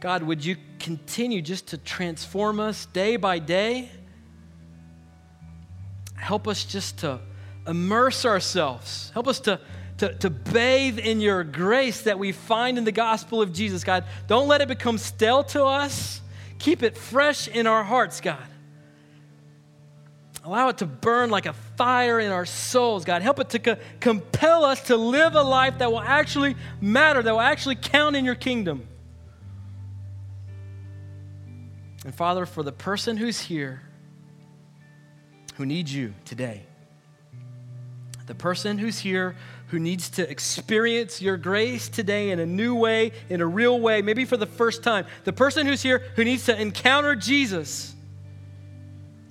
God, 0.00 0.22
would 0.22 0.42
you 0.42 0.56
continue 0.80 1.42
just 1.42 1.68
to 1.68 1.78
transform 1.78 2.58
us 2.58 2.86
day 2.86 3.16
by 3.16 3.38
day? 3.38 3.90
Help 6.16 6.48
us 6.48 6.64
just 6.64 6.98
to 6.98 7.20
immerse 7.66 8.24
ourselves. 8.24 9.10
Help 9.14 9.28
us 9.28 9.40
to, 9.40 9.60
to, 9.98 10.14
to 10.14 10.30
bathe 10.30 10.98
in 10.98 11.20
your 11.20 11.44
grace 11.44 12.02
that 12.02 12.18
we 12.18 12.32
find 12.32 12.78
in 12.78 12.84
the 12.84 12.92
gospel 12.92 13.40
of 13.40 13.52
Jesus, 13.52 13.84
God. 13.84 14.04
Don't 14.26 14.48
let 14.48 14.60
it 14.60 14.68
become 14.68 14.98
stale 14.98 15.44
to 15.44 15.64
us. 15.64 16.20
Keep 16.58 16.82
it 16.82 16.96
fresh 16.96 17.48
in 17.48 17.66
our 17.66 17.84
hearts, 17.84 18.20
God. 18.20 18.46
Allow 20.44 20.68
it 20.68 20.78
to 20.78 20.86
burn 20.86 21.30
like 21.30 21.46
a 21.46 21.52
fire 21.52 22.18
in 22.18 22.32
our 22.32 22.46
souls, 22.46 23.04
God. 23.04 23.20
Help 23.20 23.40
it 23.40 23.50
to 23.50 23.58
co- 23.58 23.76
compel 24.00 24.64
us 24.64 24.82
to 24.84 24.96
live 24.96 25.34
a 25.34 25.42
life 25.42 25.78
that 25.78 25.92
will 25.92 26.00
actually 26.00 26.56
matter, 26.80 27.22
that 27.22 27.32
will 27.32 27.40
actually 27.40 27.76
count 27.76 28.16
in 28.16 28.24
your 28.24 28.34
kingdom. 28.34 28.88
And 32.04 32.14
Father, 32.14 32.46
for 32.46 32.62
the 32.62 32.72
person 32.72 33.16
who's 33.16 33.40
here 33.40 33.82
who 35.56 35.66
needs 35.66 35.94
you 35.94 36.14
today, 36.24 36.62
the 38.26 38.34
person 38.34 38.78
who's 38.78 39.00
here 39.00 39.36
who 39.68 39.78
needs 39.78 40.10
to 40.10 40.28
experience 40.28 41.20
your 41.20 41.36
grace 41.36 41.88
today 41.88 42.30
in 42.30 42.40
a 42.40 42.46
new 42.46 42.74
way, 42.74 43.12
in 43.28 43.40
a 43.40 43.46
real 43.46 43.78
way, 43.78 44.02
maybe 44.02 44.24
for 44.24 44.36
the 44.36 44.46
first 44.46 44.82
time, 44.82 45.04
the 45.24 45.32
person 45.32 45.66
who's 45.66 45.82
here 45.82 46.02
who 46.16 46.24
needs 46.24 46.46
to 46.46 46.60
encounter 46.60 47.14
Jesus 47.14 47.94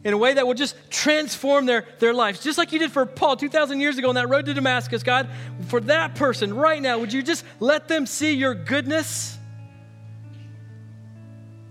in 0.03 0.13
a 0.13 0.17
way 0.17 0.33
that 0.33 0.45
will 0.45 0.53
just 0.53 0.75
transform 0.89 1.65
their, 1.65 1.85
their 1.99 2.13
lives, 2.13 2.41
just 2.41 2.57
like 2.57 2.71
you 2.71 2.79
did 2.79 2.91
for 2.91 3.05
Paul 3.05 3.35
2,000 3.35 3.81
years 3.81 3.97
ago 3.97 4.09
on 4.09 4.15
that 4.15 4.29
road 4.29 4.45
to 4.45 4.53
Damascus, 4.53 5.03
God, 5.03 5.27
for 5.67 5.81
that 5.81 6.15
person 6.15 6.53
right 6.53 6.81
now, 6.81 6.99
would 6.99 7.11
you 7.11 7.23
just 7.23 7.43
let 7.59 7.87
them 7.87 8.05
see 8.05 8.33
your 8.33 8.53
goodness? 8.53 9.38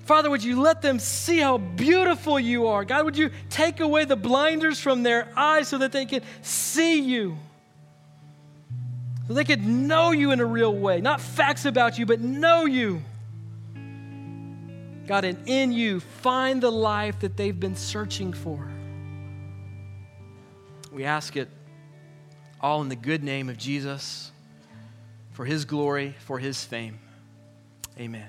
Father, 0.08 0.30
would 0.30 0.42
you 0.42 0.62
let 0.62 0.80
them 0.80 0.98
see 0.98 1.36
how 1.36 1.58
beautiful 1.58 2.40
you 2.40 2.68
are? 2.68 2.82
God, 2.82 3.04
would 3.04 3.18
you 3.18 3.30
take 3.50 3.80
away 3.80 4.06
the 4.06 4.16
blinders 4.16 4.80
from 4.80 5.02
their 5.02 5.28
eyes 5.36 5.68
so 5.68 5.76
that 5.76 5.92
they 5.92 6.06
can 6.06 6.22
see 6.40 7.02
you? 7.02 7.36
So 9.26 9.34
they 9.34 9.44
could 9.44 9.62
know 9.62 10.12
you 10.12 10.30
in 10.30 10.40
a 10.40 10.46
real 10.46 10.74
way, 10.74 11.02
not 11.02 11.20
facts 11.20 11.66
about 11.66 11.98
you, 11.98 12.06
but 12.06 12.22
know 12.22 12.64
you. 12.64 13.02
God, 15.06 15.26
and 15.26 15.46
in 15.46 15.72
you, 15.72 16.00
find 16.00 16.62
the 16.62 16.72
life 16.72 17.20
that 17.20 17.36
they've 17.36 17.60
been 17.60 17.76
searching 17.76 18.32
for. 18.32 18.66
We 20.90 21.04
ask 21.04 21.36
it 21.36 21.50
all 22.62 22.80
in 22.80 22.88
the 22.88 22.96
good 22.96 23.22
name 23.22 23.50
of 23.50 23.58
Jesus, 23.58 24.32
for 25.32 25.44
his 25.44 25.66
glory, 25.66 26.14
for 26.20 26.38
his 26.38 26.64
fame. 26.64 26.98
Amen. 28.00 28.26